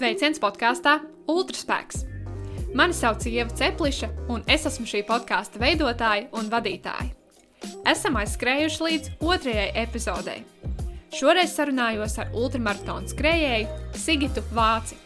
Sveiciens 0.00 0.40
podkāstā 0.40 0.98
Ultraspēks! 1.28 2.04
Mani 2.74 2.94
sauc 2.96 3.24
Ieva 3.28 3.50
Cepliša, 3.56 4.08
un 4.32 4.44
es 4.48 4.66
esmu 4.68 4.86
šī 4.88 5.02
podkāsta 5.08 5.60
veidotāja 5.60 6.28
un 6.36 6.48
vadītāja. 6.52 7.10
Esam 7.88 8.16
aizskrējuši 8.20 8.82
līdz 8.86 9.10
otrajai 9.20 9.66
epizodei. 9.82 10.44
Šoreiz 11.12 11.52
sarunājos 11.56 12.18
ar 12.22 12.30
ultramaratonu 12.36 13.08
skrejēju 13.10 13.68
Sigitu 13.98 14.44
Vāci. 14.56 14.96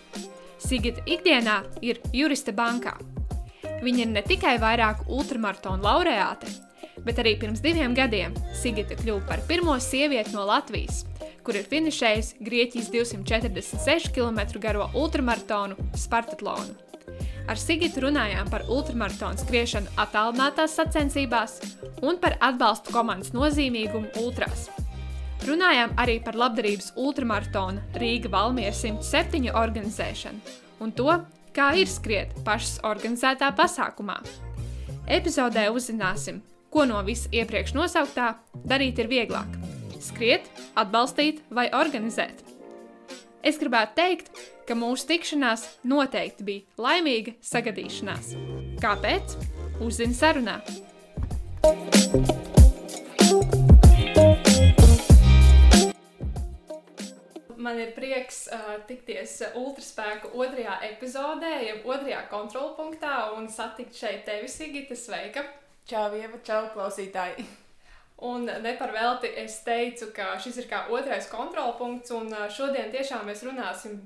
Sigita 0.58 1.02
ikdienā 1.06 1.62
ir 1.82 2.02
juriste 2.12 2.52
bankā. 2.52 2.94
Viņa 3.82 4.04
ir 4.04 4.12
ne 4.12 4.22
tikai 4.26 4.58
vairāku 4.62 5.08
ultramaratonu 5.16 5.82
laureāte, 5.82 6.50
bet 7.04 7.20
arī 7.22 7.34
pirms 7.40 7.62
diviem 7.64 7.94
gadiem 7.96 8.34
Sigita 8.56 8.96
kļuva 8.98 9.26
par 9.28 9.42
pirmo 9.48 9.76
sievieti 9.80 10.34
no 10.34 10.46
Latvijas, 10.48 11.04
kur 11.44 11.58
ir 11.58 11.68
finišējusi 11.68 12.40
Grieķijas 12.44 12.90
246 12.94 14.14
km 14.16 14.40
garo 14.62 14.88
ultramaratonu 14.96 15.76
Spartatlonu. 15.98 16.74
Ar 17.44 17.60
Sigitu 17.60 18.06
runājām 18.06 18.48
par 18.48 18.64
ultramaratonu 18.72 19.42
skriešanu 19.42 19.92
attālinātās 20.00 20.78
sacensībās 20.78 21.58
un 22.02 22.16
par 22.22 22.38
atbalstu 22.40 22.94
komandas 22.94 23.34
nozīmīgumu 23.36 24.14
ultrās. 24.22 24.70
Runājām 25.44 25.92
arī 26.00 26.16
par 26.24 26.38
labdarības 26.40 26.94
ultramaratona 26.96 27.82
Rīga 28.00 28.30
Valmiera 28.32 28.72
107 28.72 29.50
organizēšanu 29.52 30.56
un 30.80 30.92
to, 30.96 31.10
kā 31.54 31.74
ir 31.76 31.90
skriet 31.90 32.32
pašas 32.46 32.80
organizētā 32.88 33.50
pasākumā. 33.56 34.16
Epizodē 35.04 35.68
uzzināsim, 35.68 36.40
ko 36.74 36.82
no 36.90 36.98
visa 37.06 37.30
iepriekš 37.30 37.76
nosauktā 37.76 38.32
darīt 38.66 38.98
ir 38.98 39.06
vieglāk 39.06 39.60
skriet, 40.02 40.48
atbalstīt 40.76 41.38
vai 41.54 41.68
organizēt. 41.72 42.42
Es 43.46 43.60
gribētu 43.60 43.94
teikt, 44.00 44.30
ka 44.66 44.74
mūsu 44.76 45.06
tikšanās 45.12 45.68
noteikti 45.86 46.44
bija 46.44 46.80
laimīga 46.80 47.36
sagadīšanās. 47.44 48.34
Kāpēc? 48.82 49.36
Uzzini 49.84 50.16
sarunā! 50.16 50.58
Man 57.64 57.78
ir 57.80 57.94
prieks 57.96 58.44
uh, 58.52 58.74
tikties 58.88 59.38
ultraspēku 59.56 60.34
otrajā 60.36 60.80
epizodē, 60.90 61.54
jeb 61.64 61.86
otrajā 61.88 62.26
kontrolpunktā 62.32 63.30
un 63.38 63.48
satikt 63.48 63.96
šeit 63.96 64.26
tevi, 64.28 64.50
Sigita. 64.52 64.98
Sveika! 64.98 65.46
Čau, 65.84 66.14
Ieva, 66.16 66.38
čau, 66.40 66.62
klausītāji! 66.72 67.42
Un 68.24 68.46
ne 68.48 68.70
par 68.78 68.88
velti 68.94 69.28
es 69.42 69.58
teicu, 69.66 70.06
ka 70.16 70.30
šis 70.40 70.62
ir 70.62 70.68
kā 70.70 70.78
otrais 70.88 71.26
kontrolpunkts, 71.28 72.08
un 72.16 72.30
šodien 72.48 72.88
tiešām 72.88 73.26
mēs 73.28 73.42
runāsim 73.44 73.98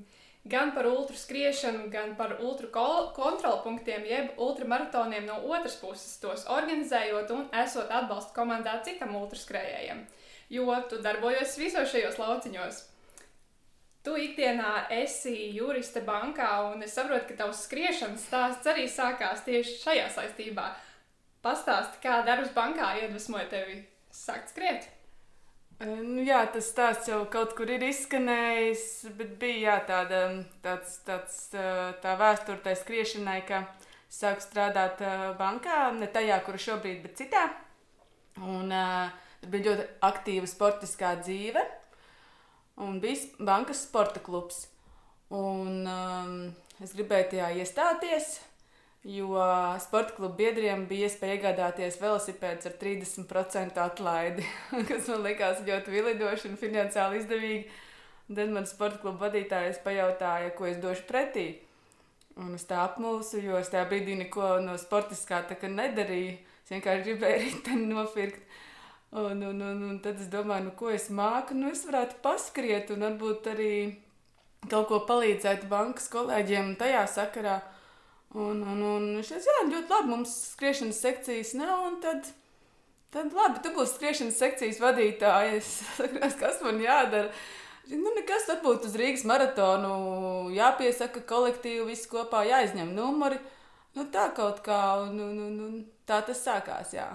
gan 0.50 0.72
par 0.74 0.88
ultraskriešanu, 0.90 1.84
gan 1.92 2.16
par 2.18 2.34
ultra 2.42 2.82
kontrolpunktiem, 3.14 4.08
jeb 4.10 4.40
ultramaratoniem 4.42 5.28
no 5.30 5.36
otras 5.52 5.76
puses, 5.78 6.16
tos 6.18 6.48
organizējot 6.50 7.30
un 7.36 7.46
esot 7.62 7.94
atbalsta 8.00 8.34
komandā 8.34 8.74
citam 8.82 9.14
ultraskrējējam. 9.20 10.02
Jo 10.50 10.80
tu 10.90 10.98
darbojies 11.04 11.54
visos 11.62 11.94
šajos 11.94 12.18
lauciņos. 12.18 12.82
Tu 14.02 14.18
ikdienā 14.24 14.88
esi 14.98 15.36
juriste 15.54 16.02
bankā, 16.02 16.50
un 16.72 16.82
es 16.82 16.98
saprotu, 16.98 17.30
ka 17.30 17.38
tavs 17.44 17.62
skriešanas 17.68 18.26
stāsts 18.26 18.74
arī 18.74 18.90
sākās 18.90 19.46
tieši 19.46 19.78
šajā 19.86 20.10
saistībā. 20.18 20.68
Pastāsti, 21.48 22.02
kā 22.04 22.20
darbs 22.27 22.52
bankā 22.52 22.91
iedvesmoja 23.00 23.46
tevi 23.48 23.78
sākt 24.12 24.50
skriet. 24.52 24.88
Nu, 25.80 26.20
jā, 26.27 26.42
tas 26.52 26.66
stāsts 26.72 27.08
jau 27.08 27.22
kaut 27.32 27.55
kur 27.56 27.70
ir 27.70 27.84
izskanējis, 27.86 28.82
bet 29.16 29.36
bija 29.40 29.60
jā, 29.62 29.77
tāda, 29.88 30.18
tāds, 30.64 30.98
tāds, 31.06 31.38
tā 32.02 32.16
vēsture 32.20 32.58
tai 32.64 32.74
skriešanai, 32.77 33.39
ka 33.48 33.62
sāku 34.12 34.45
strādāt 34.45 35.00
bankā, 35.39 35.92
ne 35.96 36.11
tajā, 36.11 36.40
kur 36.45 36.58
šobrīd, 36.61 37.00
bet 37.06 37.23
citā. 37.23 37.45
Un 38.42 38.74
uh, 38.74 39.14
bija 39.46 39.70
ļoti 39.70 39.86
aktīva 40.11 40.50
sportiskā 40.50 41.14
dzīve, 41.23 41.62
un 42.84 42.98
bija 43.00 43.46
bankas 43.48 43.86
sporta 43.86 44.20
klubs. 44.20 44.67
Un 45.33 45.86
um, 45.89 46.36
es 46.83 46.92
gribēju 46.98 47.33
tajā 47.36 47.55
iestāties, 47.62 48.34
jo 49.05 49.45
sporta 49.81 50.14
kluba 50.17 50.35
biedriem 50.41 50.86
bija 50.91 51.09
iespēja 51.09 51.39
iegādāties 51.39 52.01
velosipēdus 52.01 52.70
ar 52.70 52.75
30% 52.81 53.79
atlaidi, 53.85 54.47
kas 54.91 55.09
man 55.13 55.23
likās 55.27 55.63
ļoti 55.67 55.95
vilidoši 55.95 56.51
un 56.51 56.59
finansiāli 56.61 57.23
izdevīgi. 57.23 57.63
Un 58.29 58.36
tad 58.36 58.51
man 58.53 58.67
sporta 58.69 59.01
kluba 59.01 59.29
vadītājs 59.29 59.81
pajautāja, 59.85 60.53
ko 60.57 60.67
es 60.69 60.77
došu 60.83 61.07
pretī. 61.09 61.47
Un 62.39 62.53
es 62.55 62.67
tā 62.69 62.83
apmulsu, 62.85 63.41
jo 63.42 63.57
es 63.59 63.70
tajā 63.73 63.86
brīdī 63.89 64.19
neko 64.19 64.59
no 64.63 64.77
sportiskā 64.79 65.41
nedarīju. 65.63 66.35
Es 66.63 66.75
vienkārši 66.75 67.07
gribēju 67.07 67.39
riteni 67.47 67.89
nopirkt. 67.89 68.42
Un, 69.11 69.41
un, 69.41 69.63
un, 69.65 69.79
un 69.89 69.97
tad 70.05 70.20
es 70.20 70.29
domāju, 70.29 70.67
nu, 70.67 70.75
ko 70.77 70.91
es 70.92 71.09
māku. 71.09 71.57
Nu, 71.57 71.70
es 71.73 71.86
varētu 71.89 72.20
paskriet 72.23 72.92
un 72.92 73.07
varbūt 73.07 73.48
arī 73.55 73.73
kaut 74.69 74.91
ko 74.91 75.01
palīdzēt 75.09 75.65
bankas 75.70 76.11
kolēģiem 76.13 76.75
tajā 76.77 77.07
sakarā. 77.09 77.57
Un, 78.36 78.61
un, 78.62 78.83
un 78.83 79.06
es 79.16 79.30
teicu, 79.30 79.48
jā, 79.48 79.62
ļoti 79.70 79.94
labi, 79.94 80.11
mums 80.12 80.33
skriešanas 80.50 80.98
sekcijas 81.00 81.55
nav, 81.56 81.86
tad, 82.02 82.27
tad 83.14 83.33
labi, 83.33 83.62
tu 83.64 83.72
būsi 83.72 83.94
skriešanas 83.94 84.40
sekcijas 84.42 84.80
vadītājs. 84.83 85.70
kas 86.42 86.61
man 86.64 86.83
jādara? 86.84 87.33
Nu, 87.88 88.12
nekas, 88.12 88.44
varbūt 88.50 88.84
uz 88.84 88.98
Rīgas 89.00 89.24
maratonu 89.28 89.92
jāpiesaka 90.52 91.22
kolektīvi, 91.28 91.86
viss 91.88 92.11
kopā 92.11 92.42
jāizņem 92.50 92.92
numuri. 92.92 93.40
Nu, 93.96 94.05
tā 94.12 94.27
kaut 94.36 94.61
kā, 94.67 94.83
un, 95.06 95.17
un, 95.24 95.56
un 95.64 95.80
tā 96.08 96.20
tas 96.27 96.44
sākās, 96.44 96.92
jā. 96.98 97.08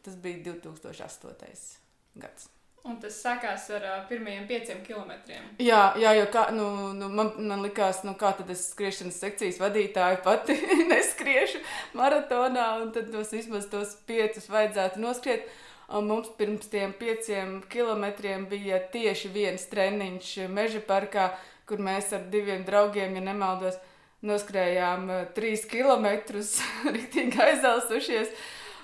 Tas 0.00 0.16
bija 0.24 0.54
2008. 0.54 1.68
gads. 2.16 2.48
Un 2.88 2.96
tas 2.96 3.16
sākās 3.20 3.66
ar 3.76 3.82
uh, 3.84 3.96
pirmajiem 4.08 4.46
pieciem 4.48 4.78
kilometriem. 4.86 5.50
Jā, 5.60 5.82
jā 6.00 6.14
jo 6.16 6.28
kā, 6.32 6.46
nu, 6.56 6.64
nu, 6.96 7.10
man, 7.12 7.34
man 7.44 7.60
likās, 7.60 8.00
nu, 8.06 8.14
kā 8.16 8.30
tad 8.38 8.48
es 8.54 8.62
skriešanas 8.70 9.18
sekcijas 9.20 9.58
vadītāju 9.60 10.22
pati 10.24 10.56
neskriešu 10.92 11.60
maratonā, 11.98 12.70
un 12.80 12.94
tad 12.94 13.10
tos 13.12 13.34
vismaz 13.36 13.68
tos 13.68 13.92
piecus 14.08 14.48
vajadzētu 14.48 15.02
noskriet. 15.02 15.44
Un 15.90 16.06
mums 16.06 16.30
pirms 16.38 16.70
tiem 16.70 16.94
pieciem 16.96 17.56
kilometriem 17.68 18.46
bija 18.48 18.78
tieši 18.92 19.28
viens 19.34 19.64
treniņš 19.68 20.30
meža 20.48 20.80
parkā, 20.86 21.32
kur 21.68 21.82
mēs 21.82 22.14
ar 22.16 22.28
diviem 22.32 22.62
draugiem, 22.64 23.16
ja 23.18 23.24
nemaldos, 23.26 23.76
noskrējām 24.24 25.10
trīs 25.36 25.66
kilometrus, 25.68 26.56
rīktīgi 26.94 27.44
aizelsušies 27.44 28.32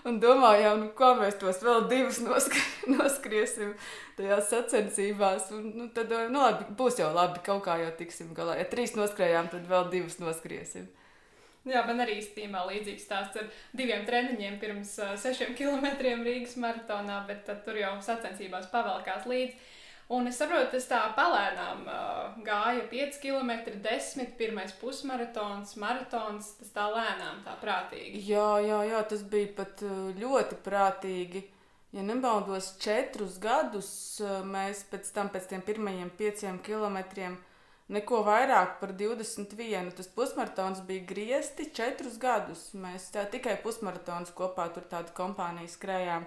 un 0.07 0.21
domājām, 0.23 0.83
nu, 0.85 0.91
kā 0.97 1.13
mēs 1.19 1.39
tos 1.41 1.63
vēl 1.65 1.87
divus 1.91 2.21
noskri, 2.25 2.63
noskriesim 2.97 3.75
tajās 4.19 4.51
sacensībās. 4.53 5.51
Un, 5.57 5.73
nu, 5.77 5.89
tad, 5.95 6.13
nu, 6.33 6.43
labi, 6.43 6.69
būs 6.79 7.01
jau 7.03 7.11
labi, 7.15 7.43
kaut 7.47 7.65
kā 7.67 7.79
jau 7.83 7.91
tiksim 7.99 8.33
galā. 8.37 8.59
Ja 8.61 8.69
trīs 8.71 8.97
noskrējām, 8.99 9.51
tad 9.53 9.67
vēl 9.71 9.91
divus 9.93 10.21
noskriesim. 10.23 10.89
Jā, 11.67 11.81
man 11.83 11.99
arī 11.99 12.21
īstenībā 12.21 12.61
līdzīgs 12.69 13.09
stāsts 13.09 13.41
ar 13.41 13.49
diviem 13.75 14.05
treniņiem 14.07 14.61
pirms 14.63 14.93
sešiem 15.19 15.57
kilometriem 15.59 16.23
Rīgas 16.23 16.55
maratonā, 16.63 17.25
bet 17.27 17.49
tur 17.67 17.81
jau 17.81 17.97
sacensībās 18.07 18.69
pavelkās 18.71 19.27
līdzi. 19.27 19.57
Un 20.09 20.29
es 20.31 20.37
saprotu, 20.39 20.69
tas 20.77 20.85
tā 20.87 21.01
palēnām 21.17 21.81
uh, 21.91 22.37
gāja 22.47 22.85
5 22.93 23.17
km, 23.25 23.57
10, 23.83 24.37
pirmais 24.39 24.71
pusmaratons, 24.79 25.75
maratons. 25.83 26.53
Tas 26.61 26.71
tā 26.77 26.87
lēnām, 26.95 27.43
tā 27.43 27.57
prātīgi. 27.59 28.23
Jā, 28.29 28.53
jā, 28.63 28.85
jā 28.93 29.03
tas 29.11 29.27
bija 29.27 29.51
pat 29.59 29.83
ļoti 30.21 30.61
prātīgi. 30.63 31.43
Ja 31.97 32.03
nemaldos, 32.03 32.75
četrus 32.83 33.39
gadus 33.41 33.89
mēs 34.45 34.83
pēc 34.91 35.11
tam, 35.17 35.31
pēc 35.33 35.47
tiem 35.49 35.63
pirmajiem 35.65 36.11
pieciem 36.19 36.59
kilometriem, 36.61 37.39
neko 37.89 38.19
vairāk 38.27 38.75
par 38.83 38.93
21. 38.99 39.93
Tas 39.97 40.11
pusmaratons 40.13 40.83
bija 40.87 41.07
griezti 41.09 41.71
četrus 41.75 42.19
gadus. 42.21 42.69
Mēs 42.77 43.09
tā, 43.15 43.25
tikai 43.31 43.55
pusmaratons 43.63 44.35
kopā 44.37 44.67
tur 44.75 44.85
tādu 44.91 45.15
kompāniju 45.17 45.73
skrējām. 45.73 46.27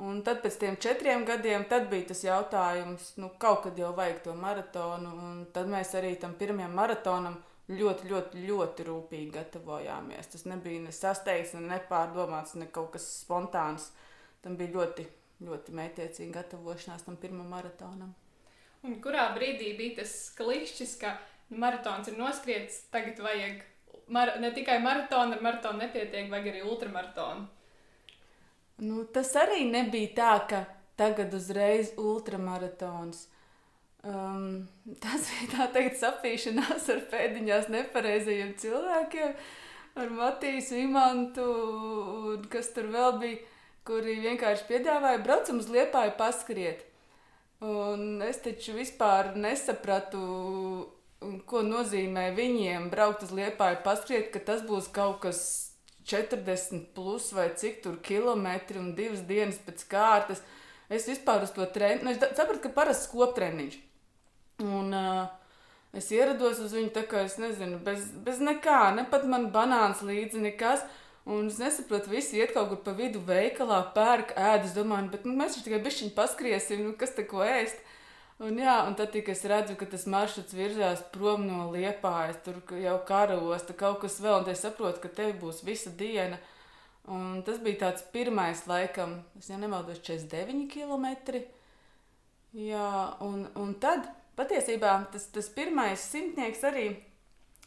Un 0.00 0.22
tad 0.24 0.40
pēc 0.40 0.56
tam 0.60 0.76
četriem 0.80 1.26
gadiem 1.28 1.66
bija 1.68 2.06
tas 2.08 2.24
jautājums, 2.24 3.16
nu, 3.16 3.28
kaut 3.38 3.64
kad 3.64 3.78
jau 3.78 3.92
vajag 3.96 4.22
to 4.24 4.34
maratonu. 4.34 5.46
Tad 5.52 5.68
mēs 5.68 5.94
arī 5.94 6.14
tam 6.20 6.34
pirmajam 6.34 6.72
maratonam 6.72 7.36
ļoti, 7.68 8.08
ļoti, 8.10 8.44
ļoti 8.48 8.86
rūpīgi 8.88 9.30
gatavojāmies. 9.34 10.30
Tas 10.32 10.46
nebija 10.48 10.80
ne 10.86 10.92
sasteigts, 10.92 11.54
ne 11.54 11.66
nepārdomāts, 11.68 12.56
ne 12.56 12.66
kaut 12.72 12.94
kas 12.96 13.06
spontāns. 13.20 13.90
Tam 14.40 14.56
bija 14.56 14.72
ļoti, 14.78 15.06
ļoti 15.44 15.76
mētiecīga 15.76 16.40
gatavošanās 16.40 17.04
tam 17.04 17.20
pirmam 17.20 17.50
maratonam. 17.52 18.14
Un 18.86 18.96
kurā 19.04 19.28
brīdī 19.36 19.74
bija 19.76 20.00
tas 20.00 20.14
klikšķis, 20.38 20.96
ka 21.02 21.18
maratons 21.52 22.08
ir 22.08 22.16
noskrietis, 22.16 22.86
tagad 22.94 23.20
vajag 23.20 23.60
mar 24.08 24.32
ne 24.40 24.50
tikai 24.56 24.78
maratonu, 24.82 25.36
ar 25.36 25.44
maratonu 25.44 25.84
nepietiek, 25.84 26.30
vajag 26.32 26.54
arī 26.54 26.62
ultramaratonu? 26.64 27.48
Nu, 28.80 29.04
tas 29.04 29.34
arī 29.36 29.66
nebija 29.68 30.14
tā, 30.16 30.34
ka 30.48 30.60
tagad 31.00 31.34
uzreiz 31.36 31.92
ultramaratons. 32.00 33.26
Um, 34.00 34.68
tas 35.02 35.26
bija 35.28 35.48
tā 35.52 35.66
teikt, 35.74 35.98
sapīšanās 36.00 36.88
ar 36.94 37.02
pēdiņās 37.12 37.68
nepareizajiem 37.72 38.54
cilvēkiem, 38.60 39.34
ar 40.00 40.12
Matīs, 40.16 40.70
Imantu 40.72 41.44
un 42.32 42.46
kas 42.52 42.72
tur 42.72 42.88
vēl 42.92 43.18
bija, 43.20 43.42
kuri 43.84 44.16
vienkārši 44.24 44.68
piedāvāja 44.68 45.20
braucam 45.24 45.60
uz 45.60 45.68
Liepāju 45.72 46.16
paskriet. 46.16 46.86
Un 47.60 48.22
es 48.24 48.40
taču 48.40 48.72
vispār 48.78 49.34
nesapratu, 49.36 50.20
ko 51.44 51.60
nozīmē 51.66 52.30
viņiem 52.32 52.88
braukt 52.92 53.26
uz 53.26 53.34
Liepāju 53.36 53.82
paskriet, 53.84 54.30
ka 54.32 54.40
tas 54.40 54.64
būs 54.64 54.88
kaut 54.94 55.20
kas 55.26 55.42
40 56.08 56.94
plus 56.94 57.30
vai 57.36 57.50
cik 57.56 57.82
tur 57.84 57.98
kilometri 58.04 58.80
un 58.80 58.94
divas 58.96 59.22
dienas 59.28 59.60
pēc 59.66 59.84
kārtas. 59.90 60.42
Es 60.90 61.06
vispār 61.06 61.44
uz 61.46 61.52
to 61.54 61.66
treniņu, 61.70 62.06
nu, 62.06 62.14
es 62.14 62.22
sapratu, 62.34 62.64
ka 62.64 62.72
parasts 62.74 63.10
koptreniņš. 63.12 63.76
Un 64.66 64.90
uh, 64.96 65.28
es 65.96 66.10
ierados 66.12 66.58
uz 66.64 66.74
viņu 66.74 66.90
tā 66.96 67.04
kā 67.08 67.22
es 67.28 67.36
nezinu, 67.40 67.78
bez, 67.84 68.08
bez 68.24 68.40
nekā, 68.42 68.80
ne 68.96 69.06
pat 69.08 69.28
man 69.30 69.48
banāns 69.54 70.02
līdzi, 70.04 70.42
nekas. 70.48 70.82
Un 71.30 71.46
es 71.50 71.60
nesaprotu, 71.60 72.10
visi 72.10 72.40
iet 72.40 72.54
kaut 72.56 72.70
kur 72.72 72.80
pa 72.82 72.94
vidu 72.96 73.20
veikalā, 73.22 73.82
pērk, 73.94 74.32
ēd. 74.34 74.66
Es 74.66 74.74
domāju, 74.74 75.12
bet 75.12 75.28
nu, 75.28 75.36
mēs 75.38 75.54
taču 75.54 75.68
tikai 75.68 75.82
bišķiņi 75.84 76.14
paskriesim, 76.16 76.82
nu, 76.88 76.94
kas 76.98 77.12
te 77.14 77.26
ko 77.28 77.44
ēst. 77.44 77.78
Un, 78.40 78.56
jā, 78.56 78.78
un 78.88 78.94
tad, 78.96 79.12
kad 79.12 79.34
es 79.34 79.42
redzu, 79.44 79.74
ka 79.76 79.84
tas 79.92 80.06
maršruts 80.08 80.56
virzās 80.56 81.02
prom 81.12 81.42
no 81.44 81.66
liepājas, 81.74 82.38
tur 82.44 82.62
jau 82.80 82.94
karos, 83.04 83.66
tur 83.68 83.76
kaut 83.76 83.98
kas 84.00 84.16
vēl, 84.24 84.38
un 84.40 84.48
es 84.48 84.62
saprotu, 84.64 85.02
ka 85.02 85.10
tev 85.18 85.34
būs 85.42 85.60
visa 85.66 85.92
diena. 85.92 86.38
Un 87.10 87.42
tas 87.44 87.58
bija 87.60 87.82
tāds 87.82 88.04
pirmais, 88.14 88.62
laikam, 88.70 89.18
es 89.36 89.50
ja 89.52 89.58
nemaldos, 89.60 90.00
49 90.06 90.70
km. 90.72 91.42
Jā, 92.56 92.88
un, 93.26 93.44
un 93.60 93.74
tad 93.82 94.08
patiesībā 94.40 94.94
tas, 95.12 95.26
tas 95.34 95.50
pirmais 95.52 96.00
simtnieks 96.00 96.64
arī 96.64 96.86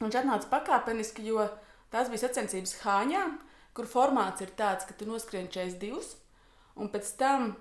atnāca 0.02 0.50
pakāpeniski, 0.52 1.28
jo 1.30 1.46
tās 1.94 2.10
bija 2.10 2.26
sacensības 2.26 2.80
Hāņā, 2.82 3.28
kur 3.78 3.86
formāts 3.90 4.42
ir 4.42 4.56
tāds, 4.58 4.90
ka 4.90 4.98
tu 4.98 5.06
noskrien 5.06 5.46
42, 5.54 6.02
un 6.82 6.90
pēc 6.90 7.14
tam 7.22 7.54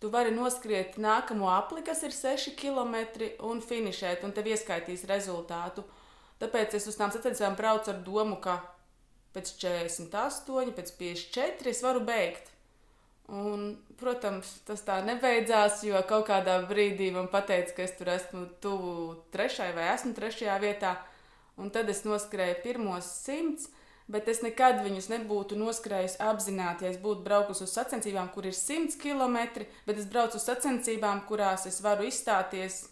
Tu 0.00 0.08
vari 0.08 0.32
noskriet 0.32 0.96
nākamo 0.96 1.50
apli, 1.52 1.82
kas 1.84 2.00
ir 2.06 2.14
6 2.16 2.54
km, 2.56 2.94
un 3.44 3.60
finišēt, 3.60 4.22
un 4.24 4.32
tev 4.32 4.48
ieskaitīs 4.48 5.04
rezultātu. 5.10 5.84
Tāpēc 6.40 6.78
es 6.78 6.86
uz 6.88 6.96
tām 6.96 7.12
sacensībām 7.12 7.58
braucu 7.58 7.92
ar 7.92 7.98
domu, 8.06 8.38
ka 8.40 8.56
pēc 9.34 9.52
48, 9.60 10.72
pēc 10.78 10.94
54 10.96 11.74
es 11.74 11.82
varu 11.84 12.00
beigt. 12.06 12.48
Un, 13.30 13.76
protams, 14.00 14.48
tas 14.66 14.80
tā 14.82 14.96
nebeidzās, 15.06 15.84
jo 15.86 16.00
kaut 16.08 16.24
kādā 16.32 16.56
brīdī 16.66 17.12
man 17.14 17.28
teica, 17.30 17.76
ka 17.76 17.84
es 17.84 17.92
tur 17.98 18.08
esmu 18.10 18.46
tuvu 18.64 18.94
trešajai 19.36 19.76
vai 19.76 19.90
esmu 19.92 20.16
trešajā 20.16 20.56
vietā. 20.64 20.96
Un 21.60 21.70
tad 21.70 21.92
es 21.92 22.02
noskrēju 22.08 22.56
pirmos 22.64 23.06
simtus 23.20 23.68
bet 24.10 24.28
es 24.28 24.42
nekad 24.42 24.80
viņus 24.84 25.08
nebūtu 25.12 25.58
noskrējis 25.60 26.18
apzināti. 26.24 26.86
Ja 26.86 26.94
es 26.94 27.00
būtu 27.02 27.24
braukusi 27.26 27.64
uz 27.66 27.74
sacensībām, 27.76 28.30
kur 28.34 28.48
ir 28.48 28.56
100 28.56 28.98
km, 29.00 29.66
bet 29.86 30.00
es 30.00 30.08
braucu 30.10 30.40
uz 30.40 30.46
sacensībām, 30.48 31.24
kurās 31.28 31.68
es 31.70 31.80
varu 31.84 32.08
izstāties 32.08 32.82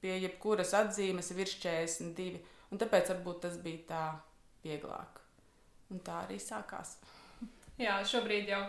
pie 0.00 0.16
jebkuras 0.22 0.74
atzīmes 0.78 1.32
virs 1.36 1.56
42. 1.62 2.42
Un 2.70 2.78
tāpēc 2.80 3.10
varbūt 3.14 3.42
tas 3.46 3.56
bija 3.62 3.86
tā 3.88 4.04
vieglāk. 4.64 5.18
Un 5.90 6.02
tā 6.06 6.22
arī 6.24 6.38
sākās. 6.38 6.96
Jā, 7.84 7.98
šobrīd 8.06 8.52
jau 8.52 8.62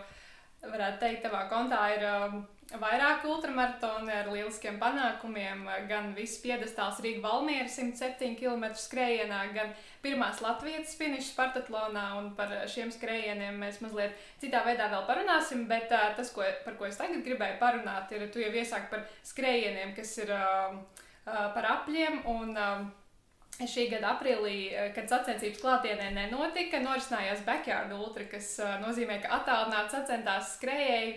varētu 0.62 1.00
teikt, 1.02 1.22
tavā 1.24 1.44
kontā 1.50 1.80
ir 1.94 2.04
um, 2.06 2.42
vairāk 2.82 3.24
ultramaratoni 3.28 4.14
ar 4.14 4.30
lieliskiem 4.32 4.78
panākumiem. 4.82 5.64
Gan 5.90 6.12
viss 6.18 6.40
piedestāls 6.42 7.00
Rīga 7.04 7.22
Valmiera 7.24 7.68
107 7.70 8.36
km 8.38 8.70
skrējienā, 8.78 9.42
gan 9.56 9.74
pirmās 10.02 10.40
Latvijas 10.44 10.94
finiša 10.98 11.28
Spartatlonā. 11.30 12.06
Un 12.20 12.32
par 12.38 12.54
šiem 12.70 12.92
skrējieniem 12.94 13.60
mēs 13.62 13.80
mazliet 13.84 14.16
citā 14.42 14.64
veidā 14.66 14.88
vēl 14.92 15.04
parunāsim. 15.08 15.66
Bet 15.70 15.92
uh, 15.94 16.10
tas, 16.18 16.32
ko, 16.34 16.46
par 16.66 16.78
ko 16.78 16.88
es 16.88 16.98
tagad 17.00 17.24
gribēju 17.26 17.60
parunāt, 17.62 18.12
ir, 18.14 18.26
tu 18.34 18.42
jau 18.42 18.50
iesāk 18.50 18.90
par 18.92 19.06
skrējieniem, 19.32 19.94
kas 19.98 20.16
ir 20.22 20.34
uh, 20.36 20.74
uh, 20.76 21.46
par 21.54 21.70
apļiem. 21.78 22.24
Un, 22.32 22.56
uh, 22.56 22.90
Šī 23.68 23.82
gada 23.92 24.14
aprīlī, 24.14 24.72
kad 24.96 25.10
sacensības 25.12 25.60
klātienē 25.60 26.06
nenotika, 26.16 26.80
norisinājās 26.82 27.44
Backyard 27.46 27.92
Ultra, 27.94 28.24
kas 28.30 28.48
uh, 28.64 28.78
nozīmē, 28.80 29.18
ka 29.22 29.36
attālināti 29.36 29.92
sacentās 29.92 30.54
skrējēji 30.56 31.12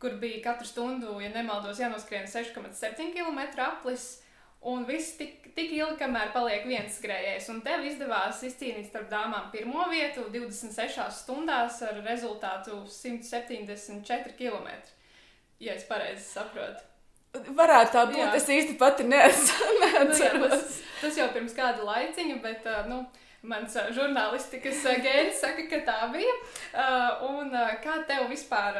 kur 0.00 0.16
bija 0.20 0.42
katru 0.42 0.66
stundu, 0.66 1.18
ja 1.20 1.28
nemaldos, 1.34 1.80
jānoskrien 1.80 2.28
6,7 2.28 3.12
km 3.12 3.40
aplis. 3.66 4.22
Un 4.60 4.84
viss 4.88 5.14
tik, 5.16 5.39
tik 5.56 5.72
ilgi, 5.76 5.96
kamēr 6.00 6.32
paliek 6.34 6.66
viens 6.68 6.98
skrejējs. 6.98 7.48
Un 7.52 7.62
tev 7.64 7.84
izdevās 7.86 8.42
izcīnīt 8.46 8.90
starp 8.90 9.10
dāmām 9.12 9.50
pirmo 9.54 9.86
vietu 9.90 10.26
26 10.32 11.08
stundās 11.22 11.80
ar 11.86 12.00
rezultātu 12.06 12.84
174 12.90 14.36
km. 14.38 14.70
Ja 15.60 15.74
es 15.76 15.84
pareizi 15.88 16.24
saprotu. 16.24 16.86
Varētu 17.30 17.94
tā 17.94 18.04
būt. 18.10 18.18
Jā. 18.18 18.30
Es 18.34 18.48
īsti 18.50 18.76
pati 18.78 19.04
neatceros. 19.06 19.50
nu, 20.08 20.16
jā, 20.18 20.30
tas, 20.50 20.78
tas 21.02 21.18
jau 21.20 21.28
pirms 21.34 21.54
kāda 21.54 21.84
laiciņa, 21.86 22.38
bet 22.42 22.66
nu, 22.90 23.04
mans 23.48 23.76
žurnālistikas 23.96 24.82
gēns 25.04 25.40
saka, 25.40 25.64
ka 25.70 25.80
tā 25.86 25.98
bija. 26.12 26.34
Un 27.28 27.52
kā 27.84 28.00
tev 28.08 28.28
vispār, 28.32 28.76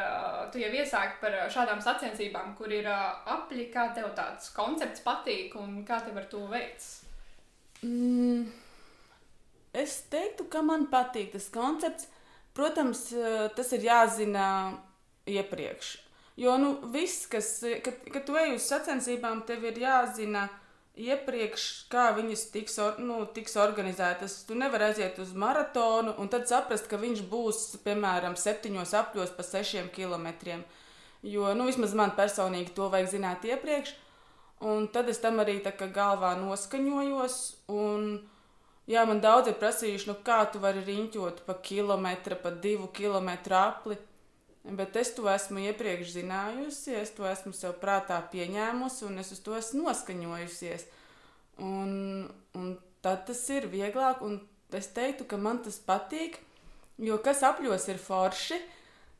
tu 0.53 0.61
jau 0.61 0.71
iesāki 0.75 1.19
par 1.21 1.37
šādām 1.53 1.81
sacensībām, 1.83 2.53
kur 2.57 2.73
ir 2.73 2.89
apli, 2.91 3.69
kā 3.73 3.89
tev 3.95 4.11
tāds 4.17 4.51
koncepts 4.55 5.03
patīk 5.05 5.57
un 5.59 5.81
kā 5.87 6.01
tev 6.05 6.21
ar 6.21 6.29
to 6.31 6.45
veids? 6.51 6.91
Mm, 7.81 8.45
es 9.73 9.97
teiktu, 10.13 10.45
ka 10.51 10.61
man 10.65 10.87
patīk 10.91 11.33
tas 11.35 11.49
koncepts. 11.53 12.09
Protams, 12.51 13.05
tas 13.55 13.69
ir 13.77 13.85
jāzina 13.87 14.45
iepriekš. 15.29 15.93
Jo 16.41 16.57
nu, 16.59 16.73
viss, 16.91 17.23
kas, 17.31 17.61
kad, 17.83 18.01
kad 18.11 18.25
tu 18.27 18.35
ej 18.39 18.57
uz 18.57 18.65
sacensībām, 18.67 19.45
tev 19.47 19.63
ir 19.69 19.77
jāzina, 19.79 20.49
uh, 20.49 20.60
iepriekš, 20.99 21.67
kā 21.91 22.09
viņas 22.15 22.43
tiks, 22.51 22.77
or, 22.83 22.99
nu, 22.99 23.23
tiks 23.35 23.55
organizētas. 23.59 24.41
Tu 24.47 24.57
nevari 24.59 24.89
aiziet 24.89 25.19
uz 25.23 25.31
maratonu 25.37 26.15
un 26.19 26.29
tad 26.31 26.49
saprast, 26.51 26.89
ka 26.91 26.99
viņš 26.99 27.23
būs 27.31 27.63
piemēram 27.85 28.35
septiņos 28.39 28.93
apļos 28.99 29.35
pa 29.37 29.45
sešiem 29.47 29.91
kilometriem. 29.95 30.63
Jo 31.23 31.53
nu, 31.55 31.67
vismaz 31.69 31.93
man 31.97 32.15
personīgi 32.17 32.73
to 32.75 32.89
vajag 32.91 33.13
zināt 33.15 33.45
iepriekš. 33.47 33.93
Un 34.61 34.85
tad 34.93 35.09
es 35.09 35.21
tam 35.21 35.39
arī 35.41 35.57
tā 35.63 35.71
kā 35.73 35.87
galvā 35.89 36.35
noskaņojos. 36.37 37.37
Un, 37.73 38.11
jā, 38.89 39.05
man 39.09 39.21
daudz 39.23 39.49
ir 39.49 39.57
prasījuši, 39.61 40.09
nu, 40.11 40.17
kā 40.25 40.43
tu 40.51 40.61
vari 40.61 40.83
riņķot 40.85 41.43
pa 41.47 41.55
kilometru, 41.65 42.37
pa 42.41 42.51
divu 42.53 42.91
kilometru 42.93 43.57
apli. 43.57 43.97
Bet 44.61 44.95
es 44.99 45.09
to 45.17 45.25
esmu 45.25 45.63
iepriekš 45.71 46.11
zinājusi, 46.19 46.93
es 46.99 47.09
to 47.17 47.25
esmu 47.25 47.53
sev 47.57 47.79
prātā 47.81 48.19
pieņēmusi 48.29 49.07
un 49.07 49.17
es 49.23 49.31
uz 49.33 49.39
to 49.41 49.55
esmu 49.57 49.87
noskaņojusies. 49.87 50.85
Un, 51.65 52.29
un 52.57 52.67
tad 53.01 53.25
tas 53.25 53.41
ir 53.49 53.65
vieglāk, 53.71 54.21
un 54.21 54.37
es 54.77 54.91
teiktu, 54.93 55.25
ka 55.25 55.39
man 55.41 55.63
tas 55.65 55.79
patīk, 55.81 56.37
jo 57.01 57.17
kas 57.25 57.41
apļos 57.47 57.89
ir 57.89 57.99
forši, 58.01 58.59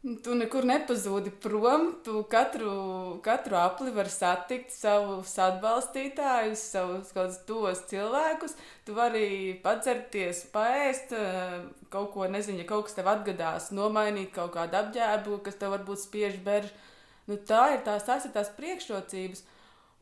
Tu 0.01 0.33
nekur 0.33 0.65
nepazūdi 0.65 1.29
prom. 1.43 1.83
Tu 2.01 2.23
katru, 2.29 2.71
katru 3.21 3.57
apli 3.59 3.91
vari 3.93 4.09
satikt 4.09 4.71
savus 4.73 5.35
atbalstītājus, 5.43 6.63
savus 6.73 7.11
kādus 7.13 7.37
tos 7.45 7.83
cilvēkus. 7.91 8.55
Tu 8.87 8.95
vari 8.97 9.27
padzerties, 9.61 10.47
paēst, 10.55 11.13
eh, 11.13 11.59
kaut 11.93 12.09
ko 12.15 12.25
nezinu, 12.25 12.63
ja 12.63 12.65
kaut 12.71 12.87
kas 12.87 12.97
tev 12.97 13.11
atgadās, 13.13 13.69
nomainīt 13.69 14.31
kaut 14.33 14.55
kādu 14.55 14.79
apģērbu, 14.79 15.37
kas 15.45 15.59
tev 15.61 15.75
varbūt 15.75 16.01
spiež 16.01 16.39
berž. 16.41 16.71
Nu, 17.27 17.37
tā 17.37 17.75
ir 17.75 17.83
tās, 17.85 18.01
tās 18.03 18.25
ir 18.25 18.31
tās 18.31 18.49
priekšrocības. 18.57 19.43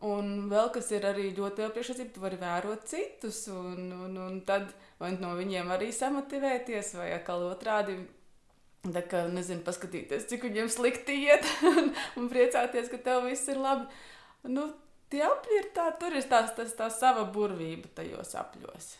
Un 0.02 0.48
vēl 0.50 0.72
kas 0.72 0.94
ir 0.96 1.04
arī 1.04 1.36
ļoti 1.36 1.60
liela 1.60 1.74
priekšrocība, 1.76 2.14
tu 2.14 2.22
vari 2.24 2.40
vērot 2.40 2.88
citus, 2.88 3.50
un, 3.52 3.92
un, 3.92 4.16
un 4.16 4.40
tad 4.48 4.72
vai 4.98 5.12
no 5.20 5.36
viņiem 5.36 5.76
arī 5.76 5.92
samotivēties, 5.92 6.94
vai 6.96 7.12
atkal 7.18 7.44
otrādi 7.52 7.98
Tā 8.80 9.02
kā 9.12 9.26
nezinu, 9.28 9.60
paskatīties, 9.66 10.30
cik 10.30 10.46
viņiem 10.48 10.70
slikti 10.72 11.18
iet, 11.26 11.44
un, 11.68 11.92
un 12.20 12.30
priecāties, 12.32 12.88
ka 12.92 13.02
tev 13.04 13.26
viss 13.28 13.50
ir 13.52 13.60
labi. 13.60 13.90
Nu, 14.48 14.70
tie 15.12 15.26
apļi 15.26 15.58
ir 15.60 15.68
tā, 15.76 15.90
tur 16.00 16.16
ir 16.16 16.24
tās, 16.32 16.54
tas, 16.56 16.72
tā 16.78 16.88
sava 16.94 17.26
burvība 17.34 17.92
tajos 17.98 18.38
apļos. 18.40 18.94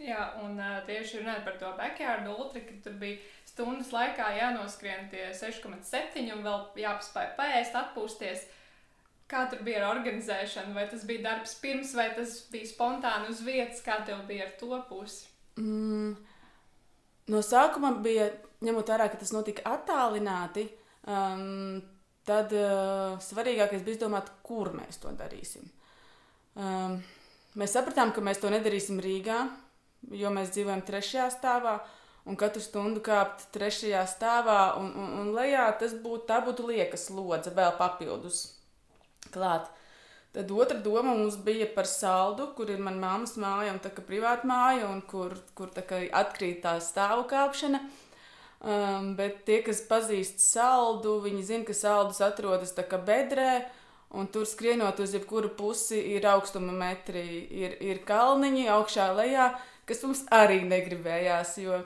Jā, 0.00 0.30
un 0.40 0.56
uh, 0.56 0.78
tieši 0.86 1.20
runājot 1.20 1.44
par 1.44 1.58
to 1.60 1.70
backyard 1.76 2.28
ultra, 2.32 2.62
ka 2.64 2.78
tur 2.86 2.94
bija 3.02 3.18
stundas 3.44 3.90
laikā 3.92 4.30
jānoskrien 4.38 5.10
tie 5.12 5.26
6,7 5.36 6.30
un 6.32 6.40
vēl 6.46 6.62
jāpaspēj 6.80 7.34
paēst, 7.36 7.76
atpūsties. 7.76 8.46
Kā 9.30 9.44
tur 9.52 9.60
bija 9.66 9.82
ar 9.82 9.98
organizēšanu? 9.98 10.72
Vai 10.74 10.86
tas 10.90 11.04
bija 11.06 11.26
darbs 11.28 11.52
pirms, 11.60 11.92
vai 11.94 12.08
tas 12.16 12.38
bija 12.50 12.70
spontāni 12.72 13.28
uz 13.30 13.44
vietas? 13.46 13.84
Kā 13.84 14.00
tev 14.08 14.24
bija 14.30 14.48
ar 14.48 14.56
to 14.58 14.80
pusi? 14.88 15.28
Mm, 15.60 16.16
no 17.30 17.42
sākuma 17.46 17.94
bija 18.02 18.28
ņemot 18.64 18.92
vērā, 18.92 19.08
ka 19.10 19.20
tas 19.20 19.32
notika 19.34 19.64
attālināti, 19.70 20.66
um, 21.08 21.80
tad 22.28 22.52
uh, 22.56 23.16
svarīgākais 23.24 23.84
bija 23.86 23.98
izdomāt, 23.98 24.28
kur 24.46 24.72
mēs 24.76 25.00
to 25.02 25.12
darīsim. 25.16 25.64
Um, 26.60 26.98
mēs 27.58 27.76
sapratām, 27.76 28.12
ka 28.12 28.24
mēs 28.24 28.42
to 28.42 28.50
nedarīsim 28.52 29.00
Rīgā, 29.02 29.40
jo 30.16 30.32
mēs 30.34 30.52
dzīvojam 30.54 30.84
trešajā 30.86 31.30
stāvā. 31.38 31.78
Un 32.28 32.36
katru 32.36 32.60
stundu 32.60 33.00
kāpt 33.00 33.46
trešajā 33.54 34.02
stāvā 34.06 34.74
un, 34.78 34.90
un, 34.92 35.12
un 35.22 35.30
lejā, 35.34 35.64
tas 35.80 35.94
būtu, 35.96 36.36
būtu 36.46 36.66
liekas 36.68 37.08
lodze 37.16 37.52
vēl 37.56 37.72
papildus 37.78 38.42
klāt. 39.32 39.70
Tad 40.30 40.50
otra 40.54 40.78
doma 40.78 41.10
mums 41.10 41.34
bija 41.42 41.66
par 41.74 41.88
saldu, 41.90 42.52
kur 42.54 42.70
ir 42.70 42.78
mana 42.78 43.02
mammas 43.02 43.34
māja 43.40 43.72
un 43.74 43.80
tā 43.82 43.90
kā 43.90 44.04
privāta 44.06 44.46
māja, 44.46 44.86
un 44.86 45.00
kur, 45.02 45.34
kur 45.58 45.72
tā 45.74 45.82
kā 45.82 46.04
atkrīt 46.20 46.60
tā 46.62 46.76
stāvu 46.78 47.24
kāpšana. 47.32 47.80
Um, 48.60 49.14
bet 49.16 49.40
tie, 49.48 49.58
kas 49.66 49.80
pazīst 49.88 50.42
saldu, 50.44 51.16
viņi 51.24 51.42
zina, 51.48 51.66
ka 51.66 51.74
saldus 51.74 52.20
atrodas 52.22 52.74
tā 52.76 52.84
kā 52.86 53.00
bedrē, 53.02 53.64
un 54.14 54.28
tur 54.30 54.46
skrienot 54.46 55.00
uz 55.02 55.16
jebkuru 55.16 55.50
pusi 55.56 55.98
ir 56.14 56.28
augstuma 56.28 56.74
metri, 56.76 57.24
ir, 57.50 57.78
ir 57.80 58.02
kalniņi 58.06 58.68
augšā 58.70 59.08
lejā, 59.16 59.48
kas 59.88 60.04
mums 60.06 60.22
arī 60.30 60.60
negribējās, 60.68 61.56
jo 61.64 61.80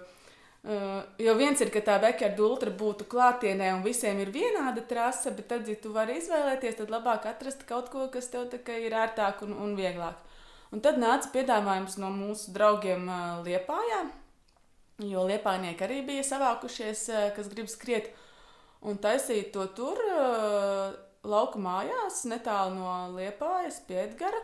Uh, 0.64 1.02
jo 1.21 1.35
viens 1.37 1.61
ir, 1.61 1.68
ka 1.68 1.83
tā 1.85 1.99
backyard 2.00 2.38
ultra 2.40 2.71
būtu 2.73 3.04
klātienē 3.12 3.66
un 3.75 3.83
visiem 3.85 4.16
ir 4.23 4.30
vienāda 4.33 4.80
trase, 4.88 5.28
bet 5.37 5.50
tad, 5.50 5.66
ja 5.68 5.76
tu 5.76 5.90
vari 5.92 6.16
izvēlēties, 6.16 6.78
tad 6.78 6.92
labāk 6.92 7.26
atrast 7.28 7.66
kaut 7.68 7.90
ko, 7.92 8.06
kas 8.09 8.30
tev 8.33 8.49
ir 8.73 8.97
ērtāk 8.97 9.42
un, 9.44 9.52
un 9.61 9.75
vieglāk. 9.76 10.16
Un 10.73 10.80
tad 10.80 10.97
nāca 10.97 11.28
piedāvājums 11.35 11.99
no 12.00 12.09
mūsu 12.14 12.54
draugiem 12.56 13.04
uh, 13.04 13.42
Liepājā, 13.44 14.00
jo 15.04 15.26
Liepājnieki 15.28 15.85
arī 15.85 16.00
bija 16.09 16.25
savākušies, 16.30 17.04
uh, 17.12 17.28
kas 17.37 17.52
grib 17.52 17.68
skriet 17.68 18.09
un 18.80 18.97
taisīt 18.97 19.52
to 19.52 19.68
tur 19.76 20.00
uh, 20.00 20.97
lauku 21.28 21.61
mājās, 21.61 22.25
netālu 22.25 22.80
no 22.80 22.97
Liepājas 23.18 23.83
pie 23.85 24.00
Edgara, 24.06 24.40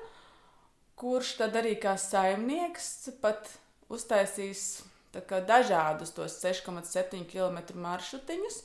kurš 1.01 1.39
tad 1.41 1.57
arī 1.57 1.79
kā 1.81 1.97
saimnieks 1.97 3.09
pat 3.25 3.49
uztaisīs 3.89 4.83
dažādus 5.13 6.13
tos 6.15 6.39
6,7 6.43 7.25
km 7.27 7.79
maršrutiņus, 7.81 8.61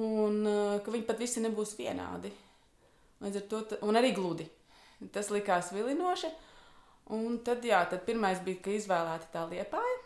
un 0.00 0.40
uh, 0.46 0.80
ka 0.82 0.90
viņi 0.90 1.06
pat 1.06 1.20
visi 1.22 1.42
nebūs 1.44 1.76
vienādi. 1.78 2.32
Līdz 3.22 3.40
ar 3.40 3.46
to, 3.48 3.60
un 3.86 3.96
arī 3.96 4.12
gludi. 4.16 4.48
Tas 5.12 5.30
likās 5.30 5.72
vilinoši. 5.74 6.30
Un 7.14 7.38
tad, 7.44 7.64
jā, 7.64 7.82
tad 7.88 8.04
pirmais 8.06 8.40
bija, 8.44 8.62
ka 8.64 8.72
izvēlēta 8.72 9.28
tā 9.32 9.44
liepāja. 9.50 9.96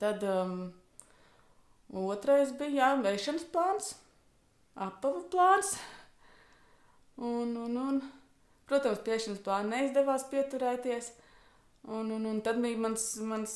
Tad 0.00 0.22
um, 0.24 0.52
otrais 2.08 2.54
bija, 2.56 2.72
jā, 2.78 2.90
veišanas 3.04 3.44
plāns, 3.52 3.92
apavu 4.78 5.26
plāns. 5.32 5.74
Un, 7.18 7.52
un, 7.66 7.76
un, 7.82 8.00
protams, 8.70 9.02
pie 9.04 9.18
šīs 9.20 9.42
plāna 9.44 9.76
neizdevās 9.76 10.28
pieturēties. 10.30 11.12
Un, 11.88 12.12
un, 12.14 12.24
un 12.30 12.40
tad 12.44 12.60
bija 12.62 12.80
mans, 12.80 13.10
mans 13.24 13.52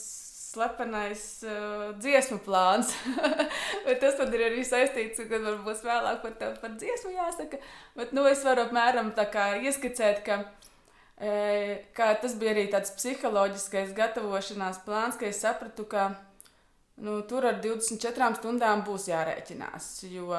slepenais 0.52 1.22
uh, 1.46 1.92
dziesmu 1.98 2.40
plāns. 2.44 2.92
Bet 3.86 4.02
tas 4.02 4.18
man 4.20 4.34
ir 4.36 4.46
arī 4.50 4.64
saistīts, 4.66 5.22
kad 5.28 5.44
varbūt 5.44 5.84
vēlāk 5.86 6.20
par, 6.24 6.34
tā, 6.40 6.50
par 6.62 6.74
dziesmu 6.80 7.14
jāsaka. 7.14 7.60
Bet 7.98 8.12
nu, 8.16 8.26
es 8.28 8.44
varu 8.46 8.66
apmēram 8.66 9.12
tā 9.16 9.26
kā 9.32 9.46
ieskicēt, 9.64 10.20
ka, 10.26 10.42
e, 11.16 11.32
ka 11.96 12.12
tas 12.20 12.36
bija 12.40 12.52
arī 12.56 12.66
tāds 12.72 12.92
psiholoģiskais 12.98 13.96
gatavošanās 13.96 14.82
plāns, 14.86 15.18
ka 15.20 15.30
es 15.30 15.40
sapratu, 15.44 15.88
ka 15.88 16.10
nu, 17.02 17.18
tur 17.28 17.48
ar 17.48 17.58
24 17.64 18.36
stundām 18.38 18.84
būs 18.86 19.08
jārēķinās. 19.10 19.90
Jo 20.12 20.30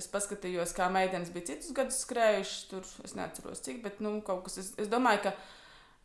es 0.00 0.08
paskatījos, 0.10 0.74
kā 0.76 0.88
meitenes 0.92 1.32
bija 1.34 1.52
citus 1.52 1.74
gadus 1.76 2.02
skrējušas, 2.06 2.66
tur 2.72 2.92
es 3.04 3.16
neatceros 3.18 3.64
cik, 3.66 3.82
bet 3.84 4.00
nu, 4.04 4.18
kaut 4.24 4.46
kas, 4.48 4.60
es, 4.64 4.72
es 4.80 4.90
domāju, 4.92 5.28
ka 5.28 5.36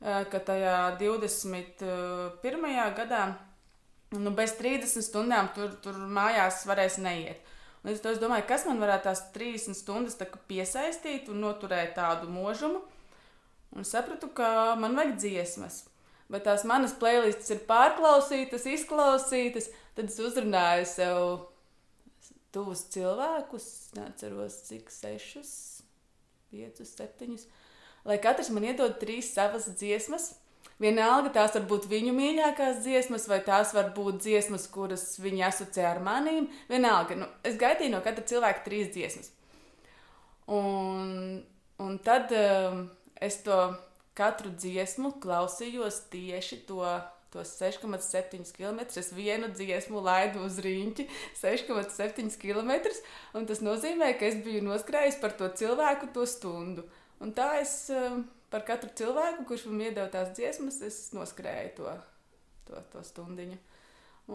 ka 0.04 0.40
tajā 0.48 0.78
21. 1.00 2.72
gadā 2.98 3.22
nu, 4.16 4.32
bez 4.36 4.56
30 4.60 5.04
stundām 5.06 5.50
tur, 5.56 5.74
tur 5.84 5.98
mājās 5.98 6.66
varēs 6.68 7.00
neiet. 7.02 7.42
Un 7.84 7.92
es, 7.94 8.02
es 8.02 8.22
domāju, 8.22 8.48
kas 8.50 8.66
man 8.66 8.82
varētu 8.82 9.10
tās 9.10 9.24
30 9.36 9.78
stundas 9.78 10.18
tā 10.18 10.28
piesaistīt 10.50 11.30
un 11.30 11.44
noturēt 11.46 11.96
tādu 11.98 12.30
mūžumu. 12.34 12.82
Un 13.76 13.86
sapratu, 13.86 14.30
ka 14.34 14.76
man 14.80 14.96
vajag 14.98 15.18
dziesmas. 15.20 15.84
Bet 16.32 16.48
tās 16.48 16.64
manas 16.66 16.96
playlists 16.98 17.52
ir 17.54 17.62
pārklausītas, 17.70 18.66
izklausītas. 18.72 19.70
Tad 19.98 20.10
es 20.10 20.18
uzrunāju 20.22 20.88
sev 20.90 21.20
tuvus 22.56 22.86
cilvēkus, 22.94 23.68
neatceros 23.98 24.58
cik, 24.66 24.90
sešus, 24.94 25.52
piecus, 26.50 26.96
septiņus 26.96 27.46
lai 28.06 28.18
katrs 28.22 28.52
man 28.54 28.68
iedod 28.68 28.98
trīs 29.02 29.34
savas 29.36 29.70
dziesmas. 29.78 30.34
Vienalga, 30.82 31.30
tās 31.32 31.54
var 31.56 31.64
būt 31.70 31.86
viņu 31.88 32.12
mīļākās 32.18 32.82
dziesmas, 32.84 33.30
vai 33.32 33.40
tās 33.46 33.72
var 33.76 33.94
būt 33.96 34.20
dziesmas, 34.26 34.68
kuras 34.68 35.06
viņi 35.24 35.46
asociē 35.48 35.86
ar 35.88 36.02
manīm. 36.04 36.50
Vienalga, 36.68 37.16
nu, 37.16 37.30
es 37.48 37.56
gaidīju 37.60 37.94
no 37.94 38.02
katra 38.04 38.26
cilvēka 38.28 38.66
trīs 38.66 38.92
dziesmas. 38.92 39.32
Un, 40.52 41.40
un 41.82 41.98
tad 42.04 42.34
um, 42.36 42.84
es 43.24 43.40
to 43.48 43.56
katru 44.16 44.52
dziesmu 44.52 45.16
klausījos 45.24 46.04
tieši 46.12 46.62
to 46.68 46.84
tos 47.36 47.56
6,7 47.60 48.44
km. 48.56 48.84
Es 49.00 49.12
vienu 49.16 49.50
dziesmu 49.52 50.04
laidu 50.04 50.46
uz 50.48 50.60
rīņķi 50.64 51.08
6,7 51.42 52.36
km. 52.40 52.72
Tas 53.48 53.64
nozīmē, 53.64 54.14
ka 54.20 54.30
es 54.30 54.40
biju 54.46 54.64
noskrējis 54.70 55.20
par 55.24 55.36
to 55.40 55.50
cilvēku 55.60 56.12
to 56.16 56.28
stundu. 56.30 56.88
Un 57.26 57.34
tā 57.34 57.56
es 57.58 57.74
eh, 57.90 58.20
par 58.54 58.66
katru 58.68 58.92
cilvēku, 58.94 59.48
kurš 59.50 59.66
man 59.72 59.82
iedeva 59.88 60.06
tās 60.14 60.30
dziesmas, 60.38 60.78
es 60.86 61.00
noskrēju 61.16 61.74
to, 61.80 61.98
to, 62.70 62.86
to 62.94 63.02
stundiņu. 63.08 63.58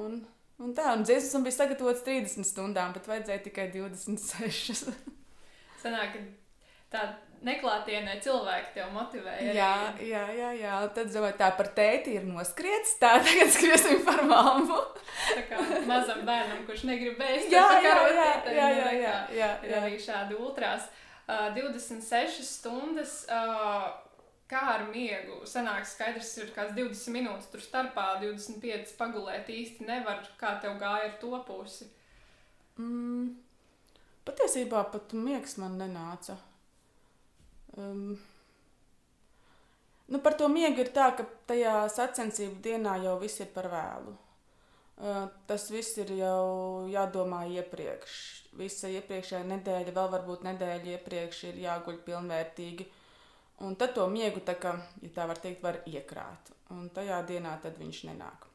Un, 0.01 0.21
un 0.59 0.75
tā, 0.75 0.91
un 0.97 1.07
dziesmas 1.07 1.37
man 1.39 1.47
bija 1.47 1.59
sagatavotas 1.61 2.03
30 2.07 2.49
stundām, 2.49 2.95
bet 2.97 3.07
vajadzēja 3.07 3.45
tikai 3.47 3.69
26. 3.77 4.91
Sanāk, 5.83 6.17
tā 6.91 7.05
neklātienē 7.47 8.17
cilvēki 8.25 8.75
tev 8.75 8.91
motivēja. 8.93 9.53
Jā, 9.55 9.75
jā, 10.03 10.25
jā, 10.35 10.49
jā. 10.59 10.81
Tad, 10.97 11.13
domāju, 11.15 11.37
tā 11.39 11.53
par 11.57 11.71
tēti 11.77 12.17
ir 12.19 12.27
noskriets, 12.27 12.97
tā 13.01 13.13
tagad 13.29 13.55
skriesim 13.55 14.03
par 14.09 14.25
mammu. 14.27 14.81
tā 15.31 15.47
kā 15.47 15.63
mazam 15.87 16.27
bērnam, 16.27 16.67
kurš 16.67 16.89
negrib 16.91 17.23
bēst, 17.23 17.55
jā, 17.55 17.69
jā, 17.87 17.95
jā, 17.95 17.95
jā, 17.95 18.11
jā, 18.19 18.51
jā, 18.51 18.67
jā, 18.75 18.91
jā, 18.99 19.15
jā. 19.39 19.53
Ir 19.69 19.79
arī 19.85 20.03
šādi 20.03 20.37
ultrās. 20.43 20.91
Uh, 20.91 21.07
uh, 21.31 21.51
26 21.55 22.43
stundas. 22.43 23.23
Uh, 23.31 23.91
Kā 24.51 24.61
ar 24.73 24.89
miegu? 24.91 25.45
Sanāks, 25.47 25.93
skaidrs, 25.95 26.33
ir 26.43 26.49
kāds 26.57 26.75
20 26.75 27.15
minūtes 27.15 27.47
tur 27.53 27.63
starpā, 27.63 28.17
25 28.19 28.97
pagulēt 28.99 29.47
īsti 29.55 29.87
nevar. 29.87 30.25
Kā 30.41 30.57
tev 30.63 30.75
gāja 30.81 31.07
ar 31.07 31.13
to 31.23 31.39
pusi? 31.47 31.87
Mm, 32.81 33.29
patiesībā 34.27 34.83
pat 34.91 35.15
miegs 35.15 35.55
man 35.63 35.79
nenāca. 35.79 36.35
Um, 37.79 38.19
nu 40.11 40.19
par 40.25 40.35
to 40.35 40.51
miegu 40.51 40.83
ir 40.83 40.91
tā, 40.99 41.13
ka 41.15 41.29
tajā 41.47 41.85
sacensību 41.95 42.59
dienā 42.65 42.97
jau 43.05 43.15
viss 43.23 43.39
ir 43.45 43.53
par 43.55 43.71
vēlu. 43.71 44.17
Tas 45.49 45.71
viss 45.73 45.97
ir 46.03 46.13
jau 46.19 46.87
jādomā 46.93 47.47
iepriekš 47.49 48.41
visa 48.59 48.91
iepriekšējā 48.91 49.43
nedēļa, 49.47 49.95
vēl 49.95 50.09
varbūt 50.15 50.45
nedēļa 50.47 50.95
iepriekš 50.97 51.45
ir 51.51 51.61
jāguļ 51.65 52.01
pilnvērtīgi. 52.07 52.87
Un 53.67 53.77
tad 53.77 53.93
to 53.97 54.07
miegu, 54.09 54.41
tā 54.45 54.57
kā, 54.59 54.75
ja 55.05 55.11
tā 55.15 55.27
var 55.29 55.39
teikt, 55.41 55.63
var 55.63 55.83
iekrāt. 55.87 56.53
Un 56.73 56.89
tajā 56.95 57.21
dienā 57.29 57.57
tad 57.63 57.77
viņš 57.79 58.05
nenāk. 58.09 58.47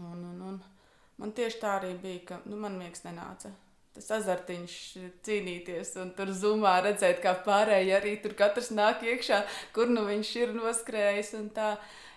Un, 0.00 0.24
un, 0.30 0.40
un 0.48 0.60
man 1.20 1.34
tieši 1.36 1.60
tā 1.60 1.76
arī 1.78 1.92
bija, 2.00 2.22
ka 2.30 2.40
nu, 2.48 2.56
man 2.60 2.78
miegs 2.80 3.04
nenāca. 3.04 3.52
Tas 3.94 4.08
azartiņš 4.16 4.76
cīnīties 5.22 5.92
un 6.02 6.08
tur 6.16 6.32
zumā 6.34 6.80
redzēt, 6.82 7.20
kā 7.22 7.36
pārējie 7.46 7.92
arī 7.94 8.16
tur 8.22 8.34
katrs 8.38 8.72
nāk 8.74 9.04
iekšā, 9.06 9.44
kur 9.76 9.92
nu 9.92 10.02
viņš 10.08 10.32
ir 10.40 10.56
noskrējis. 10.56 11.30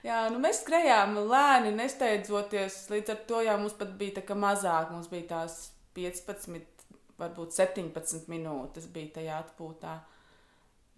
Jā, 0.08 0.24
nu 0.34 0.42
mēs 0.42 0.64
skrējām 0.64 1.20
lēni, 1.30 1.76
nesteidzoties. 1.78 2.88
Līdz 2.94 3.14
ar 3.14 3.22
to 3.30 3.44
jā, 3.46 3.60
mums 3.62 3.78
pat 3.78 3.94
bija 4.00 4.18
tā 4.18 4.26
kā 4.26 4.38
mazāk. 4.38 4.90
Mums 4.94 5.12
bija 5.12 5.30
tās 5.36 5.60
15 5.98 6.78
varbūt 7.18 7.56
17 7.58 8.30
minūtes 8.32 8.90
bija 8.94 9.18
tajā 9.18 9.40
atpūtā. 9.44 9.96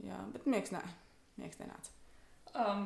Jā, 0.06 0.18
bet 0.34 0.48
miegs, 0.48 0.72
nē, 0.76 0.82
miegs 1.40 1.60
nenāca. 1.60 1.96
Um, 2.56 2.86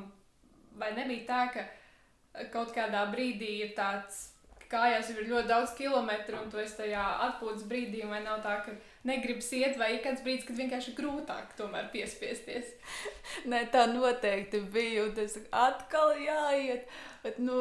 vai 0.79 0.93
nebija 0.97 1.25
tā, 1.29 1.41
ka 1.53 2.45
kaut 2.53 2.73
kādā 2.75 3.05
brīdī 3.11 3.51
ir 3.65 3.73
tāds, 3.77 4.32
kājās 4.73 5.11
jau 5.11 5.19
ir 5.21 5.29
ļoti 5.29 5.49
daudz 5.51 5.75
kilometru, 5.77 6.41
un 6.41 6.49
tu 6.51 6.59
esi 6.61 6.79
tajā 6.81 7.03
atpūtas 7.27 7.63
brīdī, 7.69 8.01
vai 8.09 8.23
nav 8.25 8.41
tā, 8.43 8.57
ka 8.65 8.73
negribas 9.07 9.51
iet, 9.55 9.77
vai 9.79 9.93
ir 9.93 10.01
kāds 10.03 10.23
brīdis, 10.25 10.47
kad 10.47 10.57
vienkārši 10.57 10.95
grūtāk 10.97 11.53
tomēr 11.59 11.87
piespiesties? 11.93 12.73
Nē, 13.51 13.63
tā 13.73 13.85
noteikti 13.91 14.63
bija, 14.73 15.05
un 15.05 15.15
tas 15.17 15.37
atkal 15.49 16.15
jāiet. 16.23 16.89
Bet, 17.23 17.37
nu, 17.39 17.55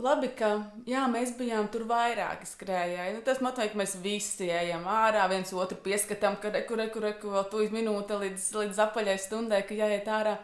labi, 0.00 0.30
ka 0.38 0.54
jā, 0.88 1.02
mēs 1.12 1.34
bijām 1.36 1.66
tur 1.72 1.84
vairāki 1.90 2.48
skrējēji. 2.48 3.18
Nu, 3.18 3.20
tas 3.26 3.42
nozīmē, 3.44 3.68
ka 3.72 3.80
mēs 3.82 3.98
visi 4.00 4.48
ejam 4.48 4.86
ārā, 4.88 5.26
viens 5.32 5.52
otru 5.52 5.76
pieskatām, 5.84 6.38
ka 6.40 6.54
reku, 6.54 6.78
reku, 6.80 7.02
reku, 7.04 7.34
vēl 7.34 7.44
tuvis 7.52 7.74
minūte 7.74 8.16
līdz, 8.22 8.48
līdz 8.62 8.82
apaļai 8.86 9.18
stundai, 9.20 9.60
ka 9.68 9.76
jāiet 9.76 10.08
ārā. 10.08 10.38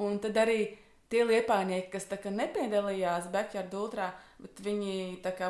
Un 0.00 0.20
tad 0.20 0.36
arī 0.42 0.60
tie 1.10 1.24
liepānieki, 1.26 1.88
kas 1.92 2.06
nepiedalījās 2.28 3.30
Backyard 3.32 3.72
Ultrā, 3.74 4.10
bet 4.40 4.60
viņi 4.64 4.94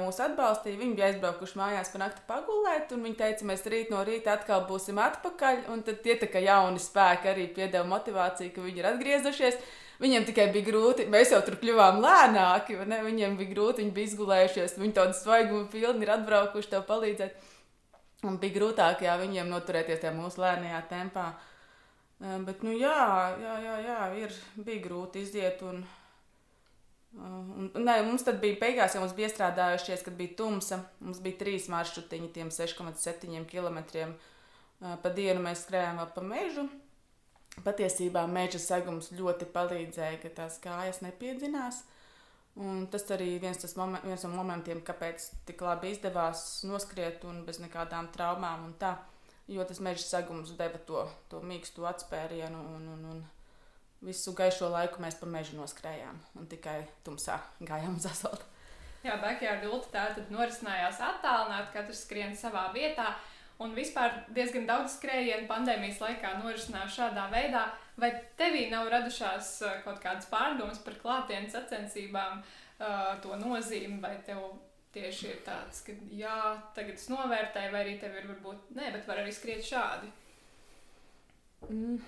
mūs 0.03 0.19
atbalstīja. 0.25 0.79
Viņi 0.81 0.97
bija 0.99 1.11
aizbraukuši 1.11 1.59
mājās 1.61 1.93
pa 1.93 2.01
nakti 2.03 2.25
pagulēt, 2.29 2.95
un 2.95 3.05
viņi 3.07 3.19
teica, 3.19 3.47
mēs 3.51 3.63
rīt 3.71 3.93
no 3.93 4.03
rīta 4.07 4.35
atkal 4.35 4.65
būsim 4.69 4.99
atpakaļ. 5.03 5.69
Un 5.73 5.85
tad 5.87 6.03
tie 6.05 6.17
tā 6.19 6.31
kā 6.31 6.43
jauni 6.43 6.83
spēki 6.83 7.31
arī 7.31 7.47
piedeva 7.55 7.87
motivāciju, 7.91 8.53
ka 8.55 8.65
viņi 8.65 8.83
ir 8.83 8.91
atgriezušies. 8.91 9.61
Viņiem 10.01 10.25
tikai 10.25 10.47
bija 10.55 10.65
grūti, 10.71 11.05
mēs 11.13 11.35
jau 11.35 11.43
tur 11.45 11.59
kļuvām 11.61 12.01
lēnāki, 12.01 12.79
ne? 12.89 13.03
viņiem 13.05 13.35
bija 13.37 13.53
grūti, 13.53 13.83
viņi 13.83 13.93
bija 13.93 14.09
izgulējušies, 14.09 14.79
viņi 14.81 14.97
tādu 14.97 15.17
svaigumu 15.19 15.67
pilni 15.69 16.07
ir 16.07 16.15
atbraukuši 16.15 16.73
tev 16.73 16.87
palīdzēt. 16.89 17.37
Un 18.25 18.39
bija 18.41 18.57
grūtāk, 18.57 19.05
jā, 19.05 19.19
viņiem 19.21 19.53
noturēties 19.53 20.01
tajā 20.01 20.15
mūsu 20.17 20.41
lēnajā 20.41 20.81
tempā. 20.89 21.27
Bet, 22.21 22.65
nu, 22.65 22.73
jā, 22.77 23.37
jā, 23.41 23.55
jā, 23.65 23.77
jā 23.85 24.01
ir, 24.25 24.35
bija 24.57 24.85
grūti 24.89 25.23
iziet. 25.25 25.61
Un, 25.69 25.85
un, 27.19 27.71
ne, 27.75 27.97
mums 28.07 28.25
tad 28.27 28.39
bija 28.43 28.59
beigās, 28.61 28.95
jau 28.95 29.03
mums 29.03 29.15
bija 29.17 29.31
iestrādājušies, 29.31 30.05
kad 30.07 30.17
bija 30.19 30.37
tumsa. 30.39 30.83
Mums 31.03 31.23
bija 31.25 31.41
trīs 31.43 31.67
maršrutiņi, 31.73 32.31
tiem 32.37 32.53
6,7 32.55 33.47
km. 33.51 33.81
Pa 34.81 35.13
dienu 35.13 35.43
mēs 35.45 35.67
skrējām 35.67 36.01
vēl 36.01 36.13
pa 36.15 36.25
mežu. 36.25 36.69
Patiesībā 37.67 38.23
meža 38.31 38.61
segums 38.63 39.11
ļoti 39.13 39.49
palīdzēja, 39.53 40.21
ka 40.23 40.31
tās 40.37 40.61
kājas 40.63 41.03
nepiedzinās. 41.05 41.83
Un 42.61 42.87
tas 42.91 43.05
arī 43.15 43.35
viens, 43.43 43.63
momen, 43.79 44.03
viens 44.05 44.25
no 44.27 44.31
momentiem, 44.35 44.81
kāpēc 44.85 45.27
tik 45.49 45.61
labi 45.63 45.93
izdevās 45.95 46.63
noskriet 46.67 47.25
un 47.29 47.45
bez 47.47 47.61
nekādām 47.63 48.11
traumām. 48.15 48.73
Tā, 48.81 48.97
jo 49.51 49.67
tas 49.67 49.83
meža 49.83 50.07
segums 50.07 50.55
deva 50.59 50.81
to, 50.87 51.05
to 51.31 51.43
mīkstu 51.43 51.87
atspērienu 51.91 52.65
un, 52.77 52.89
un, 52.95 53.05
un 53.13 53.23
visu 54.05 54.33
gaišo 54.37 54.71
laiku 54.73 55.03
mēs 55.03 55.19
pa 55.21 55.29
mežu 55.29 55.59
noskrējām 55.59 56.21
un 56.41 56.49
tikai 56.51 56.79
tumsā 57.07 57.39
gājām 57.61 57.99
uz 58.01 58.07
asfalta. 58.11 58.47
Jā, 59.01 59.17
Backyard 59.21 59.65
Ultra 59.65 59.91
tā 59.93 60.17
tad 60.19 60.33
norisinājās 60.33 61.01
attālināti, 61.01 61.73
katrs 61.73 62.03
skrien 62.05 62.35
savā 62.37 62.67
vietā. 62.75 63.15
Un 63.61 63.75
vispār 63.77 64.23
diezgan 64.33 64.65
daudz 64.69 64.95
skrējienu 64.97 65.49
pandēmijas 65.49 66.01
laikā 66.01 66.35
norisinās 66.41 66.95
šādā 66.97 67.27
veidā. 67.33 67.67
Vai 68.01 68.11
tevī 68.41 68.67
nav 68.73 68.89
radušās 68.93 69.51
uh, 69.65 69.75
kaut 69.85 70.01
kādas 70.05 70.29
pārdomas 70.33 70.81
par 70.85 70.97
klātienes 71.01 71.53
sacensībām, 71.57 72.41
uh, 72.41 73.11
to 73.25 73.37
nozīmi, 73.41 73.99
vai 74.01 74.15
tev 74.25 74.41
tieši 74.95 75.29
ir 75.29 75.43
tāds, 75.47 75.83
ka 75.87 75.95
jā, 76.17 76.39
tagad 76.77 76.97
es 76.97 77.09
novērtēju, 77.13 77.73
vai 77.75 77.85
arī 77.85 77.99
tev 78.01 78.17
ir 78.17 78.31
varbūt 78.33 78.73
nē, 78.77 78.89
bet 78.97 79.07
var 79.09 79.21
arī 79.23 79.35
skriet 79.35 79.63
šādi? 79.65 80.09
Mm. 81.69 82.01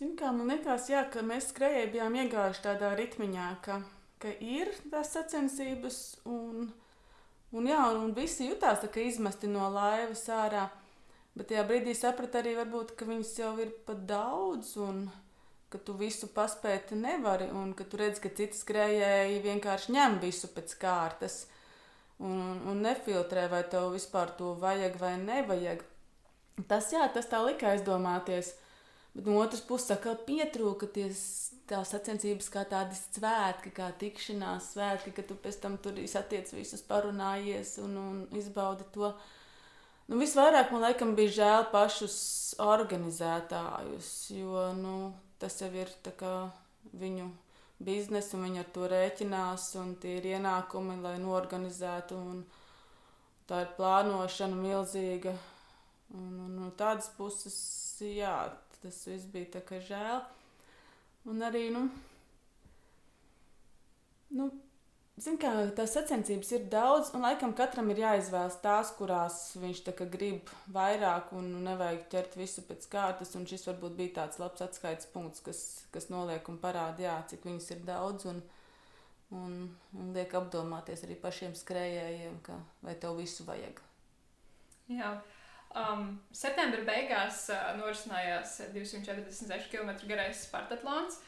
Zinu, 0.00 0.16
kā 0.16 0.32
man 0.32 0.48
liekas, 0.48 0.88
jā, 0.88 1.04
ka 1.12 1.20
mēs 1.22 1.50
skrējēji 1.52 1.92
bijām 1.92 2.14
iegājuši 2.22 2.64
tādā 2.64 2.94
ritmiņā, 2.96 3.48
ka, 3.64 3.82
ka 4.22 4.32
ir 4.40 4.72
tās 4.88 5.12
sacensības 5.12 5.98
un 6.24 6.70
Un, 7.50 7.66
jā, 7.66 7.80
un 7.98 8.12
visi 8.14 8.46
jutās 8.46 8.84
izmesti 9.02 9.48
no 9.50 9.66
laivas 9.74 10.22
ārā. 10.30 10.68
Bet 11.34 11.48
tajā 11.50 11.64
brīdī 11.66 11.94
sapratu 11.98 12.38
arī, 12.38 12.54
varbūt, 12.58 12.94
ka 12.98 13.06
viņas 13.08 13.32
jau 13.38 13.54
ir 13.62 13.72
pat 13.86 14.04
daudz, 14.06 14.76
un 14.78 15.08
ka 15.70 15.78
tu 15.78 15.94
visu 15.98 16.28
paspēt 16.30 16.92
nevari, 16.94 17.48
un 17.50 17.74
ka 17.74 17.86
tu 17.86 17.98
redz, 17.98 18.22
ka 18.22 18.30
citi 18.30 18.58
skrējēji 18.58 19.42
vienkārši 19.42 19.94
ņem 19.94 20.18
visu 20.22 20.50
pēc 20.54 20.74
kārtas 20.78 21.44
un, 22.18 22.62
un 22.70 22.82
nefiltrē, 22.86 23.48
vai 23.50 23.64
tev 23.70 23.90
vispār 23.94 24.30
to 24.38 24.54
vajag 24.58 24.98
vai 25.02 25.16
nevajag. 25.18 25.82
Tas, 26.70 26.90
jā, 26.94 27.06
tas 27.14 27.30
tā 27.30 27.42
lika 27.42 27.72
aizdomāties. 27.74 28.54
Bet 29.14 29.26
no 29.26 29.40
otras 29.42 29.62
puses, 29.66 29.90
atkal 29.90 30.14
pietrūka 30.26 30.86
tās 30.94 31.90
sacensības 31.90 32.46
kā 32.54 32.62
tādi 32.70 32.94
svētki, 32.98 33.72
kā 33.74 33.90
tikšanās 33.98 34.72
svētki, 34.74 35.14
ka 35.16 35.24
tu 35.26 35.34
pēc 35.34 35.58
tam 35.64 35.76
tur 35.82 35.98
satiec 36.10 36.50
visus 36.54 36.82
parunājies 36.86 37.76
un, 37.82 37.96
un 37.98 38.22
izbaudi 38.38 38.86
to. 38.94 39.10
Nu, 40.10 40.18
visvairāk 40.18 40.72
man 40.74 40.86
laikam 40.86 41.14
bija 41.18 41.34
žēl 41.36 41.68
pašus 41.74 42.16
organizētājus, 42.62 44.10
jo 44.34 44.64
nu, 44.78 44.96
tas 45.42 45.58
jau 45.62 45.70
ir 45.74 45.90
viņu 47.02 47.28
biznesa, 47.80 48.36
un 48.36 48.46
viņi 48.46 48.62
ar 48.62 48.72
to 48.74 48.88
rēķinās, 48.90 49.68
un 49.80 49.94
tie 50.02 50.18
ir 50.18 50.32
ienākumi, 50.36 50.98
lai 51.04 51.16
norganizētu. 51.22 52.18
Tā 53.50 53.64
ir 53.64 53.70
plānošana 53.78 54.58
milzīga. 54.58 55.34
Un, 56.14 56.34
un 56.46 56.58
no 56.58 56.68
tādas 56.78 57.08
puses, 57.14 57.56
jā, 58.02 58.34
tas 58.82 59.02
viss 59.08 59.28
bija 59.30 59.52
tā 59.58 59.64
kā 59.66 59.80
žēl. 59.84 60.24
Un 61.30 61.44
arī, 61.44 61.68
nu, 61.74 61.86
nu 64.34 64.50
Zin, 65.20 65.36
kā, 65.36 65.50
tās 65.76 65.92
sacensības 65.92 66.48
ir 66.56 66.62
daudz, 66.72 67.10
un 67.12 67.26
laikam 67.26 67.50
katram 67.56 67.90
ir 67.92 67.98
jāizvēlas 68.00 68.54
tās, 68.62 68.92
kurās 68.96 69.34
viņš 69.60 69.82
grib 70.14 70.48
vairāk 70.72 71.34
un 71.36 71.50
nevajag 71.66 72.06
ķert 72.14 72.36
visu 72.40 72.64
pēc 72.64 72.86
kārtas. 72.88 73.34
Šis 73.50 73.66
varbūt 73.68 73.98
bija 73.98 74.14
tāds 74.22 74.38
labs 74.40 74.62
atskaites 74.64 75.10
punkts, 75.12 75.42
kas, 75.44 75.60
kas 75.92 76.08
noliek 76.08 76.48
un 76.48 76.56
parāda, 76.62 77.04
jā, 77.04 77.18
cik 77.28 77.44
viņas 77.44 77.68
ir 77.74 77.82
daudz. 77.84 78.30
Un, 78.32 78.40
un, 79.36 79.58
un 79.98 80.14
liek 80.16 80.32
apdomāties 80.40 81.04
arī 81.04 81.18
pašiem 81.20 81.52
skrējējiem, 81.58 82.40
ka, 82.46 82.56
vai 82.86 82.96
tev 82.96 83.20
visu 83.20 83.44
vajag. 83.44 83.82
Jā. 84.88 85.18
Um, 85.70 86.16
septembra 86.34 86.82
beigās 86.82 87.44
uh, 87.54 87.76
norisinājās 87.78 88.56
246 88.74 89.68
km 89.70 89.92
garais 90.10 90.40
Spartatlons, 90.42 91.20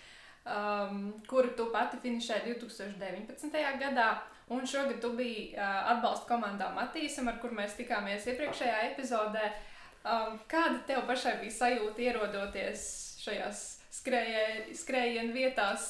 um, 0.43 1.13
kuru 1.31 1.53
tu 1.55 1.69
pati 1.71 2.01
finišēji 2.03 2.57
2019. 2.59 3.55
gadā. 3.79 4.09
Un 4.53 4.67
šogad 4.67 4.99
tu 5.01 5.13
biji 5.17 5.53
uh, 5.55 5.93
atbalsta 5.95 6.27
komandā 6.27 6.73
Matīsam, 6.75 7.31
ar 7.31 7.39
kur 7.41 7.55
mēs 7.55 7.79
tikāmies 7.79 8.27
iepriekšējā 8.33 8.81
epizodē. 8.91 9.53
Um, 10.03 10.41
kāda 10.51 10.83
tev 10.91 11.07
pašai 11.07 11.39
bija 11.45 11.55
sajūta 11.61 12.03
ierodoties 12.09 12.85
šajās 13.23 13.61
skrējienu 13.95 15.31
vietās, 15.37 15.85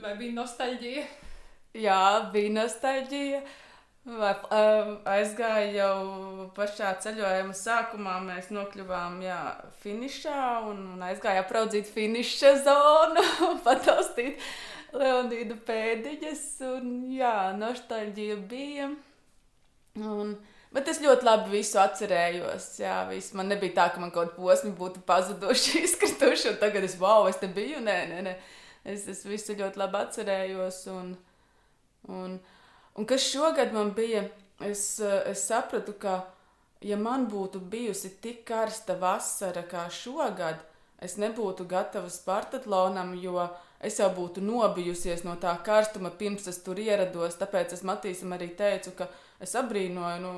vai 0.00 0.16
bija 0.16 0.38
nostalģija? 0.40 1.04
Jā, 1.76 2.04
bija 2.32 2.56
nostalģija. 2.56 3.44
Uh, 3.44 3.58
Vai, 4.00 4.32
aizgāja 5.12 5.66
jau 5.74 6.46
pašā 6.56 6.94
ceļojuma 7.04 7.52
sākumā. 7.52 8.16
Mēs 8.24 8.48
nokļuvām 8.54 9.18
jā, 9.20 9.40
finišā 9.82 10.44
un, 10.70 10.78
un 10.94 11.02
aizgāja 11.04 11.42
apraudzīt 11.44 11.90
finiša 11.92 12.54
zonu, 12.64 13.24
pataustīt 13.66 14.40
Leonīdu 14.96 15.58
pēdiņas. 15.68 16.44
Un, 16.70 16.94
jā, 17.12 17.34
nostalģija 17.60 18.38
bija. 18.48 18.88
Un, 20.00 20.32
bet 20.72 20.88
es 20.88 21.02
ļoti 21.04 21.28
labi 21.28 21.58
visu 21.58 21.76
atcerējos. 21.82 22.70
Jā, 22.80 23.02
visu. 23.10 23.36
Man 23.36 23.52
nebija 23.52 23.76
tā, 23.82 23.90
ka 23.92 24.00
man 24.00 24.14
kaut 24.14 24.32
kāda 24.32 24.38
posma 24.38 24.72
būtu 24.78 25.04
pazuduši, 25.04 25.82
izkrituši, 25.90 26.54
un 26.54 26.56
tagad 26.62 26.88
es 26.88 26.96
wow, 27.02 27.28
es 27.28 27.36
te 27.42 27.52
biju. 27.52 27.82
Nē, 27.84 27.98
nē, 28.14 28.24
nē. 28.30 28.34
Es, 28.94 29.04
es 29.12 29.26
visu 29.28 29.58
ļoti 29.60 29.82
labi 29.84 30.00
atcerējos. 30.00 30.80
Un, 30.94 31.12
un, 32.08 32.40
Un 33.00 33.06
kas 33.08 33.24
šogad 33.24 33.72
man 33.72 33.94
bija, 33.96 34.26
es, 34.60 35.00
es 35.00 35.46
sapratu, 35.48 35.94
ka, 35.96 36.18
ja 36.84 36.98
man 37.00 37.22
būtu 37.32 37.62
bijusi 37.72 38.10
tik 38.20 38.42
karsta 38.50 38.98
vasara 39.00 39.62
kā 39.64 39.86
šogad, 39.88 40.58
es 41.00 41.14
nebūtu 41.16 41.64
gatava 41.64 42.12
Spartatlonam, 42.12 43.14
jo 43.16 43.46
es 43.80 43.96
jau 44.02 44.10
būtu 44.12 44.44
nobijusies 44.44 45.24
no 45.24 45.38
tā 45.40 45.54
karstuma 45.64 46.10
pirms 46.12 46.50
es 46.52 46.60
tur 46.60 46.76
ierados. 46.76 47.38
Tāpēc 47.40 47.72
es 47.78 47.86
Matīsam 47.88 48.36
arī 48.36 48.50
teicu, 48.58 48.92
ka 48.98 49.08
es 49.40 49.56
abrīnoju. 49.56 50.20
Nu, 50.20 50.34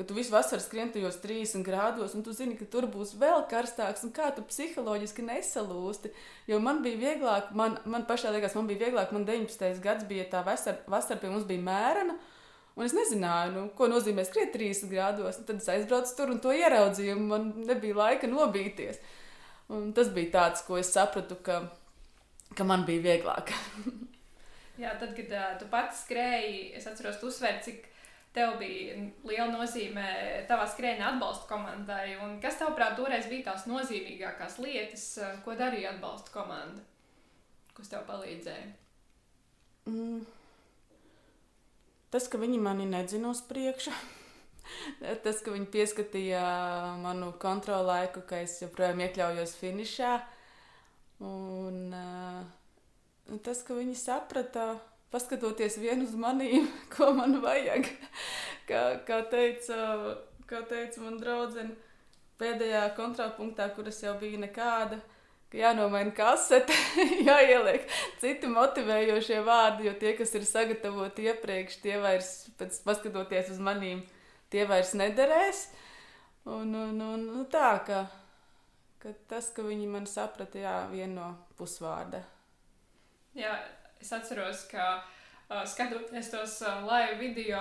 ka 0.00 0.06
tu 0.08 0.16
visu 0.16 0.32
vasaru 0.32 0.62
skrien 0.64 0.88
tajos 0.94 1.18
30 1.20 1.60
grādos, 1.66 2.14
un 2.16 2.24
tu 2.24 2.32
zini, 2.32 2.56
ka 2.56 2.64
tur 2.72 2.86
būs 2.88 3.12
vēl 3.20 3.42
karstāks, 3.50 4.06
un 4.06 4.14
kā 4.16 4.30
tu 4.32 4.40
psiholoģiski 4.48 5.26
nesalūsti. 5.26 6.12
Jo 6.48 6.60
man 6.64 6.80
bija 6.84 6.96
vieglāk, 7.02 7.50
man, 7.56 7.76
man 7.84 8.06
pašā 8.08 8.32
liekas, 8.32 8.56
man 8.56 8.70
bija 8.70 8.86
vieglāk, 8.86 9.12
man 9.12 9.26
19. 9.28 9.82
gads 9.84 10.08
bija 10.08 10.24
tā 10.32 10.40
vasara, 10.46 10.80
vasara 10.88 11.20
pie 11.20 11.32
mums 11.32 11.44
bija 11.48 11.60
mērena. 11.66 12.16
Un 12.78 12.86
es 12.86 12.94
nezināju, 12.96 13.52
nu, 13.52 13.66
ko 13.76 13.90
nozīmē 13.92 14.24
skriet 14.24 14.54
30 14.56 14.88
grādos. 14.88 15.42
Tad 15.44 15.60
es 15.60 15.68
aizbraucu 15.68 16.16
tur 16.16 16.32
un 16.32 16.40
to 16.40 16.54
ieraudzīju, 16.56 17.18
un 17.18 17.28
man 17.28 17.50
nebija 17.68 17.98
laika 17.98 18.30
nobīties. 18.30 19.02
Un 19.68 19.92
tas 19.92 20.08
bija 20.14 20.32
tāds, 20.38 20.64
ko 20.64 20.80
es 20.80 20.88
sapratu, 20.94 21.36
ka, 21.44 21.60
ka 22.56 22.64
man 22.64 22.88
bija 22.88 23.04
vieglāk. 23.10 23.52
Jā, 24.80 24.94
tad, 24.96 25.12
kad 25.12 25.36
uh, 25.36 25.52
tu 25.60 25.68
pats 25.68 26.06
skrēji, 26.06 26.70
es 26.78 26.88
atceros, 26.88 27.20
tu 27.20 27.28
uzsvēri, 27.28 27.60
cik 27.66 27.89
tev 28.36 28.56
bija 28.60 28.96
liela 29.26 29.48
nozīme 29.50 30.04
tavā 30.48 30.66
skrējienā 30.70 31.14
atbalsta 31.14 31.48
komandai. 31.50 32.14
Un 32.22 32.38
kas 32.42 32.60
tavāprāt 32.60 32.96
toreiz 32.98 33.26
bija 33.30 33.50
tās 33.50 33.66
nozīmīgākās 33.70 34.58
lietas, 34.62 35.06
ko 35.44 35.56
darīja 35.58 35.94
atbalsta 35.94 36.34
komanda, 36.34 36.84
kas 37.76 37.90
tev 37.90 38.06
palīdzēja? 38.10 38.68
Mm. 39.90 40.22
Tas, 42.10 42.26
ka 42.26 42.40
viņi 42.42 42.58
mani 42.62 42.88
nedzina 42.90 43.30
uz 43.30 43.42
priekšu, 43.46 43.92
tas, 45.24 45.42
ka 45.42 45.54
viņi 45.54 45.70
pieskatīja 45.70 46.42
manu 47.02 47.32
kontrolēku, 47.42 48.24
ka 48.26 48.42
es 48.46 48.58
joprojām 48.62 49.02
iekļaujos 49.06 49.54
finišā. 49.60 50.14
Un, 51.20 51.90
uh, 51.94 53.38
tas, 53.44 53.60
ka 53.66 53.76
viņi 53.76 53.94
saprata, 53.98 54.72
paskatoties 55.10 55.78
vienu 55.82 56.06
uz 56.06 56.16
maniem, 56.18 56.68
ko 56.94 57.12
man 57.16 57.40
vajag. 57.42 57.88
Kā, 58.68 58.82
kā 59.06 59.22
teica, 59.30 59.78
kā 60.50 60.62
teica 60.70 61.04
man 61.04 61.18
draudzene, 61.20 61.76
pēdējā 62.40 62.84
kontrapunktā, 62.96 63.68
kuras 63.76 63.98
jau 64.02 64.14
bija 64.20 64.38
nekāda, 64.40 65.00
ka 65.50 65.58
jānomaina 65.58 66.14
kasete, 66.14 66.76
jāieliek 67.28 67.88
citi 68.22 68.48
motivējošie 68.50 69.42
vārdi, 69.46 69.88
jo 69.88 69.96
tie, 70.00 70.14
kas 70.18 70.32
ir 70.38 70.46
sagatavoti 70.48 71.26
iepriekš, 71.28 71.80
tie 71.82 71.98
vairs, 72.00 72.30
pēc 72.60 72.80
paskatoties 72.86 73.52
uz 73.56 73.60
maniem, 73.62 74.04
tie 74.52 74.64
vairs 74.70 74.94
nederēs. 74.98 75.66
Un, 76.48 76.72
un, 76.72 77.02
un, 77.04 77.26
nu 77.34 77.42
tā, 77.52 77.74
ka, 77.84 78.04
ka 79.02 79.12
tas, 79.28 79.50
ka 79.52 79.66
viņi 79.66 79.90
man 79.90 80.06
saprata, 80.08 80.62
jā, 80.62 80.76
viena 80.92 81.12
no 81.18 81.28
pusvārda. 81.58 82.22
Jā, 83.36 83.52
es 84.00 84.12
atceros, 84.16 84.64
ka 84.70 84.88
uh, 85.00 85.62
skatoties 85.68 86.30
tos 86.32 86.56
uh, 86.64 86.80
live 86.88 87.18
video, 87.20 87.60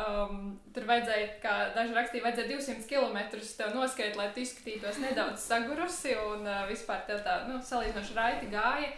um, 0.00 0.54
tur 0.74 0.88
vajadzēja, 0.88 1.28
kā 1.42 1.54
daži 1.76 1.96
rakstīja, 1.96 2.24
vajadzēja 2.26 2.50
200 2.54 2.88
km 2.90 3.20
tev 3.58 3.76
noskaidrot, 3.76 4.18
lai 4.20 4.30
tu 4.34 4.42
izskatītos 4.44 5.02
nedaudz 5.04 5.44
sagurusi 5.44 6.16
un 6.30 6.48
uh, 6.48 6.64
vispār 6.70 7.06
tev 7.08 7.22
tā 7.26 7.42
nu, 7.50 7.60
salīdzinoši 7.62 8.18
raiti 8.18 8.50
gāja. 8.54 8.90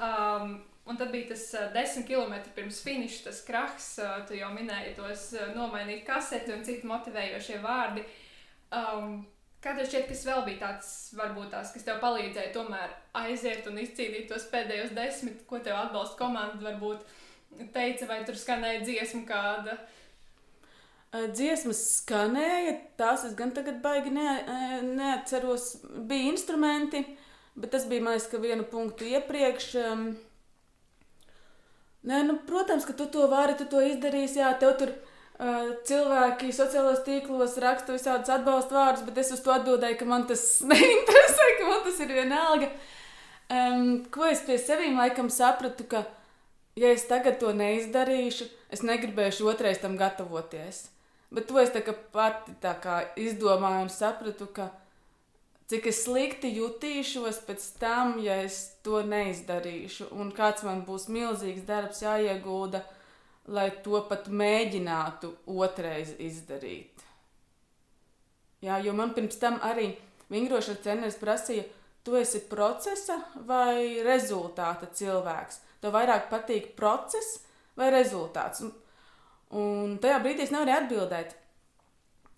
Um, 0.00 0.60
Un 0.90 0.96
tad 0.96 1.12
bija 1.12 1.28
tas 1.28 1.42
uh, 1.54 1.68
desmit 1.74 2.08
km 2.08 2.32
pirms 2.54 2.80
finiša, 2.82 3.20
tas 3.28 3.42
krahs, 3.46 3.90
uh, 4.02 4.24
tu 4.26 4.34
jau 4.34 4.48
minēji 4.50 4.96
tos 4.96 5.26
uh, 5.36 5.52
nomainīt 5.54 6.06
kaseti 6.06 6.50
un 6.50 6.64
citi 6.66 6.88
motivējošie 6.88 7.60
vārdi. 7.62 8.02
Um, 8.74 9.20
Kā 9.60 9.74
tev 9.76 9.90
šķiet, 9.90 10.06
kas 10.08 10.22
vēl 10.24 10.44
bija 10.46 10.60
tāds, 10.62 10.90
varbūt 11.18 11.50
tās, 11.52 11.72
kas 11.74 11.84
tev 11.84 11.98
palīdzēja 12.00 12.52
tomēr 12.54 12.94
aiziet 13.20 13.66
un 13.68 13.76
izcīnīt 13.82 14.30
tos 14.30 14.46
pēdējos 14.48 14.94
desmit, 14.96 15.42
ko 15.48 15.60
tev 15.60 15.76
atbalsta 15.76 16.16
komanda 16.16 16.64
varbūt 16.64 17.04
teica, 17.74 18.08
vai 18.08 18.22
tur 18.24 18.38
skanēja 18.40 18.80
dziesma 18.86 19.26
kāda? 19.28 19.76
Dziesmas 21.10 21.82
skanēja, 21.98 22.72
tās 22.96 23.26
es 23.26 23.36
gan 23.36 23.52
tagad 23.52 23.82
baigi 23.84 24.14
ne, 24.14 24.26
neatceros. 24.86 25.74
Bija 26.08 26.30
instrumenti, 26.30 27.02
bet 27.58 27.74
tas 27.74 27.84
bija, 27.90 28.06
man 28.06 28.16
liekas, 28.16 28.40
vienu 28.40 28.64
punktu 28.70 29.08
iepriekš. 29.10 29.70
Nē, 32.08 32.22
nu, 32.24 32.38
protams, 32.48 32.86
ka 32.88 32.96
tu 32.96 33.10
to 33.12 33.26
vari, 33.28 33.58
tu 33.58 33.66
to 33.68 33.82
izdarīsi, 33.84 34.38
jā, 34.40 34.54
tev 34.62 34.78
tur 34.80 34.94
cilvēki 35.40 36.52
sociālajos 36.52 37.04
tīklos 37.06 37.56
raksta 37.62 37.94
visādus 37.94 38.32
atbalsta 38.32 38.76
vārdus, 38.76 39.04
bet 39.06 39.20
es 39.22 39.32
uz 39.32 39.40
to 39.44 39.54
atbildēju, 39.54 39.96
ka 40.00 40.08
man 40.08 40.26
tas 40.28 40.42
neinteresē, 40.70 41.46
ka 41.58 41.68
man 41.68 41.84
tas 41.86 42.00
ir 42.04 42.12
vienalga. 42.12 42.70
Um, 43.50 43.86
ko 44.12 44.28
es 44.28 44.44
pie 44.46 44.58
sevīm 44.60 45.00
laikam 45.00 45.30
sapratu, 45.32 45.86
ka, 45.90 46.04
ja 46.78 46.92
es 46.92 47.06
tagad 47.08 47.40
to 47.40 47.54
neizdarīšu, 47.56 48.46
es 48.70 48.84
negribēšu 48.86 49.48
otrais 49.50 49.80
tam 49.82 49.96
gatavoties. 49.98 50.90
Bet 51.32 51.48
to 51.48 51.58
es 51.62 51.72
tā 51.72 51.82
pati 52.12 52.54
tā 52.62 52.74
kā 52.82 53.00
izdomāju 53.18 53.86
un 53.86 53.90
sapratu, 53.90 54.46
ka 54.54 54.68
cik 55.70 55.88
es 55.88 56.04
slikti 56.04 56.52
jutīšos 56.56 57.42
pēc 57.46 57.66
tam, 57.80 58.16
ja 58.22 58.40
es 58.44 58.76
to 58.84 59.00
neizdarīšu, 59.06 60.10
un 60.12 60.34
kāds 60.36 60.66
man 60.66 60.84
būs 60.86 61.08
milzīgs 61.08 61.64
darbs 61.66 62.02
jāiegūda 62.04 62.82
lai 63.50 63.68
to 63.84 64.00
pat 64.08 64.28
mēģinātu 64.30 65.32
otrais 65.50 66.14
izdarīt. 66.22 67.02
Jā, 68.60 68.78
jo 68.84 68.92
man 68.96 69.14
pirms 69.16 69.38
tam 69.40 69.58
arī 69.64 69.94
vingrošanas 70.30 70.82
treneris 70.84 71.18
prasīja, 71.20 71.64
tu 72.04 72.16
esi 72.16 72.42
procesa 72.48 73.18
vai 73.48 74.00
rezultāta 74.04 74.88
cilvēks. 74.94 75.60
Tev 75.80 75.94
vairāk 75.96 76.28
patīk 76.30 76.74
process 76.76 77.40
vai 77.76 77.90
rezultāts. 77.94 78.62
Un, 78.64 78.72
un 79.56 79.96
tajā 80.02 80.20
brīdī 80.22 80.44
es 80.44 80.52
nevarēju 80.54 80.84
atbildēt. 80.84 81.36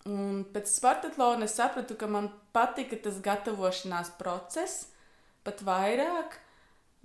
Un 0.09 0.41
pēc 0.51 0.67
Spartatlona 0.67 1.47
es 1.47 1.55
sapratu, 1.59 1.95
ka 1.99 2.09
man 2.11 2.31
patika 2.55 2.97
tas 3.05 3.21
gatavošanās 3.23 4.15
process 4.19 4.89
pat 5.43 5.63
vairāk 5.63 6.39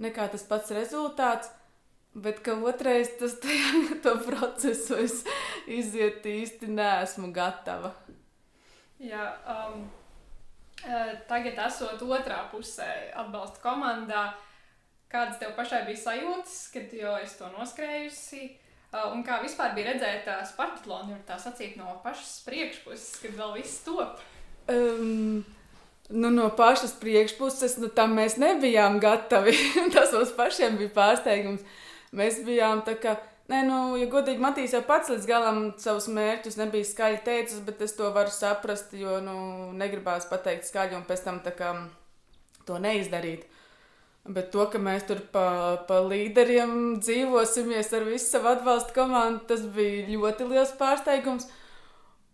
nekā 0.03 0.29
tas 0.33 0.45
pats 0.47 0.73
rezultāts. 0.75 1.51
Bet 2.19 2.41
ka 2.43 2.57
otrais 2.67 3.11
tas 3.21 3.37
tajā, 3.43 3.99
to 4.03 4.17
procesu 4.25 4.99
es 5.05 5.21
iziet 5.71 6.27
īsti 6.27 6.71
neesmu 6.73 7.31
gatava. 7.35 7.93
Jā, 8.99 9.29
um, 9.47 9.85
tagad 11.31 11.61
esot 11.69 12.03
otrā 12.03 12.41
pusē 12.51 12.89
atbalsta 13.21 13.63
komandā, 13.63 14.25
kādas 15.13 15.39
tev 15.39 15.55
pašai 15.59 15.85
bija 15.87 16.03
sajūtas, 16.09 16.57
kad 16.75 16.97
jau 16.97 17.15
es 17.23 17.37
to 17.39 17.51
noskrējusi? 17.55 18.49
Un 19.13 19.23
kā 19.23 19.39
vispār 19.45 19.77
bija 19.77 19.93
redzēt 19.93 20.27
Spartatlonu, 20.49 21.21
tā 21.29 21.37
sacīt 21.39 21.77
no 21.79 21.99
pašas 22.03 22.41
priekšpuses, 22.49 23.19
kad 23.23 23.37
vēl 23.37 23.59
viss 23.61 23.83
top? 23.85 24.23
Um, 24.73 25.45
nu, 26.09 26.31
no 26.33 26.49
pašas 26.57 26.97
priekšpuses, 26.99 27.77
nu, 27.83 27.93
tam 27.93 28.17
mēs 28.19 28.41
nebijām 28.41 28.97
gatavi. 29.03 29.53
Tas 29.95 30.17
mums 30.17 30.33
pašiem 30.41 30.81
bija 30.81 30.95
pārsteigums. 30.97 31.63
Uh, 31.63 31.85
Mēs 32.17 32.41
bijām 32.47 32.85
tā 32.87 32.97
kā. 33.01 33.19
Nē, 33.49 33.63
nu, 33.65 33.77
ja 33.97 34.05
godīgi, 34.13 34.43
Matīs 34.45 34.75
jau 34.77 34.83
pats 34.85 35.09
līdz 35.09 35.27
galam 35.29 35.61
savus 35.81 36.05
mērķus 36.13 36.59
nebija 36.61 36.85
skaļi 36.85 37.23
teicis, 37.25 37.63
bet 37.65 37.81
es 37.85 37.95
to 37.97 38.11
varu 38.13 38.33
saprast, 38.33 38.93
jo 38.93 39.23
nu, 39.25 39.37
negribās 39.77 40.29
pateikt 40.29 40.69
skaļi 40.69 40.99
un 40.99 41.07
pēc 41.09 41.23
tam 41.25 41.39
kā, 41.41 41.71
to 42.69 42.77
neizdarīt. 42.77 43.47
Bet 44.29 44.51
to, 44.53 44.67
ka 44.69 44.77
mēs 44.77 45.07
tur 45.09 45.23
pa, 45.33 45.47
pa 45.89 46.03
līderiem 46.05 46.99
dzīvosimies 47.01 47.89
ar 47.97 48.05
visu 48.05 48.27
savu 48.35 48.51
atbalstu 48.53 48.93
komandu, 48.99 49.47
tas 49.49 49.65
bija 49.73 50.05
ļoti 50.11 50.51
liels 50.51 50.75
pārsteigums. 50.77 51.49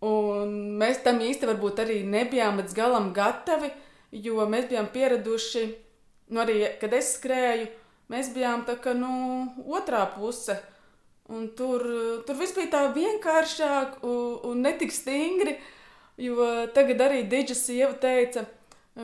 Un 0.03 0.51
mēs 0.81 0.99
tam 1.07 1.23
īsti 1.23 1.47
varbūt 1.53 1.85
arī 1.85 2.01
nebijām 2.11 2.59
līdz 2.59 2.75
galam 2.75 3.13
gatavi, 3.15 3.71
jo 4.11 4.43
mēs 4.51 4.67
bijām 4.73 4.91
pieraduši, 4.91 5.65
nu 6.35 6.43
arī, 6.43 6.59
kad 6.83 6.99
es 6.99 7.15
skrēju, 7.21 7.71
mēs 8.13 8.31
bijām 8.35 8.65
tā 8.69 8.77
kā 8.81 8.95
nu, 8.97 9.11
otrā 9.67 10.05
puse. 10.17 10.57
Un 11.33 11.49
tur, 11.57 11.81
tur 12.29 12.37
viss 12.37 12.53
bija 12.53 12.69
tā 12.75 12.83
vienkāršāk 12.93 14.03
un, 14.05 14.41
un 14.51 14.65
netik 14.67 14.93
stingri. 14.93 15.57
Jo 16.21 16.67
tagad 16.77 17.01
arī 17.03 17.23
Digita 17.27 17.57
sieva 17.59 17.95
teica, 17.99 18.45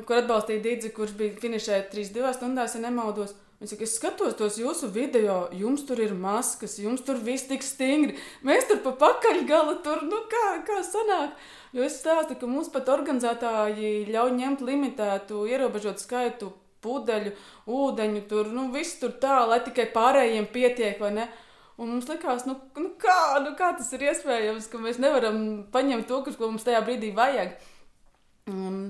kur 0.04 0.20
atbalstīja 0.20 0.62
Digita, 0.62 0.92
kurš 0.94 1.14
bija 1.18 1.38
finišējis 1.40 1.88
3-2 1.94 2.34
stundās, 2.36 2.76
ja 2.76 2.82
nemaldos. 2.84 3.32
Viņš 3.60 3.72
saka, 3.74 3.84
es 3.84 3.94
skatos 3.98 4.36
tos 4.38 4.54
jūsu 4.56 4.88
video, 4.92 5.34
jums 5.52 5.82
tur 5.88 5.98
ir 6.00 6.14
maskas, 6.16 6.78
jums 6.80 7.02
tur 7.04 7.18
viss 7.20 7.48
tik 7.48 7.64
stingri. 7.64 8.14
Mēs 8.46 8.68
tur 8.68 8.78
pa 8.84 8.94
pakaļgala 9.02 9.74
tur, 9.84 10.00
nu 10.08 10.22
kā, 10.32 10.46
kā 10.64 10.78
sanāk. 10.86 11.34
Jo 11.76 11.84
es 11.84 11.98
stāstu, 12.00 12.38
ka 12.40 12.48
mums 12.48 12.70
pat 12.72 12.88
organizētāji 12.88 14.06
ļauj 14.08 14.32
ņemt 14.38 14.64
limitētu, 14.64 15.44
ierobežotu 15.52 16.04
skaitu 16.04 16.54
pudeļu, 16.84 17.34
ūdeņu, 17.70 18.24
tur 18.30 18.50
nu, 18.54 18.68
viss 18.74 18.98
tur 19.00 19.14
tā, 19.22 19.42
lai 19.48 19.60
tikai 19.66 19.90
pārējiem 19.94 20.48
pietiek, 20.52 21.00
vai 21.00 21.14
ne? 21.18 21.28
Un 21.80 21.94
mums 21.94 22.08
likās, 22.10 22.44
nu, 22.44 22.58
nu, 22.76 22.90
kā, 23.00 23.40
nu 23.40 23.54
kā 23.56 23.70
tas 23.76 23.88
ir 23.96 24.04
iespējams, 24.10 24.66
ka 24.68 24.80
mēs 24.82 24.98
nevaram 25.00 25.38
paņemt 25.72 26.10
to, 26.10 26.18
ko 26.28 26.50
mums 26.50 26.66
tajā 26.66 26.82
brīdī 26.84 27.14
vajag. 27.16 27.54
Un, 28.52 28.82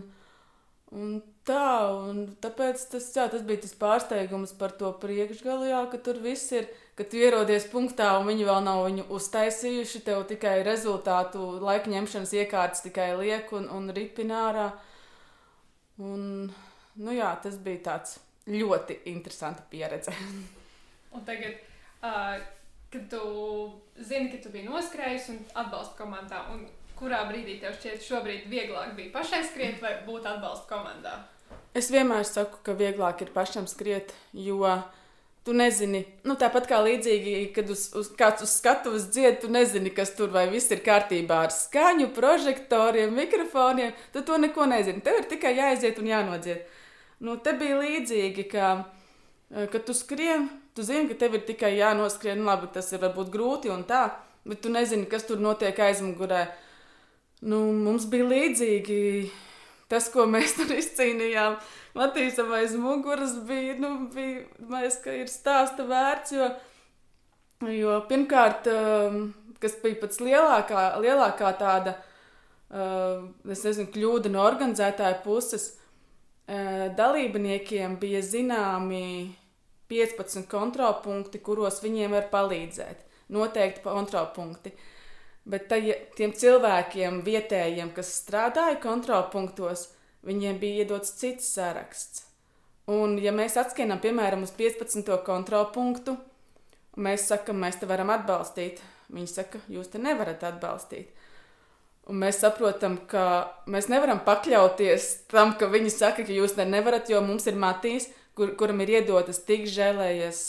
un 0.90 1.20
tā, 1.46 1.70
un 2.10 2.24
tāpēc 2.42 2.82
tas, 2.90 3.06
jā, 3.14 3.28
tas 3.30 3.44
bija 3.46 3.62
tas 3.64 3.76
pārsteigums 3.78 4.54
par 4.58 4.74
to 4.78 4.90
priekšgalu, 5.02 5.68
jā, 5.70 5.84
ka 5.92 6.00
tur 6.02 6.18
viss 6.24 6.50
ir, 6.56 6.66
ka 6.98 7.06
tu 7.06 7.20
ierodies 7.20 7.68
punktā 7.70 8.10
un 8.18 8.26
viņi 8.30 8.48
vēl 8.48 8.64
nav 8.66 8.82
viņu 8.88 9.06
uztaisījuši, 9.16 10.02
tev 10.06 10.24
tikai 10.30 10.60
rezultātu 10.66 11.44
laika 11.62 11.90
ņemšanas 11.92 12.34
iekārtas 12.42 12.84
tikai 12.86 13.12
liek 13.20 13.54
un, 13.56 13.70
un 13.70 13.86
ripinārā. 13.94 14.70
Un, 16.00 16.50
nu 17.00 17.14
jā, 17.16 17.30
tas 17.42 17.58
bija 17.62 17.84
tāds 17.90 18.18
ļoti 18.50 19.00
interesants 19.12 19.66
pieredze. 19.72 20.14
un 21.14 21.24
tagad, 21.26 21.58
uh, 22.02 22.36
kad 22.92 23.08
tu 23.12 23.24
zini, 23.96 24.30
ka 24.32 24.42
tu 24.42 24.52
biji 24.52 24.68
noskrējis 24.68 25.32
un 25.34 25.42
atbalsta 25.54 25.98
komandā, 25.98 26.44
un 26.54 26.66
kurā 27.00 27.24
brīdī 27.28 27.58
tev 27.60 27.76
šķiet, 27.78 28.04
šobrīd 28.04 28.48
vieglāk 28.52 28.94
bija 28.96 29.12
pašai 29.14 29.44
skriet 29.48 29.82
vai 29.82 29.96
būt 30.06 30.28
atbalsta 30.28 30.68
komandā? 30.68 31.18
Es 31.74 31.90
vienmēr 31.92 32.26
saku, 32.26 32.58
ka 32.66 32.74
vieglāk 32.76 33.22
ir 33.24 33.30
pašam 33.34 33.68
skriet, 33.70 34.12
jo 34.34 34.66
tu 35.46 35.54
nezini, 35.56 36.02
nu, 36.28 36.34
tāpat 36.38 36.66
kā 36.68 36.80
līdzīgi, 36.84 37.34
kad 37.56 37.70
uz, 37.72 37.86
uz, 37.96 38.10
kāds 38.18 38.44
uz 38.44 38.52
skatuves 38.58 39.06
dzied, 39.14 39.38
tu 39.42 39.48
nezini, 39.52 39.92
kas 39.94 40.12
tur 40.18 40.32
vai 40.34 40.44
viss 40.52 40.70
ir 40.74 40.82
kārtībā 40.84 41.38
ar 41.46 41.54
skaņu, 41.54 42.10
prožektoriem, 42.16 43.14
mikrofoniem. 43.16 43.94
Tu 44.12 44.22
to 44.26 44.36
neko 44.42 44.66
nezini. 44.68 45.00
Tev 45.04 45.22
ir 45.22 45.30
tikai 45.30 45.54
jāaiziet 45.56 45.98
un 46.02 46.10
jānodzied. 46.10 46.66
Nu, 47.20 47.36
te 47.36 47.52
bija 47.52 47.76
līdzīgi, 47.82 48.46
ka, 48.48 48.70
eh, 49.52 49.66
kad 49.72 49.84
tu 49.84 49.94
skrien, 49.96 50.48
tu 50.74 50.82
zini, 50.82 51.08
ka 51.10 51.18
tev 51.20 51.36
ir 51.36 51.44
tikai 51.44 51.74
jānoskrien. 51.76 52.40
Labi, 52.46 52.70
tas 52.72 52.92
ir 52.92 53.02
varbūt 53.02 53.28
grūti 53.32 53.72
un 53.72 53.84
tā, 53.84 54.06
bet 54.44 54.62
tu 54.62 54.72
nezini, 54.72 55.08
kas 55.08 55.26
tur 55.28 55.36
notiek 55.36 55.76
aizmugurē. 55.76 56.46
Nu, 57.42 57.60
mums 57.72 58.06
bija 58.08 58.24
līdzīgi 58.28 59.30
tas, 59.90 60.08
ko 60.12 60.26
mēs 60.30 60.54
tur 60.58 60.72
izcīnījām. 60.76 61.58
Matīsam 61.98 62.52
aiz 62.54 62.76
muguras 62.78 63.34
bija, 63.48 63.74
nu, 63.82 64.06
bija, 64.14 64.44
mēs, 64.70 65.00
ka 65.04 65.12
ir 65.16 65.28
stāsta 65.28 65.84
vērts, 65.88 66.36
jo, 66.36 66.46
jo 67.66 67.96
pirmkārt, 68.08 68.70
um, 68.70 69.24
kas 69.60 69.74
bija 69.82 69.98
pats 70.00 70.22
lielākā, 70.22 70.84
lielākā 71.02 71.50
tāda, 71.58 71.96
uh, 72.70 73.26
es 73.50 73.66
nezinu, 73.66 73.90
kļūda 73.92 74.30
no 74.32 74.44
organizētāja 74.46 75.18
puses, 75.24 75.72
dalībniekiem 76.96 77.96
bija 78.00 78.22
zināmi 78.26 79.30
15 79.90 80.46
kontrolpunkti, 80.50 81.42
kuros 81.42 81.82
viņiem 81.82 82.14
var 82.16 82.30
palīdzēt. 82.32 83.04
Noteikti 83.30 83.84
kontrolpunkti. 83.84 84.72
Bet 85.50 85.68
tai, 85.70 85.80
tiem 86.18 86.34
cilvēkiem, 86.36 87.22
vietējiem, 87.26 87.92
kas 87.94 88.10
strādāja 88.20 88.76
kontrolpunktos, 88.82 89.88
viņiem 90.26 90.58
bija 90.60 90.84
iedots 90.84 91.14
cits 91.18 91.48
saraksts. 91.54 92.26
Un, 92.90 93.16
ja 93.22 93.32
mēs 93.34 93.56
atskienam, 93.60 94.00
piemēram, 94.02 94.42
uz 94.46 94.52
15. 94.56 95.06
kontrolpunktu, 95.26 96.16
un 96.96 97.06
mēs 97.06 97.28
sakam, 97.30 97.60
mēs 97.62 97.78
te 97.80 97.86
varam 97.86 98.10
atbalstīt, 98.14 98.82
viņi 99.14 99.30
saka, 99.30 99.62
jūs 99.70 99.92
te 99.92 100.02
nevarat 100.02 100.42
atbalstīt. 100.48 101.14
Un 102.08 102.18
mēs 102.22 102.40
saprotam, 102.42 102.96
ka 103.10 103.52
mēs 103.70 103.90
nevaram 103.92 104.22
pakļauties 104.24 105.28
tam, 105.30 105.52
ka 105.58 105.68
viņi 105.70 105.92
saka, 105.94 106.24
ka 106.26 106.32
jūs 106.34 106.56
te 106.56 106.64
nevarat, 106.66 107.10
jo 107.12 107.20
mums 107.22 107.46
ir 107.46 107.58
matīs, 107.60 108.08
kur, 108.34 108.54
kuram 108.58 108.80
ir 108.82 108.96
iedotas 108.96 109.42
tik 109.46 109.68
žēlējas, 109.70 110.40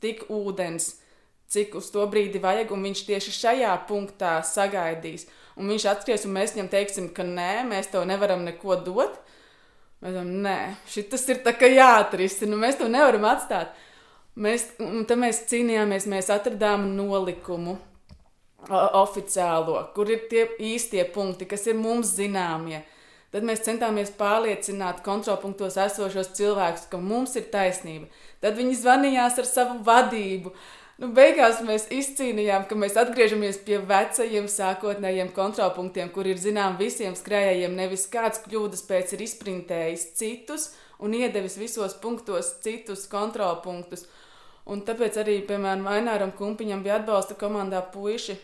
tik 0.00 0.24
ūdens, 0.32 0.94
cik 1.52 1.74
uz 1.76 1.90
to 1.92 2.06
brīdi 2.08 2.40
vajag, 2.40 2.72
un 2.72 2.86
viņš 2.88 3.04
tieši 3.10 3.34
šajā 3.42 3.74
punktā 3.90 4.38
sagaidīs 4.46 5.26
un 5.56 5.68
viņš 5.72 5.86
atskries, 5.90 6.26
un 6.26 6.36
mēs 6.36 6.54
viņam 6.56 6.70
teiksim, 6.72 7.08
ka 7.14 7.26
nē, 7.26 7.64
mēs 7.68 7.90
tev 7.92 8.06
nevaram 8.08 8.44
neko 8.46 8.78
dot. 8.86 9.18
Mēs 10.02 10.16
domājam, 10.16 10.34
nē, 10.46 10.58
šis 10.90 11.28
ir 11.30 11.42
jāatrisina, 11.76 12.50
nu 12.50 12.60
mēs 12.62 12.78
to 12.80 12.88
nevaram 12.90 13.26
atstāt. 13.30 13.74
Mēs, 14.34 14.72
mēs 14.80 15.44
cīnījāmies, 15.50 16.08
mēs 16.08 16.30
atradām 16.32 16.88
nolikumu 16.96 17.76
oficiālo, 18.70 19.78
kur 19.94 20.10
ir 20.10 20.26
tie 20.30 20.46
īstie 20.58 21.04
punkti, 21.14 21.48
kas 21.50 21.66
ir 21.66 21.78
mums 21.78 22.14
zināmie. 22.16 22.82
Tad 23.32 23.46
mēs 23.48 23.64
centāmies 23.64 24.12
pārliecināt 24.18 25.00
kontrolpunktos 25.06 25.78
esošos 25.80 26.34
cilvēkus, 26.36 26.84
ka 26.92 27.00
mums 27.00 27.32
ir 27.40 27.48
taisnība. 27.52 28.10
Tad 28.44 28.58
viņi 28.58 28.76
zvanījās 28.82 29.38
ar 29.40 29.48
savu 29.48 29.78
vadību. 29.86 30.52
Nu, 31.00 31.08
beigās 31.16 31.62
mēs 31.64 31.88
izcīnījām, 31.90 32.66
ka 32.68 32.76
mēs 32.76 32.98
atgriežamies 33.00 33.62
pie 33.64 33.78
vecajiem 33.88 34.44
sākotnējiem 34.52 35.32
kontrolpunktiem, 35.34 36.12
kur 36.12 36.28
ir 36.28 36.38
zinām 36.38 36.76
visiem 36.78 37.16
skrējējiem, 37.18 37.72
nevis 37.74 38.04
kāds 38.12 38.44
kļūdas 38.44 38.84
pēc 38.86 39.16
ir 39.16 39.24
izprintējis 39.24 40.06
citus 40.20 40.68
un 41.02 41.16
iedevis 41.16 41.56
visos 41.58 41.96
punktos 41.98 42.52
citus 42.62 43.08
kontrolpunktus. 43.10 44.04
Un 44.68 44.84
tāpēc 44.86 45.16
arī, 45.24 45.40
piemēram, 45.48 45.88
Aināram 45.90 46.36
Kumpiņam 46.36 46.84
bija 46.84 47.00
atbalsta 47.00 47.34
komandā 47.40 47.80
puiši, 47.94 48.36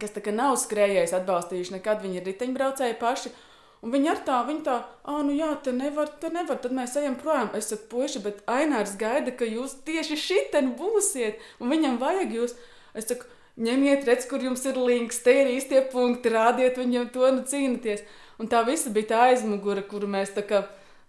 kas 0.00 0.14
tā 0.14 0.22
kā 0.24 0.34
nav 0.34 0.56
skrējējis 0.60 1.14
atbalstījuši 1.20 1.76
nekad, 1.76 2.02
viņi 2.04 2.20
ir 2.20 2.28
riteņbraucēji 2.32 2.98
paši, 3.02 3.34
Un 3.78 3.92
viņi 3.94 4.08
ar 4.10 4.20
tā, 4.26 4.40
viņi 4.46 4.64
tā, 4.66 4.76
ah, 5.06 5.20
nu 5.22 5.34
jā, 5.36 5.52
te 5.62 5.70
nevar, 5.70 6.08
te 6.18 6.32
nevar, 6.34 6.58
tad 6.62 6.72
mēs 6.74 6.96
ejam 6.98 7.14
projām. 7.20 7.52
Es 7.54 7.70
saku, 7.70 7.86
puiši, 7.92 8.22
bet 8.24 8.40
Ainārs 8.50 8.96
gaida, 8.98 9.30
ka 9.30 9.46
jūs 9.46 9.76
tieši 9.86 10.18
šitien 10.18 10.72
būsiet, 10.78 11.38
un 11.62 11.70
viņam 11.70 12.00
vajag 12.02 12.34
jūs. 12.34 12.56
Es 12.98 13.06
saku, 13.06 13.28
ņemiet, 13.62 14.02
redz, 14.08 14.26
kur 14.30 14.42
jums 14.42 14.66
ir 14.66 14.80
links, 14.82 15.22
te 15.22 15.36
ir 15.44 15.52
īstie 15.54 15.84
punkti, 15.92 16.34
rādiet 16.34 16.80
viņam 16.80 17.06
to, 17.14 17.30
nu 17.36 17.46
cīnīties. 17.46 18.02
Un 18.42 18.50
tā 18.50 18.64
visa 18.66 18.90
bija 18.94 19.12
tā 19.12 19.22
aizmugure, 19.30 19.86
kuru 19.86 20.10
mēs 20.10 20.34
tā 20.34 20.42
kā 20.46 20.64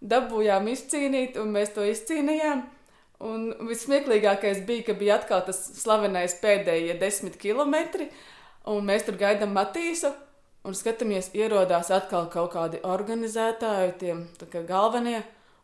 dabūjām 0.06 0.70
izcīnīt, 0.70 1.42
un 1.42 1.50
mēs 1.58 1.74
to 1.74 1.86
izcīnījām. 1.90 2.68
Un 3.26 3.50
vismieklīgākais 3.68 4.62
bija, 4.68 4.92
ka 4.92 4.94
bija 4.98 5.18
atkal 5.18 5.42
tas 5.50 5.58
slavenais 5.82 6.38
pēdējie 6.40 6.94
desmit 7.02 7.36
kilometri, 7.42 8.12
un 8.68 8.86
mēs 8.86 9.06
tur 9.08 9.20
gaidām 9.20 9.56
Matīsu. 9.56 10.12
Un 10.68 10.76
skatāmies, 10.76 11.30
ierodās 11.40 11.88
atkal 11.96 12.26
kaut 12.28 12.52
kādi 12.52 12.82
organizētāji, 12.84 13.94
tie 14.02 14.64
galvenie, 14.68 15.22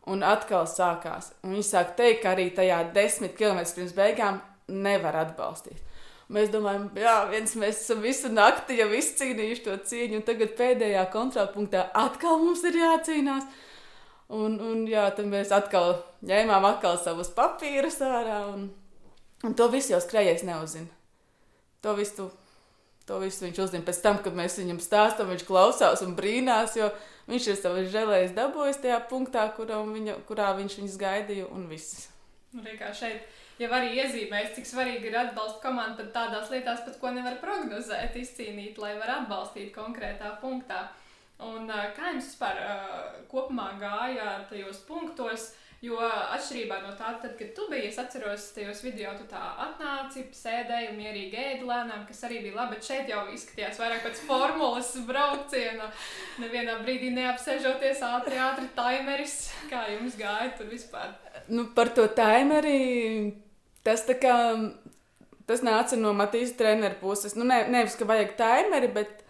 un 0.08 0.22
atkal 0.24 0.64
sākās. 0.70 1.34
Un 1.44 1.52
viņi 1.52 1.66
sāk 1.68 1.92
teikt, 1.98 2.22
ka 2.22 2.32
arī 2.32 2.46
tajā 2.54 2.78
desmit 2.94 3.36
km 3.36 3.60
pirms 3.76 3.92
beigām 3.96 4.40
nevar 4.72 5.18
atbalstīt. 5.20 5.82
Mēs 6.32 6.48
domājam, 6.50 6.88
jā, 6.98 7.14
viens 7.30 7.52
mēs 7.54 7.84
esam 7.84 8.00
visu 8.02 8.32
nakti 8.32 8.80
jau 8.80 8.88
izcīnījuši 8.98 9.62
to 9.62 9.76
cīņu, 9.90 10.18
un 10.18 10.24
tagad 10.26 10.56
pēdējā 10.58 11.04
kontrapunktā 11.12 11.84
atkal 11.94 12.40
mums 12.40 12.64
ir 12.66 12.80
jācīnās. 12.80 13.46
Un, 14.34 14.56
un 14.58 14.80
jā, 14.90 15.04
tad 15.14 15.28
mēs 15.30 15.52
atkal 15.54 16.00
ņēmām 16.26 16.66
atkal 16.72 16.96
savus 16.98 17.30
papīrus 17.36 18.00
ārā, 18.02 18.40
un, 18.56 18.66
un 19.46 19.54
to 19.54 19.68
visu 19.70 19.92
jau 19.92 20.02
skrejējis 20.02 20.42
neuzzina. 20.48 20.90
To 21.86 21.94
visu 21.94 22.26
To 23.06 23.20
visu 23.22 23.44
viņš 23.44 23.60
uzzina 23.62 23.86
pēc 23.86 24.00
tam, 24.02 24.18
kad 24.22 24.34
mēs 24.34 24.58
viņam 24.58 24.80
stāstām. 24.82 25.30
Viņš 25.30 25.46
klausās 25.46 26.02
un 26.02 26.16
brīnās, 26.18 26.74
jo 26.78 26.90
viņš 27.30 27.48
ir 27.52 27.58
savas 27.60 27.90
žēlējas 27.94 28.34
dabūjis 28.34 28.82
tajā 28.82 28.98
punktā, 29.10 29.46
viņa, 29.56 30.20
kurā 30.26 30.50
viņš 30.58 30.78
viņus 30.80 31.00
gaidīja, 31.00 31.46
un 31.54 31.68
viss. 31.70 32.08
Nu, 32.56 32.64
kā 32.78 32.90
šeit 32.94 33.26
jau 33.60 33.70
arī 33.72 33.94
iezīmēs, 34.00 34.54
cik 34.56 34.68
svarīgi 34.68 35.10
ir 35.10 35.18
atbalsta 35.20 35.62
komanda 35.62 36.02
pat 36.02 36.12
tādās 36.14 36.50
lietās, 36.52 36.82
pat 36.86 36.98
ko 37.00 37.12
nevar 37.14 37.38
prognozēt, 37.42 38.16
izcīnīt, 38.18 38.78
lai 38.82 38.96
var 38.98 39.20
atbalstīt 39.20 39.70
konkrētā 39.76 40.34
punktā. 40.42 40.88
Un, 41.46 41.68
kā 41.68 42.14
jums 42.14 42.30
vispār 42.30 42.62
kopumā 43.30 43.74
gāja 43.80 44.38
tajos 44.50 44.80
punktos? 44.88 45.50
Jo 45.86 45.98
atšķirībā 46.02 46.80
no 46.82 46.92
tā, 46.98 47.12
tad, 47.22 47.34
kad 47.38 47.50
tu 47.54 47.66
biji, 47.70 47.90
es 47.92 47.98
atceros, 48.00 48.48
tajos 48.56 48.80
video 48.82 49.12
tu 49.14 49.26
tā 49.30 49.40
atnāci, 49.62 50.24
sēdēji 50.34 50.88
un 50.90 50.96
mierīgi 50.98 51.38
ēdi 51.38 51.66
lēnām, 51.68 52.06
kas 52.08 52.24
arī 52.26 52.40
bija 52.42 52.56
labi. 52.56 52.74
Bet 52.74 52.88
šeit 52.88 53.10
jau 53.12 53.20
izskatījās 53.30 53.78
vairāk 53.78 54.02
pēc 54.06 54.22
formulas 54.26 54.88
brauciena. 55.06 55.90
Nevienā 56.42 56.78
brīdī 56.80 57.12
neapsēžoties 57.14 58.02
ātri, 58.08 58.40
ātri 58.42 58.66
timeris. 58.74 59.36
Kā 59.70 59.84
jums 59.92 60.16
gāja 60.18 60.48
tur 60.58 60.70
vispār? 60.72 61.12
Nu, 61.52 61.68
par 61.76 61.92
to 61.94 62.08
timeri 62.16 62.80
tas 63.86 64.02
tā 64.08 64.16
kā. 64.18 64.34
Tas 65.46 65.62
nāca 65.62 65.94
no 66.00 66.10
Matīs 66.18 66.56
treneru 66.58 66.96
puses. 66.98 67.36
Nu, 67.38 67.44
ne, 67.46 67.60
nevis, 67.70 67.94
ka 67.94 68.08
vajag 68.08 68.32
timeri, 68.40 68.88
bet 68.90 69.20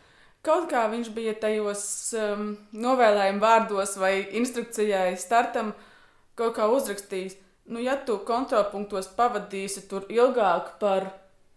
kaut 0.47 0.71
kā 0.71 0.87
viņš 0.89 1.11
bija 1.13 1.35
tajos 1.43 1.83
um, 2.17 2.55
novēlējuma 2.73 3.43
vārdos 3.43 3.93
vai 4.01 4.15
instrukcijai 4.41 5.11
startam 5.21 5.75
uh, 5.75 5.93
kaut 6.37 6.57
kā 6.59 6.69
uzrakstījis, 6.73 7.39
nu, 7.73 7.81
ja 7.83 7.97
tu 8.09 8.19
kontrolpunktos 8.29 9.09
pavadīsi 9.17 9.87
tur 9.91 10.07
ilgāk 10.13 10.77
par 10.83 11.11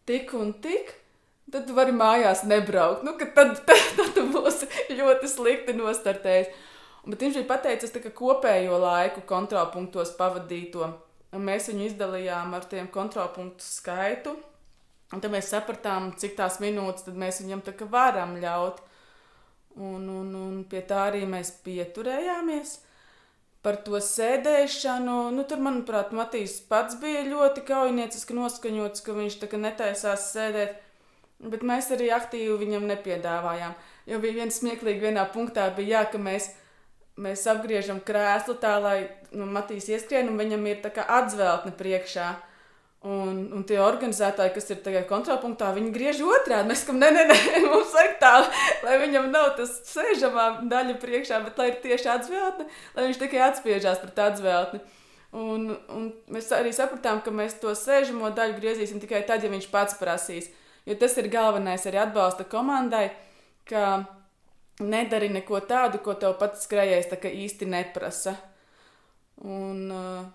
tik 0.10 0.34
un 0.38 0.54
tik, 0.64 0.96
tad 1.52 1.68
tu 1.68 1.76
vari 1.78 1.94
mājās 1.96 2.46
nebraukt. 2.48 3.06
Nu, 3.06 3.16
tad, 3.20 3.60
tad, 3.68 3.86
tad 3.98 4.12
tu 4.16 4.26
būsi 4.34 4.70
ļoti 4.96 5.30
slikti 5.30 5.76
nostartējis. 5.78 6.52
Bet 7.10 7.24
viņš 7.24 7.40
bija 7.40 7.50
pateicis 7.50 7.94
kopējo 8.16 8.78
laiku 8.82 9.24
kontrolpunktos 9.28 10.12
pavadīto. 10.18 10.90
Un 11.34 11.46
mēs 11.46 11.70
viņu 11.70 11.86
izdalījām 11.92 12.54
ar 12.58 12.66
tiem 12.70 12.90
kontrolpunktu 12.92 13.64
skaitu. 13.64 14.36
Un 15.14 15.22
tad 15.24 15.32
mēs 15.34 15.50
sapratām, 15.50 16.12
cik 16.22 16.36
tās 16.38 16.60
minūtes 16.62 17.08
mēs 17.18 17.42
viņam 17.42 17.64
varam 17.90 18.36
ļaut. 18.42 18.82
Un, 19.80 20.10
un, 20.10 20.30
un 20.36 20.64
pie 20.70 20.82
tā 20.86 21.08
arī 21.08 21.24
mēs 21.30 21.54
pieturējāmies 21.64 22.78
par 23.66 23.80
to 23.86 24.00
sēdēšanu. 24.04 25.18
Nu, 25.36 25.46
tur, 25.48 25.62
manuprāt, 25.64 26.14
Matīs 26.16 26.60
pats 26.70 26.98
bija 27.02 27.26
ļoti 27.28 27.64
kaujinieciski 27.68 28.38
noskaņots, 28.38 29.04
ka 29.06 29.16
viņš 29.18 29.40
tā 29.42 29.52
kā 29.52 29.60
netaisās 29.60 30.30
sēdēt. 30.34 30.80
Bet 31.40 31.64
mēs 31.64 31.88
arī 31.96 32.10
aktīvi 32.12 32.58
viņam 32.60 32.88
nepiedāvājām. 32.90 33.76
Jo 34.10 34.20
bija 34.20 34.42
viens 34.42 34.58
smieklīgi, 34.60 35.06
vienā 35.08 35.24
punktā 35.32 35.70
bija 35.76 36.02
jā, 36.02 36.04
ka 36.12 36.20
mēs, 36.20 36.50
mēs 37.16 37.46
apgriežam 37.48 38.02
krēslu 38.04 38.58
tā, 38.60 38.76
lai 38.84 38.98
nu, 39.32 39.48
Matīs 39.48 39.88
ieskrien 39.92 40.32
un 40.32 40.40
viņam 40.40 40.68
ir 40.68 40.82
tā 40.84 40.92
kā 40.96 41.08
atzveltne 41.20 41.72
priekšā. 41.80 42.34
Un, 43.00 43.46
un 43.56 43.62
tie 43.64 43.78
organizētāji, 43.80 44.52
kas 44.58 44.66
ir 44.74 44.82
tagad 44.84 45.06
kontrolpunktā, 45.08 45.70
viņi 45.72 45.92
griež 45.96 46.18
otrādi. 46.20 46.68
Mēs 46.68 46.82
sakām, 46.84 46.98
nē, 47.00 47.14
nē, 47.16 47.22
nē, 47.30 47.38
mums 47.72 47.94
vajag 47.96 48.18
tā, 48.20 48.32
lai 48.84 48.98
viņam 49.00 49.30
nav 49.32 49.54
tas 49.56 49.78
sēžamā 49.88 50.48
daļa 50.68 50.98
priekšā, 51.00 51.40
bet 51.46 51.62
lai 51.62 51.70
ir 51.72 51.78
tieši 51.86 52.10
atzveltne, 52.12 52.66
lai 52.98 53.06
viņš 53.06 53.22
tikai 53.22 53.40
atspiežās 53.46 54.02
pret 54.04 54.20
atzveltni. 54.26 54.82
Un, 55.40 55.70
un 55.94 56.10
mēs 56.34 56.50
arī 56.58 56.74
sapratām, 56.76 57.22
ka 57.24 57.32
mēs 57.32 57.56
to 57.62 57.72
sēžamo 57.78 58.34
daļu 58.36 58.58
griezīsim 58.60 59.00
tikai 59.00 59.22
tad, 59.30 59.46
ja 59.46 59.52
viņš 59.54 59.70
pats 59.72 59.96
prasīs. 60.00 60.50
Jo 60.90 60.98
tas 61.00 61.16
ir 61.22 61.30
galvenais 61.32 61.86
arī 61.88 62.02
atbalsta 62.02 62.44
komandai, 62.52 63.06
ka 63.70 64.02
nedari 64.84 65.30
neko 65.32 65.62
tādu, 65.70 66.02
ko 66.04 66.18
tev 66.20 66.36
pats 66.42 66.68
skrejējs 66.68 67.14
īsti 67.16 67.70
neprasa. 67.70 68.36
Un, 69.40 69.86
uh, 69.88 70.28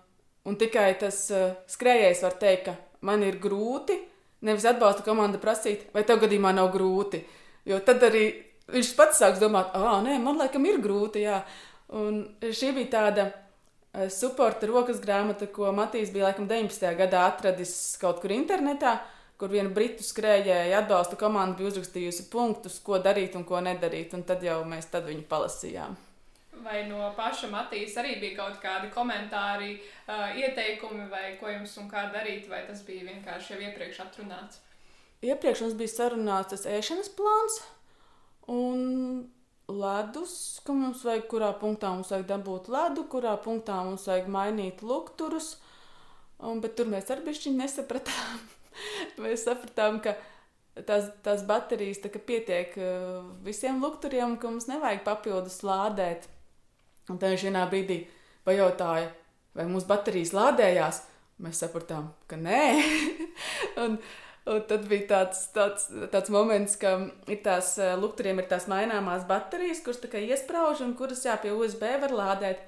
un 0.45 0.57
tikai 0.59 0.91
tas 1.01 1.21
uh, 1.33 1.53
skrejējs 1.69 2.23
var 2.25 2.35
teikt, 2.41 2.67
ka 2.69 3.05
man 3.05 3.23
ir 3.25 3.39
grūti, 3.41 3.97
nevis 4.45 4.67
atbalsta 4.69 5.05
komanda 5.05 5.41
prasīt, 5.41 5.87
vai 5.93 6.05
tev 6.07 6.21
gadījumā 6.23 6.53
nav 6.55 6.71
grūti. 6.73 7.21
Jo 7.65 7.79
tad 7.85 8.03
arī 8.05 8.27
viņš 8.71 8.91
pats 8.97 9.21
sāks 9.21 9.41
domāt, 9.41 9.73
ah, 9.77 9.97
nē, 10.05 10.19
man 10.21 10.39
laikam 10.41 10.65
ir 10.69 10.81
grūti. 10.83 11.25
Jā. 11.25 11.41
Un 11.95 12.23
šī 12.41 12.71
bija 12.77 12.91
tāda 12.97 13.27
uh, 13.29 14.07
supporta 14.13 14.69
rokas 14.69 15.01
grāmata, 15.03 15.49
ko 15.51 15.73
Matīs 15.75 16.13
bija 16.13 16.29
laikam 16.29 16.49
19. 16.49 16.87
gadā 17.01 17.27
atradis 17.29 17.75
kaut 18.01 18.21
kur 18.23 18.33
internetā. 18.35 18.99
Kur 19.35 19.51
viena 19.51 19.67
britu 19.67 19.99
skrējēja 19.99 20.77
atbalsta 20.79 21.17
komanda 21.19 21.59
bija 21.59 21.73
uzrakstījusi 21.73 22.29
punktus, 22.31 22.79
ko 22.79 23.01
darīt 23.03 23.35
un 23.35 23.43
ko 23.43 23.59
nedarīt. 23.59 24.15
Un 24.15 24.23
tad 24.23 24.45
jau 24.45 24.61
mēs 24.63 24.87
tad 24.93 25.09
viņu 25.09 25.25
palasījām. 25.27 25.97
Vai 26.63 26.85
no 26.87 27.11
paša 27.17 27.49
Matīs 27.51 27.97
arī 27.99 28.15
bija 28.21 28.37
kaut 28.39 28.61
kādi 28.63 28.87
komentāri, 28.93 29.75
uh, 30.07 30.31
ieteikumi, 30.39 31.09
vai 31.11 31.35
ko 31.39 31.51
jums 31.51 31.75
un 31.81 31.89
kā 31.91 32.07
darīt, 32.13 32.47
vai 32.49 32.63
tas 32.67 32.81
bija 32.87 33.05
vienkārši 33.09 33.53
jau 33.53 33.59
iepriekš 33.67 34.01
atrunāts? 34.05 34.61
Iepriekš 35.25 35.65
mums 35.65 35.77
bija 35.79 35.93
sarunāts 35.93 36.53
tas 36.53 36.67
ēšanas 36.69 37.11
plāns 37.17 37.61
un 38.51 38.81
ledus, 39.67 40.61
ka 40.65 40.73
mums 40.77 41.03
vajag, 41.05 41.25
kurā 41.31 41.51
punktā 41.61 41.91
mums 41.93 42.11
vajag 42.13 42.27
dabūt 42.29 42.69
ledu, 42.73 43.05
kurā 43.09 43.33
punktā 43.41 43.79
mums 43.85 44.05
vajag 44.09 44.29
mainīt 44.31 44.83
lukturus. 44.85 45.55
Un, 46.45 46.59
bet 46.61 46.75
tur 46.77 46.89
mēs 46.91 47.09
arī 47.09 47.29
bišķiņi 47.29 47.61
nesapratām. 47.63 48.39
mēs 49.23 49.45
sapratām, 49.47 50.01
ka 50.03 50.15
tās, 50.85 51.09
tās 51.25 51.45
baterijas 51.47 52.03
tā, 52.03 52.11
pietiek 52.11 52.75
uh, 52.77 53.23
visiem 53.45 53.81
lukturiem, 53.83 54.37
ka 54.37 54.51
mums 54.51 54.69
nevajag 54.69 55.05
papildus 55.07 55.61
lādēt. 55.65 56.29
Un 57.11 57.19
tad 57.21 57.33
viņš 57.33 57.47
vienā 57.49 57.65
brīdī 57.69 57.99
pajautāja, 58.45 59.09
vai 59.57 59.65
mūsu 59.69 59.89
baterijas 59.89 60.33
lādējās. 60.35 61.01
Mēs 61.43 61.59
sapratām, 61.59 62.13
ka 62.31 62.37
nē. 62.39 62.61
un, 63.83 63.97
un 64.47 64.61
tad 64.69 64.85
bija 64.87 65.09
tāds, 65.09 65.41
tāds, 65.55 65.89
tāds 66.13 66.31
moments, 66.31 66.77
ka 66.79 66.95
ir 67.27 67.41
tās 67.43 67.73
uh, 67.81 67.93
lukturiem 67.99 68.39
ir 68.39 68.47
tās 68.51 68.69
maināmās 68.71 69.27
baterijas, 69.27 69.83
kuras 69.83 69.99
tā 70.03 70.11
kā 70.13 70.21
iesprāž 70.23 70.85
un 70.85 70.95
kuras 70.95 71.25
jā, 71.27 71.35
pie 71.41 71.51
USB 71.51 71.89
var 72.05 72.15
lādēt. 72.15 72.63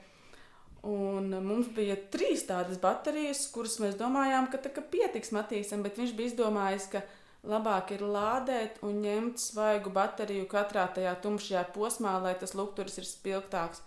Un 0.88 1.32
mums 1.43 1.71
bija 1.76 1.97
trīs 2.13 2.45
tādas 2.47 2.78
baterijas, 2.80 3.47
kuras 3.52 3.80
mēs 3.84 3.97
domājām, 4.00 4.52
ka 4.52 4.60
tā 4.62 4.71
pietiks 4.78 5.34
Matīsam, 5.36 5.82
bet 5.84 5.97
viņš 6.00 6.13
bija 6.15 6.32
izdomājis, 6.32 6.86
ka 6.91 7.02
labāk 7.47 7.95
ir 7.95 8.04
lādēt 8.06 8.80
un 8.86 9.02
ņemt 9.04 9.41
svaigu 9.41 9.91
bateriju 9.95 10.47
katrā 10.52 10.86
tajā 10.93 11.15
tumšajā 11.23 11.63
posmā, 11.76 12.17
lai 12.23 12.36
tas 12.39 12.56
lukturis 12.58 13.00
ir 13.02 13.08
spilgtāks. 13.08 13.82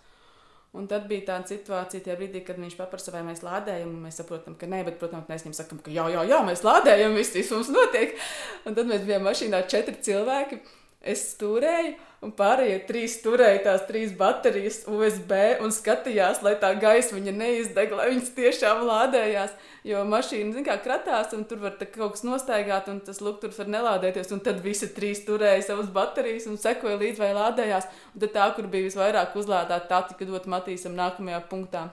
Un 0.71 0.85
tad 0.87 1.03
bija 1.09 1.25
tāda 1.27 1.51
situācija, 1.51 1.99
tajā 2.05 2.15
brīdī, 2.15 2.41
kad 2.47 2.59
viņš 2.61 2.77
paprasa, 2.79 3.11
vai 3.11 3.25
mēs 3.27 3.41
lādējam, 3.43 3.89
un 3.91 4.05
mēs 4.05 4.21
saprotam, 4.21 4.55
ka 4.55 4.69
nē, 4.71 4.85
bet, 4.87 5.01
protams, 5.01 5.27
mēs 5.27 5.43
viņam 5.43 5.57
sakām, 5.57 5.81
ka 5.83 5.91
jā, 5.91 6.05
jā, 6.13 6.21
jā 6.29 6.37
mēs 6.47 6.63
lādējam, 6.63 7.17
viss 7.19 7.51
mums 7.51 7.71
notiek. 7.75 8.15
Un 8.63 8.77
tad 8.77 8.87
mēs 8.87 9.03
bijām 9.03 9.27
mašīnā 9.27 9.65
četri 9.67 9.97
cilvēki. 10.07 10.61
Es 11.01 11.21
stūrēju, 11.31 11.95
un 12.21 12.29
pārējie 12.37 12.75
trīs 12.85 13.15
turēja 13.23 13.63
tās 13.65 13.87
trīs 13.87 14.11
baterijas 14.13 14.83
USB 14.85 15.33
un 15.65 15.73
skatījās, 15.73 16.43
lai 16.45 16.53
tā 16.61 16.69
gaisma 16.77 17.17
neizdeg, 17.33 17.95
lai 17.97 18.11
viņas 18.11 18.29
tiešām 18.37 18.83
lādējās. 18.85 19.55
Jo 19.81 20.03
mašīna, 20.05 20.53
zināmā 20.53 20.75
mērā, 20.75 20.83
kratās, 20.85 21.33
un 21.33 21.47
tur 21.49 21.63
var 21.63 21.79
kaut 21.81 22.13
kas 22.13 22.21
nostaigāt, 22.27 22.91
un 22.93 23.01
tas 23.01 23.17
lukturs 23.25 23.57
var 23.57 23.73
nelādēties. 23.73 24.29
Un 24.35 24.45
tad 24.45 24.61
visi 24.61 24.91
trīs 24.93 25.25
turēja 25.25 25.71
savas 25.71 25.89
baterijas 25.89 26.45
un 26.51 26.61
sekoja 26.61 27.01
līdzi, 27.01 27.23
vai 27.23 27.33
lādējās. 27.33 27.89
Un 28.13 28.21
tad 28.21 28.37
tā, 28.37 28.47
kur 28.53 28.69
bija 28.69 28.91
visvairāk 28.91 29.33
uzlādēta, 29.41 29.89
tā 29.89 30.05
tika 30.11 30.29
dot 30.29 30.45
Matīsam 30.45 30.93
nākamajā 30.93 31.41
punktā. 31.49 31.87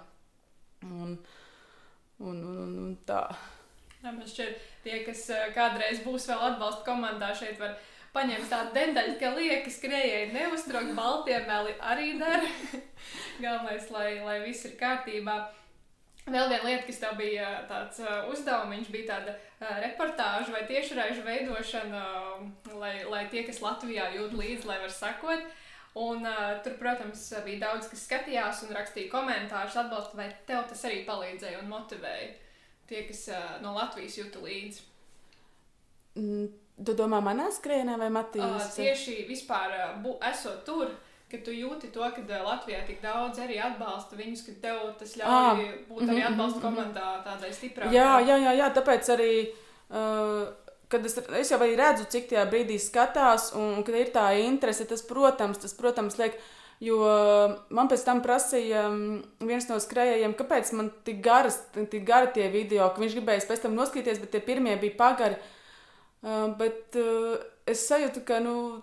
Un, 0.84 1.16
un, 2.20 2.42
un, 2.44 2.56
un, 2.68 2.80
un 2.84 2.96
tā. 3.08 3.24
Jā, 4.02 4.12
man 4.12 4.26
šķiet, 4.28 4.66
tie, 4.84 5.00
kas 5.08 5.24
eh, 5.32 5.48
kādreiz 5.56 6.04
būs 6.04 6.28
vēl 6.28 6.50
atbalsta 6.52 6.84
komandā, 6.86 7.32
šeit 7.34 7.56
var 7.58 7.72
paņemt 8.18 8.50
tādu 8.50 8.74
dentaļu, 8.74 9.14
ka 9.20 9.30
liekas, 9.36 9.78
skrejēji 9.78 10.32
neuztraukt, 10.34 10.94
baltie 10.98 11.38
meli 11.46 11.76
arī 11.78 12.16
dara. 12.18 12.48
Galvenais, 13.44 13.86
lai, 13.94 14.10
lai 14.24 14.40
viss 14.42 14.66
ir 14.66 14.74
kārtībā. 14.80 15.38
Vēl 16.28 16.50
viena 16.50 16.66
lieta, 16.66 16.84
kas 16.84 16.98
tev 17.00 17.14
bija 17.16 17.46
tāds 17.70 18.02
uh, 18.02 18.26
uzdevums, 18.28 18.90
bija 18.92 19.14
tāda 19.14 19.36
uh, 19.38 19.78
reportāža 19.84 20.52
vai 20.52 20.66
tiešraižu 20.68 21.24
veidošana, 21.24 22.02
uh, 22.34 22.74
lai, 22.82 22.98
lai 23.08 23.22
tie, 23.32 23.46
kas 23.46 23.62
Latvijā 23.64 24.10
jūt 24.18 24.36
līdzi, 24.36 24.68
lai 24.68 24.82
var 24.82 24.92
sekot. 24.92 25.48
Un, 25.98 26.28
uh, 26.28 26.58
tur, 26.66 26.76
protams, 26.78 27.22
bija 27.46 27.62
daudz, 27.64 27.88
kas 27.88 28.04
skatījās 28.04 28.60
un 28.66 28.76
rakstīja 28.76 29.14
komentārus, 29.14 29.78
atbalsta, 29.80 30.20
vai 30.20 30.28
tev 30.50 30.66
tas 30.68 30.84
arī 30.84 31.00
palīdzēja 31.08 31.62
un 31.62 31.72
motivēja 31.72 32.30
tie, 32.90 33.06
kas 33.08 33.24
uh, 33.32 33.50
no 33.64 33.72
Latvijas 33.78 34.20
jūta 34.20 34.44
līdzi. 34.44 34.84
Mm 36.18 36.48
Tu 36.78 36.94
domā, 36.94 37.18
manā 37.24 37.48
skrējienā 37.50 37.96
vai 37.98 38.08
Matīs? 38.14 38.44
Uh, 38.44 38.66
tieši 38.76 39.24
vispār, 39.26 39.72
bu, 40.02 40.14
esot 40.30 40.60
tur, 40.66 40.92
kad 41.30 41.42
tu 41.46 41.54
jūti 41.54 41.90
to, 41.94 42.04
ka 42.14 42.42
Latvijā 42.44 42.84
tik 42.86 43.00
daudz 43.02 43.40
arī 43.42 43.58
atbalsta 43.62 44.18
viņus, 44.18 44.44
ka 44.46 44.54
tev 44.62 44.84
tas 45.00 45.16
ļauj 45.18 45.32
ah, 45.34 45.64
būt 45.88 46.04
arī 46.06 46.22
mhm, 46.22 46.28
atbalsta 46.30 46.60
mhm, 46.60 46.62
mhm. 46.62 46.68
komandā 46.68 47.08
tādai 47.26 47.50
stiprākai. 47.56 47.96
Jā, 47.96 48.12
jā, 48.22 48.38
jā, 48.46 48.54
jā, 48.62 48.70
tāpēc 48.78 49.12
arī. 49.16 49.34
Uh, 49.88 50.48
Kad 50.88 51.04
es, 51.04 51.18
es 51.36 51.50
jau 51.52 51.58
redzu, 51.60 52.06
cik 52.08 52.30
tajā 52.30 52.46
brīdī 52.48 52.78
skatās, 52.80 53.50
un, 53.52 53.74
un 53.76 53.82
kad 53.84 53.92
ir 53.98 54.08
tā 54.08 54.22
interese, 54.40 54.86
tas, 54.88 55.02
protams, 55.04 55.60
tas, 55.60 55.76
protams 55.76 56.16
liek, 56.16 56.38
Jo 56.78 56.94
man 57.74 57.88
pēc 57.90 58.04
tam 58.06 58.20
prasīja 58.22 58.84
viens 59.42 59.66
no 59.66 59.80
skrejējiem, 59.82 60.36
kāpēc 60.38 60.70
man 60.78 60.92
tik, 61.04 61.18
garas, 61.24 61.56
tik 61.74 62.04
gari 62.06 62.30
tie 62.36 62.46
video, 62.52 62.86
ka 62.94 63.02
viņš 63.02 63.16
gribēja 63.18 63.48
pēc 63.50 63.64
tam 63.64 63.74
noskatīties, 63.74 64.20
bet 64.22 64.30
tie 64.32 64.40
pirmie 64.46 64.76
bija 64.78 64.94
pagari. 65.00 65.34
Uh, 65.34 65.57
Uh, 66.18 66.48
bet 66.58 66.96
uh, 66.98 67.38
es 67.68 67.84
sajūtu, 67.86 68.24
ka 68.26 68.40
nu, 68.42 68.82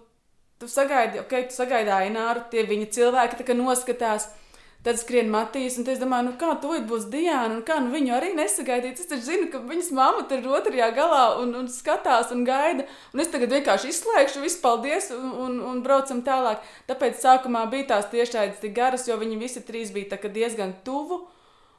tu 0.62 0.69
sagaidi, 0.71 1.19
ok, 1.19 1.34
tu 1.50 1.58
sagaidi 1.58 1.91
aināru, 1.91 2.45
tie 2.52 2.63
viņa 2.67 2.89
cilvēki 2.95 3.56
noskatās. 3.60 4.30
Tad 4.86 5.00
skrien 5.02 5.32
Matīs, 5.34 5.80
un 5.82 5.88
es 5.89 5.98
domāju, 5.98 6.28
nu 6.28 6.32
kā 6.38 6.52
to 6.62 6.76
būs 6.86 7.08
Diana, 7.10 7.56
un 7.56 7.63
kā 7.65 7.80
nu 7.82 7.89
viņu 7.89 8.12
arī 8.13 8.36
nesagaidīt. 8.38 9.00
Es 9.02 9.10
taču 9.10 9.26
zinu, 9.32 9.48
ka 9.50 9.63
viņas 9.65 9.89
mamma 9.98 10.28
tur 10.30 10.43
ir 10.43 10.52
otrajā 10.60 10.91
galā 10.93 11.24
un, 11.41 11.56
un 11.58 11.65
skatās 11.74 12.30
un 12.36 12.43
gaida. 12.45 12.86
Un 13.10 13.24
es 13.24 13.32
tagad 13.34 13.56
vienkārši 13.56 13.89
izslēgšu, 13.89 14.43
visu 14.45 14.62
paldies 14.62 15.10
un, 15.15 15.32
un, 15.48 15.56
un 15.71 15.80
braucam 15.82 16.21
tālāk. 16.21 16.62
Tāpēc 16.86 17.17
sākumā 17.17 17.65
bija 17.71 17.95
tās 17.95 18.12
tiešraides 18.13 18.62
tik 18.62 18.78
garas, 18.78 19.08
jo 19.10 19.17
viņi 19.17 19.41
visi 19.41 19.65
trīs 19.65 19.89
bija 19.95 20.21
diezgan 20.38 20.78
tuvu 20.86 21.24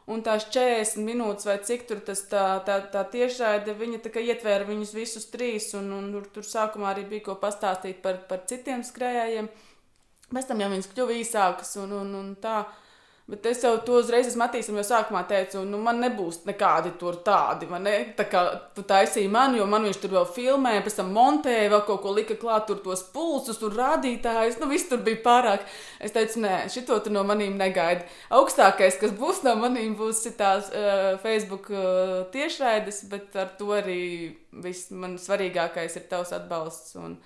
un 0.06 0.22
tās 0.22 0.46
40 0.54 1.02
minūtes, 1.02 1.46
vai 1.48 1.56
cik 1.66 1.86
tur 1.88 2.00
tas 2.06 2.22
tā, 2.30 2.44
tā, 2.66 2.78
tā 2.92 3.02
tiešraide, 3.10 3.74
viņa 3.78 4.02
tā 4.04 4.12
kā 4.14 4.22
ietvēra 4.22 4.68
viņus 4.68 4.94
visus 4.94 5.26
trīs, 5.32 5.72
un, 5.78 5.90
un 5.96 6.10
tur, 6.14 6.28
tur 6.36 6.46
sākumā 6.46 6.92
arī 6.92 7.06
bija 7.10 7.26
ko 7.28 7.38
pastāstīt 7.42 8.02
par, 8.04 8.22
par 8.30 8.44
citiem 8.50 8.84
skrējējiem. 8.86 9.50
Pēc 10.30 10.50
tam 10.50 10.62
jau 10.62 10.70
viņas 10.72 10.90
kļuva 10.92 11.16
īsākas 11.20 11.76
un, 11.82 11.94
un, 12.00 12.14
un 12.20 12.34
tā. 12.42 12.60
Bet 13.26 13.46
es 13.50 13.58
jau 13.58 13.72
to 13.82 13.96
uzreiz 13.98 14.36
Matīsam 14.38 14.76
jau 14.78 14.84
sākumā 14.86 15.24
teicu, 15.26 15.64
nu 15.66 15.80
man 15.82 15.96
nebūs 15.98 16.44
nekādi 16.46 16.92
tur 16.94 17.16
tādi. 17.26 17.66
Ne? 17.82 17.94
Tā 18.14 18.22
kā 18.30 18.42
tu 18.76 18.84
taisīji 18.86 19.26
man, 19.34 19.56
jo 19.58 19.64
man 19.66 19.82
viņš 19.82 19.96
tur 19.98 20.12
vēl 20.14 20.26
filmēja, 20.30 20.84
pēc 20.84 20.98
tam 21.00 21.08
montēja, 21.16 21.72
vēl 21.72 21.80
kaut 21.88 22.04
ko 22.04 22.12
lika 22.14 22.36
klāt, 22.38 22.68
tur 22.68 22.78
tos 22.84 23.00
pulsus, 23.10 23.58
tur 23.58 23.74
rādītājus, 23.74 24.60
nu 24.62 24.68
viss 24.70 24.86
tur 24.86 25.02
bija 25.02 25.18
pārāk. 25.24 25.64
Es 25.98 26.14
teicu, 26.14 26.44
nē, 26.44 26.52
šito 26.70 27.00
tu 27.02 27.10
no 27.10 27.24
manīm 27.26 27.56
negaidi. 27.58 28.06
Augstākais, 28.38 29.00
kas 29.00 29.16
būs 29.18 29.42
no 29.42 29.56
manīm, 29.58 29.96
būs 29.98 30.22
tās 30.38 30.68
uh, 30.70 31.16
Facebook 31.24 31.66
uh, 31.74 32.20
tiešraides, 32.30 33.00
bet 33.10 33.34
ar 33.42 33.50
to 33.58 33.72
arī 33.74 34.04
viss 34.62 34.92
man 34.94 35.18
svarīgākais 35.18 35.98
ir 35.98 36.06
tavs 36.12 36.30
atbalsts. 36.36 36.94
Un 37.02 37.18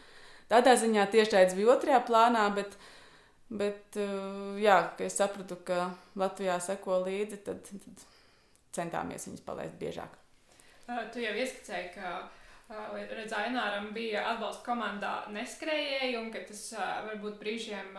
tādā 0.48 0.78
ziņā 0.80 1.04
tiešraides 1.12 1.60
bija 1.60 1.74
otrajā 1.76 2.00
plānā, 2.08 2.46
bet 2.56 2.72
Bet, 3.50 3.96
uh, 3.98 4.54
jā, 4.62 4.76
kad 4.94 5.08
es 5.08 5.16
sapratu, 5.18 5.56
ka 5.66 5.88
Latvijā 6.20 6.54
seko 6.62 7.00
līdzi, 7.02 7.40
tad, 7.48 7.64
tad 7.66 8.04
centāmies 8.76 9.26
viņus 9.26 9.42
palaist 9.42 9.74
biežāk. 9.80 10.12
Uh, 10.86 11.02
tu 11.10 11.18
jau 11.22 11.32
ieskicēji, 11.34 11.88
ka 11.96 12.12
uh, 12.22 12.94
redz, 13.10 13.34
Aināram 13.34 13.88
bija 13.96 14.22
atbalsta 14.36 14.62
komandā 14.68 15.14
neskrējēji, 15.34 16.14
un 16.20 16.30
ka 16.30 16.44
tas 16.46 16.62
varbūt 17.10 17.40
brīžiem 17.42 17.96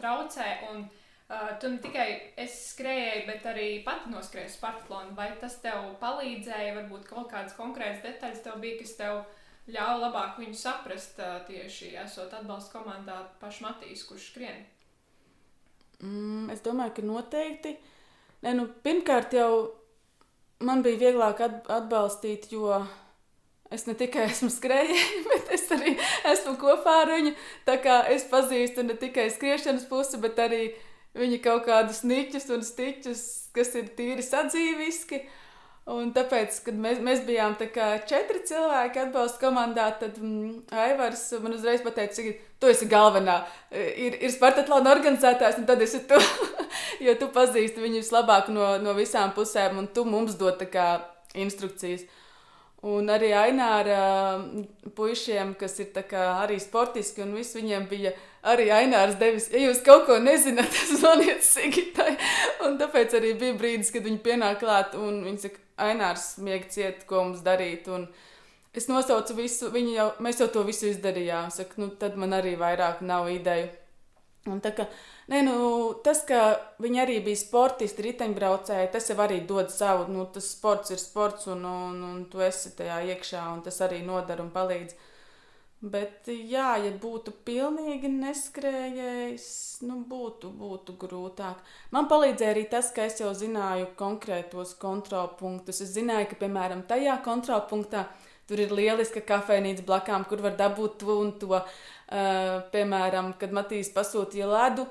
traucē. 0.00 0.50
Un, 0.72 0.90
Tu 1.32 1.68
ne 1.70 1.78
tikai 1.80 2.06
skrēji, 2.50 3.22
bet 3.24 3.46
arī 3.48 3.78
pati 3.86 4.10
noskrēji 4.12 4.50
Spartaklonu. 4.52 5.14
Vai 5.16 5.30
tas 5.40 5.54
tev 5.64 5.86
palīdzēja, 6.02 6.74
varbūt 6.76 7.06
kaut 7.08 7.30
kādas 7.30 7.54
konkrētas 7.56 8.02
detaļas 8.04 8.42
tev 8.44 8.58
bija, 8.60 8.76
kas 8.82 8.92
tev 8.98 9.22
ļāva 9.72 9.94
labāk 10.02 10.36
viņu 10.42 10.58
saprast 10.60 11.22
tieši 11.48 11.94
esot 12.02 12.36
atbalsta 12.36 12.76
komandā 12.76 13.16
pašu 13.40 13.64
Matīs, 13.64 14.04
kurš 14.10 14.28
skrien? 14.34 14.60
Mm, 16.02 16.50
es 16.50 16.62
domāju, 16.64 16.96
ka 16.96 17.04
noteikti. 17.06 17.76
Nē, 18.42 18.56
nu, 18.58 18.66
pirmkārt, 18.82 19.34
jau 19.38 19.52
man 20.66 20.82
bija 20.82 20.98
vieglāk 21.06 21.42
atbalstīt, 21.46 22.48
jo 22.54 22.80
es 23.72 23.86
ne 23.86 23.94
tikai 23.98 24.26
esmu 24.30 24.50
skrejēji, 24.52 25.20
bet 25.30 25.52
es 25.58 25.68
arī 25.74 25.94
esmu 26.32 26.56
kopā 26.60 27.02
ar 27.04 27.12
viņu. 27.14 27.36
Tā 27.68 27.78
kā 27.84 28.00
es 28.14 28.26
pazīstu 28.30 28.86
ne 28.86 28.98
tikai 28.98 29.28
skriešanas 29.34 29.86
pusi, 29.90 30.18
bet 30.22 30.42
arī 30.42 30.64
viņa 31.18 31.38
kaut 31.44 31.66
kādus 31.68 32.02
niķus 32.08 32.50
un 32.56 32.66
stiķus, 32.66 33.22
kas 33.54 33.74
ir 33.78 33.92
tīri 33.96 34.26
sadzīviski. 34.26 35.22
Un 35.90 36.12
tāpēc, 36.14 36.60
kad 36.62 36.76
mēs, 36.78 37.00
mēs 37.02 37.24
bijām 37.26 37.56
četri 37.58 38.44
cilvēki 38.46 39.00
atbalsta 39.02 39.40
komandā, 39.42 39.88
tad 39.98 40.14
mm, 40.20 40.68
Aivars 40.78 41.24
man 41.42 41.56
uzreiz 41.56 41.82
pateica, 41.82 42.22
ka 42.22 42.52
tu 42.62 42.70
esi 42.70 42.86
galvenā. 42.86 43.40
Ir, 43.74 44.14
ir 44.22 44.30
Spartatlona 44.30 44.92
organizētājs, 44.94 45.58
un 45.58 45.66
tad 45.66 45.82
esi 45.82 46.04
tu. 46.06 46.20
jo 47.06 47.14
tu 47.18 47.28
pazīsti 47.34 47.82
viņus 47.82 48.12
labāk 48.14 48.50
no, 48.54 48.76
no 48.78 48.94
visām 48.94 49.34
pusēm, 49.34 49.80
un 49.82 49.88
tu 49.90 50.06
mums 50.06 50.38
dod 50.38 50.62
kā, 50.70 51.02
instrukcijas. 51.34 52.06
Un 52.82 53.06
arī 53.14 53.28
Aināra 53.38 54.42
puišiem, 54.96 55.52
kas 55.58 55.76
ir 55.82 55.98
arī 56.18 56.58
sportiski, 56.58 57.22
un 57.22 57.34
viss 57.38 57.54
viņiem 57.54 57.86
bija 57.90 58.10
arī 58.42 58.72
Ainārs 58.74 59.18
devis. 59.20 59.46
Ja 59.54 59.60
jūs 59.68 59.84
kaut 59.86 60.08
ko 60.08 60.18
nezināt, 60.18 60.74
zvaniet 60.98 61.46
Sigitai. 61.46 62.16
Un 62.66 62.78
tāpēc 62.80 63.14
arī 63.18 63.36
bija 63.38 63.58
brīdis, 63.58 63.92
kad 63.94 64.06
viņi 64.06 64.18
pienāk 64.24 64.58
klāt, 64.64 64.98
un 64.98 65.22
viņi 65.26 65.44
saka, 65.44 65.62
Ainārs 65.82 66.36
mieg 66.42 66.68
ciet, 66.72 67.06
ko 67.08 67.24
mums 67.26 67.44
darīt. 67.46 67.88
Un 67.92 68.08
es 68.74 68.88
nosaucu 68.90 69.36
visu, 69.38 69.70
viņi 69.74 69.96
jau, 69.96 70.08
mēs 70.24 70.42
jau 70.42 70.50
to 70.52 70.66
visu 70.68 70.90
izdarījām. 70.90 71.50
Saka, 71.54 71.80
nu, 71.82 71.92
tad 71.98 72.18
man 72.20 72.34
arī 72.38 72.56
vairāk 72.60 73.04
nav 73.06 73.30
ideju. 73.32 73.70
Un 74.50 74.58
tā 74.62 74.72
kā 74.74 74.88
Nē, 75.30 75.38
nu, 75.46 75.56
tas, 76.02 76.24
ka 76.26 76.38
viņi 76.82 77.00
arī 77.04 77.20
bija 77.22 77.38
sportisti, 77.38 78.02
riteņbraucēji, 78.08 78.90
tas 78.92 79.06
jau 79.08 79.16
arī 79.22 79.38
dod 79.46 79.70
savu. 79.70 80.08
Nu, 80.10 80.26
tas 80.34 80.50
sports 80.50 80.90
ir 80.90 80.98
sports, 81.00 81.46
un, 81.52 81.62
un, 81.64 82.00
un 82.08 82.24
tu 82.30 82.42
esi 82.42 82.74
tajā 82.76 82.98
iekšā, 83.14 83.44
un 83.54 83.62
tas 83.62 83.78
arī 83.86 84.02
nodara 84.04 84.42
un 84.42 84.50
palīdz. 84.52 84.98
Bet, 85.82 86.28
jā, 86.30 86.76
ja 86.78 86.90
būtu 87.02 87.32
pilnīgi 87.42 88.06
neskrējējis, 88.12 89.46
nu, 89.88 89.96
būtu, 90.06 90.52
būtu 90.54 90.94
grūtāk. 91.00 91.58
Man 91.90 92.06
palīdzēja 92.10 92.52
arī 92.54 92.62
tas, 92.70 92.92
ka 92.94 93.08
es 93.08 93.18
jau 93.18 93.32
zināju 93.34 93.88
konkrētos 93.98 94.76
kontrolpunktus. 94.78 95.82
Es 95.82 95.90
zināju, 95.96 96.28
ka, 96.30 96.38
piemēram, 96.44 96.84
tajā 96.86 97.16
kontrolpunktā 97.26 98.04
tur 98.46 98.62
ir 98.62 98.74
lieliska 98.78 99.24
kafejnīca 99.26 99.82
blakām, 99.88 100.28
kur 100.30 100.44
var 100.46 100.54
dabūt 100.60 101.00
to 101.02 101.18
un 101.18 101.34
to. 101.42 101.58
Uh, 101.58 102.60
piemēram, 102.70 103.32
kad 103.40 103.54
Matīs 103.56 103.90
pasūtīja 103.90 104.46
ledu, 104.50 104.86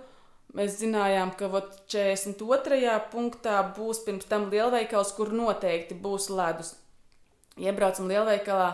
Mēs 0.57 0.81
zinājām, 0.81 1.31
ka 1.39 1.47
vat, 1.47 1.77
42. 1.91 2.95
punktā 3.13 3.61
būs 3.75 4.01
pirms 4.03 4.27
tam 4.27 4.49
lielveikals, 4.51 5.13
kur 5.15 5.31
noteikti 5.31 5.95
būs 5.95 6.27
ledus. 6.27 6.73
Iebraucam 7.55 8.09
lielveikalā, 8.11 8.73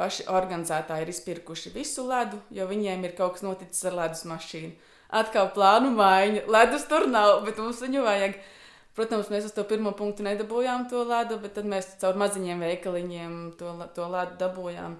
paši 0.00 0.24
organizētāji 0.32 1.04
ir 1.04 1.12
izpirkuši 1.12 1.74
visu 1.74 2.06
ledu, 2.08 2.40
jo 2.56 2.64
viņiem 2.70 3.04
ir 3.04 3.12
kaut 3.18 3.36
kas 3.36 3.44
noticis 3.44 3.84
ar 3.90 3.98
ledus 3.98 4.24
mašīnu. 4.30 4.72
Atkal 5.20 5.50
plānu 5.52 5.90
maiņa. 5.92 6.46
Ledus 6.48 6.86
tur 6.88 7.04
nav, 7.10 7.42
bet 7.44 7.60
mums 7.60 7.82
viņu 7.84 8.06
vajag. 8.06 8.38
Protams, 8.96 9.30
mēs 9.32 9.46
uz 9.48 9.54
to 9.54 9.64
pirmo 9.68 9.92
punktu 9.96 10.24
nedabūjām 10.26 10.88
to 10.90 11.02
ledu, 11.06 11.38
bet 11.42 11.54
tad 11.58 11.68
mēs 11.70 11.92
caur 12.02 12.18
maziņiem 12.20 12.62
veikaliņiem 12.66 13.36
to, 13.60 13.74
to 13.96 14.08
ledu 14.10 14.38
dabūjām. 14.40 14.96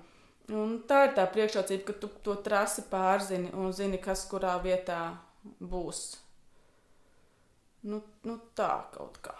Un 0.60 0.74
tā 0.90 1.04
ir 1.06 1.14
tā 1.18 1.26
priekšrocība, 1.30 1.86
ka 1.86 1.96
tu 2.02 2.10
to 2.26 2.34
trasi 2.42 2.84
pārzini 2.90 3.52
un 3.54 3.70
zini, 3.74 4.00
kas 4.02 4.26
kurā 4.30 4.56
vietā 4.62 5.00
būs. 5.60 6.02
Nu, 7.86 8.02
nu 8.26 8.36
tā 8.58 8.72
kaut 8.94 9.22
kā. 9.24 9.36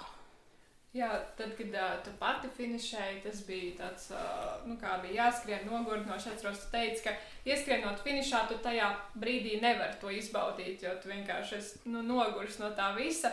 Jā, 0.91 1.09
tad, 1.39 1.53
kad 1.55 1.75
uh, 1.79 1.91
tu 2.03 2.11
pati 2.19 2.49
finišēji, 2.57 3.21
tas 3.23 3.45
bija 3.47 3.77
tāds, 3.79 4.09
uh, 4.11 4.57
nu, 4.67 4.75
kā 4.81 4.97
bija 5.05 5.29
jāskrien 5.29 5.69
nogurdinoši. 5.69 6.33
Atceros, 6.33 6.65
tu 6.65 6.73
teici, 6.73 7.05
ka 7.05 7.13
ieskrienot 7.47 8.03
finišā, 8.03 8.41
tu 8.51 8.57
tajā 8.65 8.89
brīdī 9.15 9.61
nevari 9.63 10.01
to 10.03 10.11
izbaudīt, 10.11 10.83
jo 10.83 10.97
tu 10.99 11.13
vienkārši 11.13 11.59
esi 11.61 11.83
nu, 11.93 12.03
nogurs 12.03 12.59
no 12.59 12.73
tā 12.75 12.91
visa. 12.97 13.31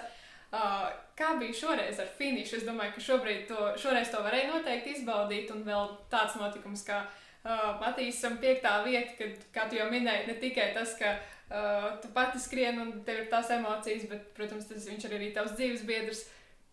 Uh, 0.53 0.85
kā 1.17 1.31
bija 1.41 1.55
šoreiz 1.57 1.97
ar 1.99 2.11
finišu? 2.19 2.59
Es 2.59 2.67
domāju, 2.67 2.93
ka 2.93 3.05
šobrīd 3.07 3.47
to, 3.49 3.71
šoreiz 3.81 4.13
to 4.13 4.21
varēja 4.21 4.51
noteikti 4.51 4.93
izbaudīt, 4.99 5.49
un 5.55 5.65
vēl 5.65 5.89
tāds 6.13 6.37
notikums, 6.37 6.85
kā 6.85 7.01
uh, 7.07 7.73
Matīsam 7.81 8.37
piektā 8.43 8.83
vieta, 8.85 9.17
kad, 9.17 9.49
kā 9.57 9.65
tu 9.65 9.81
jau 9.81 9.89
minēji, 9.89 10.29
ne 10.29 10.37
tikai 10.45 10.69
tas, 10.77 10.93
ka 11.01 11.15
uh, 11.15 11.25
Uh, 11.47 12.01
tu 12.01 12.09
pati 12.13 12.39
skrieni 12.43 12.81
un 12.83 12.89
tev 13.07 13.21
ir 13.21 13.27
tās 13.31 13.47
emocijas, 13.55 14.01
bet, 14.11 14.25
protams, 14.35 14.65
tas 14.67 14.83
viņš 14.83 15.05
ir 15.07 15.13
arī 15.15 15.29
tavs 15.31 15.53
dzīves 15.55 15.85
biedrs. 15.87 16.25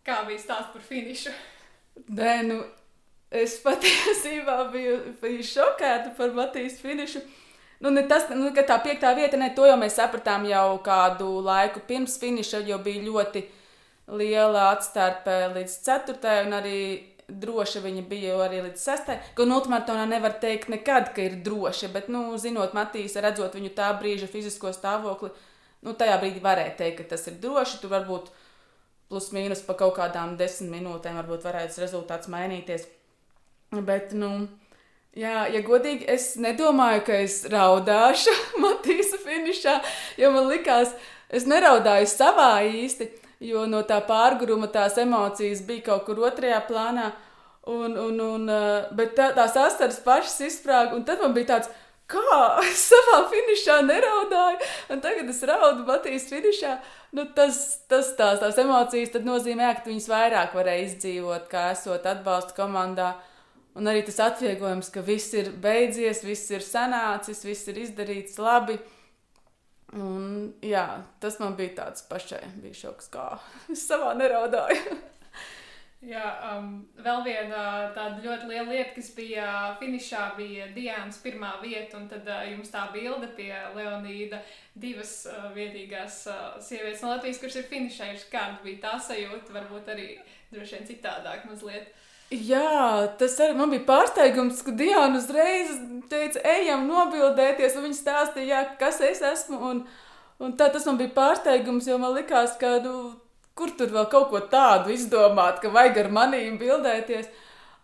Kā 0.05 0.21
bija 0.29 0.41
stāsts 0.43 0.73
par 0.75 0.83
finišu? 0.85 1.33
Nē, 2.13 2.35
nu, 2.49 2.59
es 3.33 3.57
patiesībā 3.65 4.59
biju, 4.75 4.99
biju 5.23 5.47
šokēta 5.49 6.13
par 6.19 6.35
Matīs 6.37 6.77
finišu. 6.83 7.25
Nu, 7.85 7.93
tas, 8.09 8.29
nu, 8.33 8.51
tā 8.55 8.77
piektā 8.85 9.11
vieta, 9.17 9.37
ne, 9.41 9.51
to 9.57 9.67
jau 9.69 9.77
mēs 9.81 9.97
sapratām 9.99 10.47
jau 10.49 10.79
kādu 10.85 11.27
laiku 11.45 11.83
pirms 11.89 12.19
finiša, 12.21 12.63
jo 12.69 12.79
bija 12.85 13.03
ļoti 13.05 13.43
liela 14.15 14.71
atstarpe 14.75 15.35
līdz 15.57 15.75
ceturtajai, 15.85 16.45
un 16.47 16.57
arī 16.61 16.79
droša 17.29 17.81
viņa 17.85 18.05
bija 18.09 18.37
arī 18.45 18.61
līdz 18.67 18.81
sastai. 18.81 19.19
Gan 19.37 19.53
ultramaratonā 19.57 20.05
nevar 20.09 20.37
teikt 20.41 20.69
nekad, 20.73 21.11
ka 21.17 21.25
ir 21.25 21.41
droša, 21.45 21.91
bet, 21.97 22.13
nu, 22.13 22.27
zinot 22.41 22.77
Matīsu, 22.77 23.23
redzot 23.25 23.57
viņu 23.57 23.73
tā 23.77 23.91
brīža 24.01 24.29
fizisko 24.33 24.73
stāvokli, 24.77 25.33
nu, 25.85 25.97
tajā 25.97 26.21
brīdī 26.21 26.45
varēja 26.45 26.77
teikt, 26.81 27.03
ka 27.03 27.15
tas 27.15 27.25
ir 27.29 27.41
droši. 27.41 27.81
Tur 27.83 27.93
varbūt 27.97 28.31
plus 29.09 29.31
mīnus 29.35 29.65
pa 29.67 29.77
kaut 29.79 29.97
kādām 29.99 30.37
desmit 30.41 30.73
minūtēm 30.77 31.19
varbūt 31.21 31.49
varētu 31.49 31.83
rezultāts 31.85 32.31
mainīties. 32.33 32.87
Bet, 33.75 34.15
nu, 34.15 34.47
jā, 35.19 35.49
ja 35.51 35.65
godīgi, 35.67 36.07
es 36.11 36.35
nedomāju, 36.41 37.03
ka 37.09 37.19
es 37.25 37.43
raudāšu 37.51 38.35
Matīsa 38.63 39.21
finišā, 39.25 39.81
jo 40.21 40.33
man 40.35 40.49
likās, 40.53 40.95
es 41.35 41.49
neraudāju 41.51 42.11
savā 42.11 42.55
īsti 42.71 43.11
jo 43.45 43.65
no 43.71 43.83
tā 43.87 44.01
pārguruma 44.07 44.69
tās 44.73 44.99
emocijas 45.01 45.63
bija 45.67 45.89
kaut 45.91 46.05
kur 46.09 46.25
otrajā 46.29 46.61
plānā. 46.69 47.13
Un, 47.71 47.97
un, 47.97 48.19
un, 48.21 48.45
eh, 48.53 48.91
bet 48.93 49.15
tā, 49.17 49.31
tās 49.37 49.55
asaras 49.57 50.03
pašas 50.05 50.37
izsprāga, 50.45 50.93
un 50.99 51.05
tad 51.09 51.23
man 51.23 51.33
bija 51.33 51.55
tāds, 51.55 51.71
kā 52.11 52.41
es 52.67 52.83
savā 52.91 53.23
finišā 53.33 53.79
neraudāju, 53.87 54.59
un 54.93 55.01
tagad 55.05 55.31
es 55.33 55.41
raudu 55.49 55.87
Matīs 55.89 56.29
finišā. 56.29 56.77
Nu, 57.15 57.29
tas, 57.31 57.59
tas 57.87 58.11
tās, 58.19 58.41
tās 58.43 58.57
emocijas 58.59 59.15
nozīmē, 59.23 59.69
ka 59.79 59.87
viņas 59.87 60.09
vairāk 60.11 60.57
varēja 60.59 60.89
izdzīvot, 60.89 61.47
kā 61.51 61.69
esot 61.71 62.07
atbalsta 62.11 62.57
komandā. 62.57 63.13
Un 63.79 63.91
arī 63.91 64.03
tas 64.07 64.19
atvieglojums, 64.23 64.91
ka 64.95 65.03
viss 65.03 65.35
ir 65.35 65.53
beidzies, 65.63 66.25
viss 66.27 66.51
ir 66.51 66.63
sanācis, 66.63 67.45
viss 67.47 67.71
ir 67.71 67.79
izdarīts 67.85 68.39
labi. 68.43 68.79
Un, 69.95 70.55
jā, 70.63 70.89
tas 71.23 71.39
man 71.39 71.55
bija 71.59 71.77
tāds 71.79 72.03
pašai, 72.11 72.43
bija 72.63 72.81
šoks, 72.81 73.11
kā 73.15 73.29
es 73.75 73.87
savā 73.87 74.11
neraudāju. 74.19 74.99
Jā, 76.09 76.25
um, 76.51 76.71
vēl 77.01 77.23
viena 77.27 77.65
tāda 77.97 78.23
ļoti 78.25 78.49
liela 78.51 78.69
lieta, 78.71 78.93
kas 78.97 79.11
bija 79.17 79.49
finišā, 79.81 80.25
bija 80.39 80.69
Dienas 80.75 81.19
pirmā 81.25 81.55
vieta, 81.63 81.99
un 81.99 82.07
tad 82.11 82.29
uh, 82.29 82.45
jums 82.51 82.73
tā 82.73 82.87
bilde 82.95 83.31
pie 83.37 83.53
Leonīda 83.77 84.41
divas 84.75 85.17
uh, 85.31 85.51
viedīgās 85.57 86.23
uh, 86.31 86.57
sievietes 86.63 87.03
no 87.05 87.15
Latvijas, 87.15 87.41
kuras 87.43 87.59
ir 87.61 87.69
finišējušas. 87.71 88.31
Kāda 88.33 88.61
bija 88.65 88.83
tā 88.87 88.97
sajūta, 89.09 89.55
varbūt 89.57 89.93
arī 89.95 90.09
droši 90.53 90.79
vien 90.79 90.91
citādāk 90.93 91.47
mazliet. 91.51 91.93
Jā, 92.35 93.09
tas 93.21 93.37
arī 93.45 93.55
man 93.59 93.71
bija 93.71 93.85
pārsteigums, 93.87 94.63
ka 94.65 94.73
Diana 94.75 95.21
uzreiz 95.21 95.75
teica, 96.11 96.41
ejam, 96.55 96.87
nobildēties. 96.89 97.77
Viņa 97.79 97.99
stāstīja, 97.99 98.49
jā, 98.49 98.63
kas 98.81 99.01
es 99.05 99.21
esmu. 99.25 99.61
Un, 99.69 99.83
un 100.43 100.57
tā, 100.59 100.71
tas 100.73 100.89
man 100.89 100.99
bija 100.99 101.13
pārsteigums, 101.15 101.87
jo 101.91 101.99
man 102.01 102.17
likās, 102.17 102.57
ka 102.61 102.79
nu, 102.85 103.13
kur 103.59 103.73
tur 103.79 103.91
vēl 103.95 104.07
kaut 104.11 104.31
ko 104.33 104.43
tādu 104.51 104.93
izdomāt, 104.95 105.61
ka 105.63 105.73
vajag 105.75 106.05
ar 106.05 106.13
manīm 106.19 106.59
bildēties. 106.61 107.31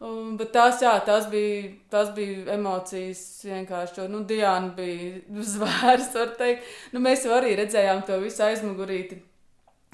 Un, 0.00 0.36
bet 0.40 0.48
tās, 0.54 0.78
jā, 0.80 0.94
tās 1.04 1.26
bija, 1.28 1.74
tās 1.92 2.14
bija 2.16 2.54
emocijas 2.54 3.20
vienkārši. 3.44 4.06
Nu, 4.08 4.22
Diana 4.24 4.72
bija 4.76 5.42
zvērs, 5.54 6.14
var 6.16 6.32
teikt. 6.38 6.70
Nu, 6.94 7.02
mēs 7.04 7.26
jau 7.26 7.34
arī 7.36 7.52
redzējām 7.58 8.00
to 8.08 8.16
visu 8.22 8.46
aizmugurīti, 8.46 9.20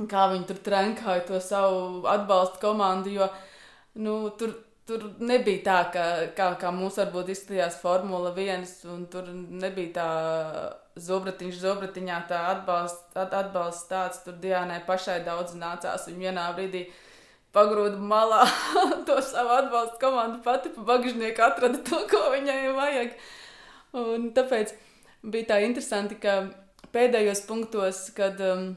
kā 0.06 0.28
viņi 0.30 0.46
tur 0.46 0.62
trenkāja 0.68 1.26
to 1.26 1.42
savu 1.42 2.06
atbalstu 2.12 2.62
komandu. 2.62 3.16
Jo, 3.18 3.28
nu, 3.98 4.16
tur, 4.38 4.54
tur 4.86 5.08
nebija 5.18 5.64
tā, 5.66 5.80
ka, 5.90 6.06
kā, 6.38 6.52
kā 6.62 6.70
mums 6.70 7.02
varbūt 7.02 7.34
izskatījās 7.34 7.80
Formula 7.82 8.30
1, 8.30 8.66
un 8.94 9.06
tur 9.10 9.34
nebija 9.34 9.94
tā 9.98 10.10
zobratiņš, 10.96 11.58
zobratiņā 11.60 12.20
tā 12.30 12.38
atbalsts, 12.54 13.16
at, 13.18 13.34
atbalsts 13.36 13.88
tāds, 13.90 14.22
tur 14.24 14.38
Diānai 14.40 14.80
pašai 14.86 15.20
daudz 15.26 15.56
nācās, 15.58 16.06
un 16.10 16.22
vienā 16.22 16.46
brīdī 16.56 16.86
pagrūda 17.56 18.00
malā 18.00 18.42
to 19.08 19.18
savu 19.24 19.54
atbalstu 19.58 20.00
komandu 20.00 20.40
pati 20.44 20.72
pa 20.72 20.86
bagžnieku 20.92 21.44
atrada 21.44 21.80
to, 21.84 22.02
ko 22.10 22.22
viņai 22.32 22.60
vajag. 22.76 23.12
Un 23.96 24.30
tāpēc 24.36 24.72
bija 25.24 25.52
tā 25.52 25.60
interesanti, 25.64 26.18
ka 26.20 26.38
pēdējos 26.96 27.44
punktos, 27.48 28.06
kad 28.16 28.40
um, 28.44 28.70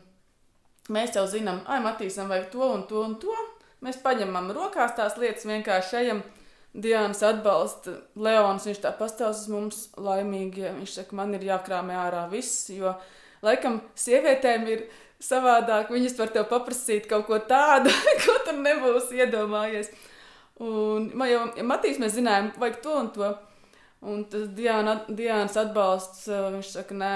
mēs 0.91 1.15
jau 1.15 1.25
zinām, 1.29 1.63
ai, 1.67 1.79
Matīsam 1.83 2.31
vajag 2.31 2.51
to 2.53 2.67
un 2.67 2.83
to 2.89 3.03
un 3.05 3.15
to, 3.21 3.35
mēs 3.85 3.99
paņemam 4.03 4.51
rokās 4.55 4.95
tās 4.97 5.15
lietas, 5.19 5.47
vienkārši 5.47 6.01
ejam. 6.03 6.23
Dienas 6.73 7.23
atbalsta 7.25 7.95
Leons. 8.19 8.67
Viņš 8.69 8.81
tā 8.83 8.93
pastāv 8.97 9.33
uz 9.33 9.47
mums 9.51 9.81
laimīgi. 9.97 10.67
Viņš 10.79 10.99
saka, 10.99 11.17
man 11.17 11.33
ir 11.37 11.47
jākrāmē 11.49 11.97
ārā 11.97 12.27
viss, 12.31 12.69
jo 12.73 12.93
laikam 13.45 13.81
sievietēm 13.97 14.69
ir 14.69 14.85
savādāk. 15.23 15.91
Viņas 15.93 16.17
var 16.19 16.33
tev 16.35 16.47
paprasīt 16.51 17.09
kaut 17.09 17.27
ko 17.27 17.41
tādu, 17.49 17.91
ko 18.23 18.37
tu 18.45 18.55
nebūsi 18.59 19.23
iedomājies. 19.23 19.91
Un 20.59 21.11
man 21.15 21.29
jau 21.31 21.43
ja 21.55 21.65
Matīs 21.67 21.99
mēs 22.01 22.17
zinājām, 22.17 22.53
vajag 22.59 22.81
to 22.83 22.95
un 23.01 23.13
to. 23.15 23.35
Un 23.99 24.23
tas 24.31 24.47
Diana, 24.55 25.01
Diānas 25.11 25.57
atbalsts, 25.59 26.27
viņš 26.29 26.73
saka, 26.77 26.95
nē, 26.95 27.13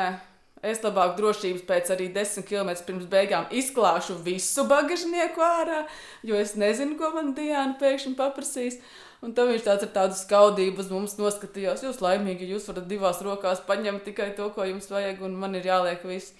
Es 0.63 0.79
labāk 0.79 1.17
drošības 1.17 1.65
pēc 1.67 1.89
arī 1.91 2.05
10 2.15 2.45
km 2.47 2.69
pirms 2.87 3.07
beigām 3.11 3.49
izklāšu 3.51 4.15
visu 4.23 4.63
bagažnieku 4.69 5.43
ārā, 5.43 5.81
jo 6.23 6.37
es 6.39 6.53
nezinu, 6.55 6.95
ko 6.95 7.09
man 7.11 7.33
Diana 7.35 7.75
pēkšņi 7.81 8.13
paprasīs. 8.15 8.77
Un 9.23 9.31
tad 9.31 9.47
viņš 9.47 9.63
tāds 9.63 9.85
ar 9.85 9.91
tādu 9.95 10.17
skaudību 10.19 10.83
uz 10.83 10.89
mums 10.91 11.13
noskatījās. 11.15 11.85
Jūs 11.85 12.01
laimīgi, 12.03 12.49
jūs 12.51 12.65
varat 12.67 12.89
divās 12.89 13.21
rokās 13.23 13.61
paņemt 13.63 14.03
tikai 14.09 14.33
to, 14.35 14.49
ko 14.51 14.65
jums 14.67 14.89
vajag, 14.91 15.21
un 15.23 15.37
man 15.39 15.55
ir 15.55 15.69
jāliek 15.69 16.03
viss. 16.09 16.33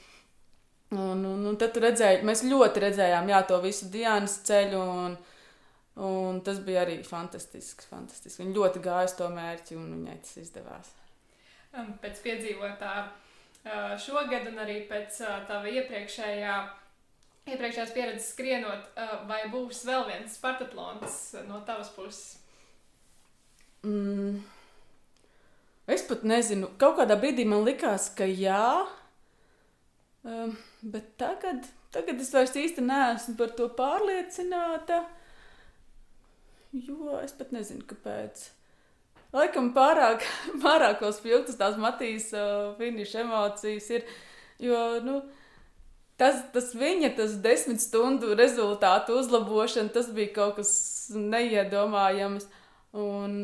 Un, 0.91 1.23
un, 1.25 1.45
un 1.47 1.55
tad 1.57 1.79
redzēju, 1.79 2.25
mēs 2.27 2.43
ļoti 2.45 2.83
redzējām 2.83 3.31
jā, 3.31 3.39
to 3.49 3.61
visu 3.63 3.87
Dienas 3.93 4.35
ceļu, 4.45 4.81
un, 4.83 5.15
un 6.09 6.43
tas 6.45 6.59
bija 6.65 6.83
arī 6.83 6.99
fantastisks. 7.07 7.87
fantastisks. 7.89 8.41
Viņa 8.43 8.53
ļoti 8.59 8.83
gāja 8.83 9.07
uz 9.07 9.15
to 9.17 9.31
mērķi, 9.31 9.79
un 9.79 9.87
viņai 9.95 10.19
tas 10.27 10.35
izdevās. 10.43 10.91
Pēc 12.03 12.21
piedzīvotā 12.27 12.93
šogad, 14.03 14.51
un 14.51 14.59
arī 14.61 14.83
pēc 14.91 15.23
tava 15.47 15.71
iepriekšējā, 15.71 16.59
iepriekšējās 17.47 17.95
pieredzes 17.95 18.31
skrienot, 18.35 18.91
vai 19.31 19.45
būs 19.55 19.85
vēl 19.87 20.05
viens 20.11 20.35
Spartatlons 20.35 21.19
no 21.47 21.63
tavas 21.65 21.95
puses? 21.95 22.42
Mm. 23.83 24.39
Es 25.91 26.05
pat 26.07 26.21
nezinu, 26.23 26.69
kaut 26.79 26.95
kādā 27.01 27.17
brīdī 27.19 27.43
man 27.47 27.65
likās, 27.67 28.07
ka 28.15 28.23
jā, 28.23 28.85
um, 30.23 30.53
bet 30.79 31.09
tagad, 31.19 31.65
tagad 31.91 32.21
es 32.23 32.31
vairs 32.31 32.55
īsti 32.55 32.85
neesmu 32.85 33.35
par 33.41 33.51
to 33.57 33.67
pārliecināta. 33.75 35.01
Jo 36.73 37.19
es 37.19 37.35
pat 37.35 37.51
nezinu, 37.53 37.83
kāpēc. 37.89 38.45
Laikam 39.35 39.73
pārāk, 39.75 40.23
pārāk 40.63 41.03
spilgtas 41.17 41.59
tās 41.59 41.75
Matīs 41.81 42.29
uh, 42.37 42.71
finiša 42.79 43.25
emocijas 43.25 43.89
ir, 43.97 44.07
jo, 44.63 44.79
nu, 45.03 45.19
tas, 46.21 46.39
tas 46.55 46.71
viņa, 46.79 47.11
tas 47.19 47.35
desmit 47.43 47.83
stundu 47.83 48.31
rezultātu 48.39 49.19
uzlabošana, 49.19 49.91
tas 49.91 50.07
bija 50.15 50.31
kaut 50.39 50.61
kas 50.61 50.73
neiedomājams. 51.11 52.47
Un 52.93 53.37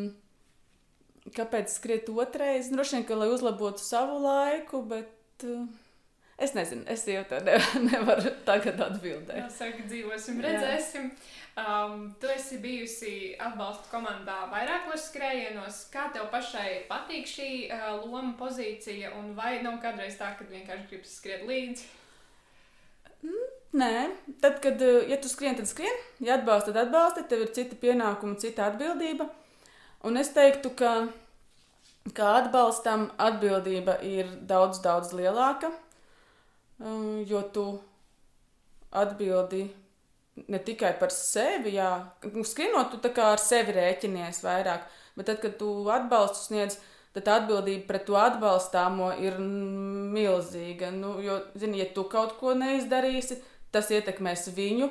kāpēc 1.36 1.74
skriet 1.74 2.10
otrais? 2.10 2.72
Droši 2.74 3.00
vien, 3.00 3.06
ka 3.08 3.18
lai 3.20 3.30
uzlabotu 3.34 3.84
savu 3.84 4.20
laiku, 4.24 4.82
bet 4.90 5.46
uh, 5.48 5.66
es 6.42 6.56
nezinu, 6.58 6.86
es 6.92 7.06
jau 7.08 7.26
tā 7.30 7.42
ne, 7.46 7.58
nevaru 7.90 8.34
tagad 8.48 8.82
atbildēt. 8.90 9.38
Jā, 9.44 9.50
saka, 9.62 9.86
dzīvosim, 9.90 10.42
redzēsim. 10.46 11.12
Jā. 11.12 11.36
Um, 11.60 12.16
tu 12.22 12.28
esi 12.32 12.60
bijusi 12.62 13.14
atbalsta 13.42 13.90
komandā 13.92 14.46
vairākos 14.52 15.10
skrējienos. 15.10 15.82
Kā 15.92 16.06
tev 16.14 16.30
pašai 16.32 16.86
patīk 16.88 17.28
šī 17.28 17.50
uh, 17.68 17.88
loma 18.06 18.36
pozīcija, 18.40 19.12
un 19.20 19.34
vai 19.36 19.58
nav 19.66 19.80
kādreiz 19.84 20.16
tā, 20.20 20.32
ka 20.38 20.48
vienkārši 20.48 20.88
gribas 20.92 21.16
skriet 21.20 21.44
līdzi? 21.50 21.90
Mm, 23.26 23.50
nē, 23.82 23.92
tad, 24.40 24.62
kad 24.64 24.80
uh, 24.86 25.02
ja 25.10 25.20
tu 25.20 25.32
skrien, 25.32 25.58
tad 25.60 25.68
skrien. 25.68 26.00
Ja 26.24 26.38
atbalsta, 26.38 26.72
tad 26.72 26.86
atbalsta. 26.86 27.26
Tev 27.28 27.44
ir 27.44 27.54
cita 27.58 27.76
pienākuma, 27.82 28.40
cita 28.40 28.70
atbildība. 28.70 29.28
Un 30.08 30.16
es 30.20 30.32
teiktu, 30.32 30.72
ka, 30.80 30.94
ka 32.16 32.32
atbalstam 32.40 33.10
atbildība 33.20 33.98
ir 34.08 34.30
daudz, 34.48 34.80
daudz 34.84 35.12
lielāka, 35.16 35.74
um, 36.80 37.20
jo 37.28 37.44
tu 37.54 37.66
atbildi 38.96 39.66
ne 40.48 40.60
tikai 40.64 40.94
par 41.00 41.12
sevi, 41.12 41.76
jā, 41.76 41.90
nu, 42.32 42.46
skrienot, 42.48 42.94
tu 42.94 43.02
tā 43.04 43.12
kā 43.16 43.34
ar 43.34 43.44
sevi 43.44 43.76
rēķinies 43.76 44.40
vairāk, 44.46 44.88
bet 45.20 45.28
tad, 45.30 45.42
kad 45.44 45.58
tu 45.60 45.74
atbalstu 45.92 46.46
sniedz, 46.48 46.80
tad 47.16 47.28
atbildība 47.34 47.88
pret 47.90 48.06
to 48.08 48.16
atbalstāmo 48.20 49.12
ir 49.20 49.36
milzīga. 49.42 50.94
Nu, 50.96 51.18
jo, 51.26 51.40
zini, 51.60 51.82
ja 51.82 51.90
tu 51.94 52.06
kaut 52.10 52.38
ko 52.40 52.56
neizdarīsi, 52.58 53.42
tas 53.74 53.92
ietekmēs 53.94 54.48
viņu, 54.56 54.90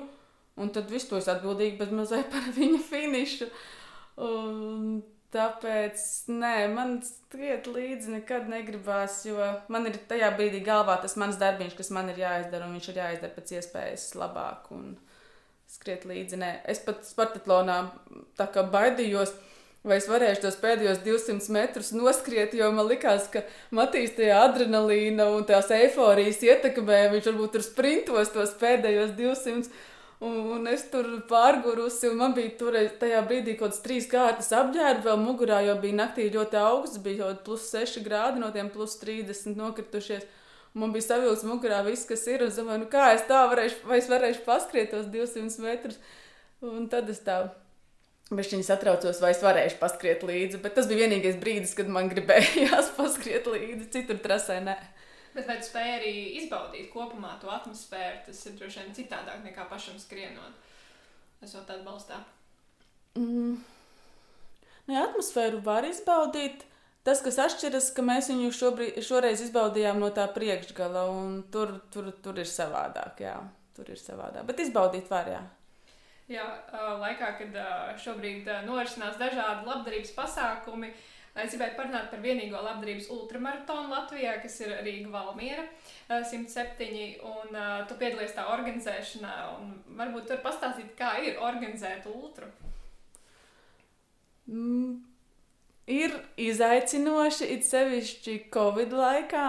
un 0.59 0.72
tad 0.74 0.90
viss 0.90 1.09
to 1.09 1.18
es 1.18 1.30
atbildīgi 1.30 1.78
bez 1.80 1.94
mazliet 1.94 2.30
par 2.32 2.52
viņa 2.59 2.84
finišu. 2.90 3.50
Un 4.25 5.03
tāpēc, 5.35 6.05
nē, 6.33 6.55
man 6.73 6.97
skriet 7.07 7.69
līdzi 7.71 8.16
nekad 8.16 8.49
negribās, 8.51 9.21
jo 9.29 9.51
man 9.71 9.87
ir 9.91 10.01
tajā 10.11 10.33
brīdī 10.39 10.62
galvā 10.66 10.97
tas 11.03 11.19
mans 11.21 11.39
darbiņš, 11.39 11.77
kas 11.79 11.93
man 11.95 12.09
ir 12.11 12.25
jāizdara, 12.25 12.66
un 12.66 12.79
viņš 12.79 12.89
ir 12.91 13.03
jāizdara 13.03 13.37
pēc 13.37 13.55
iespējas 13.61 14.09
labāk. 14.19 14.73
Un, 14.75 14.97
skriet 15.69 16.07
līdzi. 16.09 16.41
Nē. 16.41 16.51
Es 16.69 16.81
pat 16.85 17.05
Spartatlonā 17.07 17.83
tā 18.39 18.49
kā 18.53 18.64
baidījos. 18.73 19.35
Vai 19.87 20.01
es 20.01 20.09
varēšu 20.11 20.43
tos 20.43 20.57
pēdējos 20.59 21.05
200 21.05 21.53
metrus 21.55 21.93
noskriet, 21.95 22.53
jo 22.59 22.66
man 22.75 22.89
likās, 22.91 23.29
ka 23.31 23.45
Matīs 23.73 24.16
tajā 24.16 24.41
adrenalīna 24.49 25.29
un 25.37 25.47
tās 25.49 25.71
eifórijas 25.73 26.43
ietekmē, 26.43 27.05
viņš 27.12 27.29
varbūt 27.31 27.55
tur 27.55 27.64
sprintos 27.64 28.33
tos 28.35 28.57
pēdējos 28.59 29.14
200. 29.16 29.71
Un, 30.19 30.39
un 30.57 30.64
es 30.66 30.83
tur 30.91 31.07
pārgurusi, 31.31 32.09
un 32.11 32.19
man 32.19 32.33
bija 32.35 32.51
tur 32.59 32.75
tajā 32.99 33.21
brīdī 33.29 33.55
kaut 33.55 33.71
kāds 33.71 33.85
trīs 33.85 34.09
kārtas 34.11 34.51
apģērba, 34.57 35.05
vēl 35.05 35.21
mugurā 35.23 35.61
jau 35.62 35.77
bija 35.79 36.01
naktī 36.01 36.27
ļoti 36.35 36.59
augsts, 36.59 36.99
bija 37.05 37.23
jau 37.23 37.37
plus 37.47 37.69
6 37.71 38.03
grādi 38.03 38.43
no 38.43 38.51
tiem 38.55 38.73
plus 38.75 38.97
30 38.99 39.55
nokritušies. 39.61 40.27
Man 40.79 40.91
bija 40.95 41.07
savilkts 41.07 41.47
mugurā 41.47 41.79
viss, 41.87 42.07
kas 42.09 42.27
ir. 42.31 42.43
Es 42.49 42.59
domāju, 42.59 42.83
nu 42.83 42.91
kā 42.91 43.12
es 43.14 43.25
tā 43.31 43.45
varēšu, 43.51 43.87
vai 43.89 44.03
es 44.03 44.11
varēšu 44.11 44.45
paskriet 44.47 44.93
tos 44.95 45.07
200 45.14 45.64
metrus. 45.64 46.03
Un 46.66 46.91
tad 46.91 47.09
es 47.14 47.23
tā 47.23 47.39
Bet 48.29 48.51
viņi 48.53 48.66
satraucos, 48.66 49.23
vai 49.25 49.31
es 49.33 49.39
varēšu 49.41 49.79
paskriet 49.81 50.25
līdzi. 50.29 50.59
Bet 50.61 50.75
tas 50.77 50.89
bija 50.89 51.07
vienīgais 51.07 51.39
brīdis, 51.41 51.73
kad 51.77 51.89
man 51.89 52.11
gribējās 52.12 52.91
paskriet 52.99 53.49
līdzi. 53.49 53.89
Citur 53.95 54.21
trasē 54.21 54.59
nē. 54.66 54.75
Bet 55.35 55.49
vai 55.49 55.59
tu 55.61 55.68
spēj 55.68 55.91
arī 55.99 56.12
izbaudīt 56.41 56.89
kopumā 56.93 57.35
to 57.43 57.51
atmosfēru? 57.53 58.24
Tas 58.26 58.41
ir 58.49 58.57
droši 58.59 58.85
vien 58.85 58.97
citādāk 58.97 59.45
nekā 59.45 59.66
pašam 59.70 59.99
skrienot. 60.01 60.57
Esot 61.45 61.68
atbalstā. 61.70 62.22
Mm. 63.18 63.59
Nē, 64.89 64.97
atmosfēru 65.05 65.61
var 65.64 65.87
izbaudīt. 65.87 66.64
Tas, 67.07 67.20
kas 67.24 67.39
atšķiras, 67.41 67.93
ka 67.97 68.03
mēs 68.05 68.29
viņu 68.29 68.49
šobrīd, 68.53 68.99
šoreiz 69.07 69.41
izbaudījām 69.47 70.01
no 70.03 70.11
tā 70.12 70.26
priekšgala, 70.35 71.07
un 71.12 71.39
tur, 71.53 71.79
tur, 71.93 72.11
tur 72.24 72.41
ir 72.41 72.49
savādāk. 72.49 73.22
Jā, 73.24 73.37
tur 73.76 73.89
ir 73.89 74.01
savādāk. 74.01 74.45
Bet 74.49 74.61
izbaudīt 74.64 75.09
var, 75.12 75.31
jā. 75.33 75.45
Jā, 76.29 76.45
laikā, 77.01 77.31
kad 77.39 77.55
šobrīd 78.05 78.51
norisinās 78.66 79.16
dažādi 79.16 79.64
labdarības 79.64 80.12
pasākumi, 80.12 80.91
es 81.45 81.55
gribēju 81.55 81.76
parunāt 81.78 82.09
par 82.12 82.22
vienīgo 82.24 82.61
labdarības 82.64 83.11
ultramaratonu 83.14 83.93
Latvijā, 83.93 84.36
kas 84.43 84.61
ir 84.64 84.76
Rīga 84.86 85.12
Valmiera 85.12 85.66
107. 86.09 87.18
Un 87.28 87.59
tu 87.89 87.99
piedalies 88.01 88.36
tā 88.36 88.47
organizēšanā, 88.55 89.34
un 89.59 89.76
varbūt 89.99 90.30
tur 90.30 90.41
pastāstīt, 90.45 90.95
kā 90.99 91.16
ir 91.24 91.43
organizēt 91.51 92.09
ultru. 92.11 92.51
Mm 94.49 95.09
ir 95.89 96.12
izaicinoši, 96.36 97.49
it 97.55 97.66
sevišķi 97.66 98.36
Covid 98.53 98.93
laikā. 98.95 99.47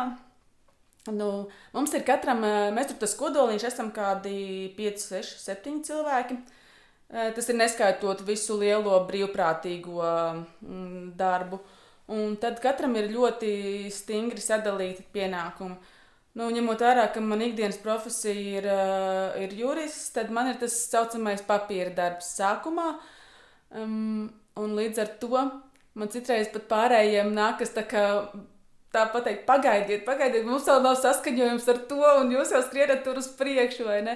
Nu, 1.15 1.29
mums 1.73 1.93
ir 1.97 2.05
katram, 2.07 2.43
eh, 2.43 2.69
mēs 2.75 2.91
tur 2.91 2.99
tas 3.01 3.15
kodoliņš 3.17 3.65
esam 3.71 3.91
kādi 3.91 4.71
5, 4.77 5.05
6, 5.09 5.39
7 5.43 5.81
cilvēki. 5.83 6.37
Eh, 7.09 7.31
tas 7.33 7.49
ir 7.49 7.55
neskaitot 7.55 8.21
visu 8.21 8.57
lielo 8.59 8.99
brīvprātīgo 9.07 9.99
mm, 10.61 11.15
darbu. 11.17 11.59
Un 12.09 12.35
tad 12.41 12.57
katram 12.63 12.95
ir 12.97 13.11
ļoti 13.13 13.51
stingri 13.93 14.41
sadalīti 14.41 15.05
pienākumi. 15.13 15.77
Nu, 16.39 16.49
ņemot 16.53 16.81
vērā, 16.81 17.07
ka 17.13 17.21
man 17.21 17.41
ikdienas 17.45 17.77
profesija 17.83 18.59
ir, 18.59 18.65
eh, 18.65 19.43
ir 19.43 19.55
jurists, 19.57 20.13
tad 20.13 20.29
man 20.31 20.47
ir 20.49 20.59
tas 20.61 20.73
saucamais 20.89 21.41
papīra 21.41 21.93
darbs 21.93 22.33
sākumā. 22.39 22.95
Um, 23.71 24.31
un 24.57 24.75
līdz 24.75 25.01
ar 25.01 25.09
to 25.21 25.49
Man 25.99 26.11
citreiz 26.13 26.47
pat 26.53 26.67
pārējiem 26.69 27.33
nākas 27.35 27.73
tā 27.75 27.83
kā 27.89 28.03
tā 28.93 29.03
pateikt, 29.13 29.43
pagaidiet, 29.49 30.05
pagaidiet, 30.05 30.45
mums 30.47 30.67
vēl 30.69 30.83
nav 30.85 30.95
saskaņojums 31.01 31.65
ar 31.73 31.81
to, 31.89 31.99
un 32.21 32.31
jūs 32.33 32.53
jau 32.55 32.61
skrienat 32.65 33.03
tur 33.05 33.19
uz 33.21 33.27
priekšu, 33.39 33.85
vai 33.89 33.99
ne? 34.05 34.15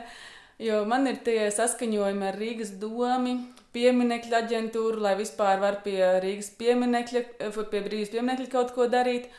Jo 0.61 0.83
man 0.89 1.09
ir 1.09 1.19
tie 1.25 1.49
saskaņojumi 1.53 2.27
ar 2.29 2.37
Rīgas 2.39 2.71
domu, 2.81 3.35
pieminiektu 3.73 4.35
aģentūru, 4.37 5.01
lai 5.03 5.15
vispār 5.19 5.61
var 5.61 5.81
pie 5.85 5.97
Rīgas 6.23 6.51
pieminekļa, 6.59 7.23
pie 7.39 7.81
brīvības 7.81 8.13
pieminekļa 8.13 8.51
kaut 8.51 8.73
ko 8.75 8.87
darīt. 8.91 9.29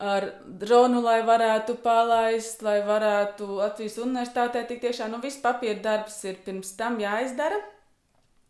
Ar 0.00 0.30
dronu, 0.62 1.02
lai 1.04 1.18
varētu 1.28 1.74
palaist, 1.84 2.62
lai 2.64 2.78
varētu 2.86 3.48
Latvijas 3.58 3.98
universitātē 4.00 4.62
tik 4.68 4.80
tiešām, 4.86 5.12
nu, 5.12 5.20
viss 5.20 5.42
papīra 5.42 5.76
darbs 5.84 6.16
ir 6.24 6.38
pirms 6.46 6.72
tam 6.78 6.96
jāizdara. 7.02 7.58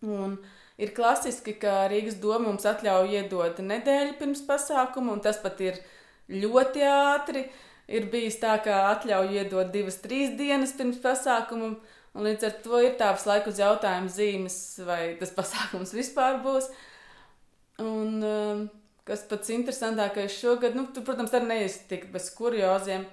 Un 0.07 0.37
ir 0.79 0.95
klasiski, 0.95 1.57
ka 1.59 1.89
Rīgas 1.91 2.21
doma 2.23 2.47
mums 2.47 2.69
atļauj 2.71 3.17
iedot 3.19 3.59
nedēļu 3.67 4.15
pirms 4.21 4.45
pasākuma, 4.47 5.17
un 5.17 5.25
tas 5.25 5.43
pat 5.43 5.59
ir 5.65 5.83
ļoti 6.31 6.87
ātri. 6.87 7.49
Ir 7.91 8.07
bijis 8.13 8.39
tā, 8.39 8.55
ka 8.63 8.85
atļauj 8.93 9.35
iedot 9.35 9.73
divas, 9.75 9.99
trīs 9.99 10.37
dienas 10.39 10.77
pirms 10.79 11.03
pasākuma, 11.03 11.75
un 12.15 12.27
līdz 12.27 12.47
ar 12.49 12.59
to 12.65 12.83
ir 12.85 12.99
tāds 13.01 13.27
laiku 13.29 13.53
uz 13.53 13.61
jautājumu 13.63 14.11
zīmes, 14.13 14.59
vai 14.87 15.17
tas 15.21 15.35
pasākums 15.39 15.95
vispār 15.97 16.41
būs. 16.45 16.71
Un, 17.81 18.21
um, 18.21 18.67
kas 19.09 19.25
pats 19.31 19.53
interesantākais 19.55 20.37
šogad, 20.37 20.77
nu, 20.77 20.87
tu, 20.95 21.03
protams, 21.07 21.33
arī 21.35 21.49
neiztikt 21.55 22.13
bez 22.13 22.29
kurioziem. 22.37 23.07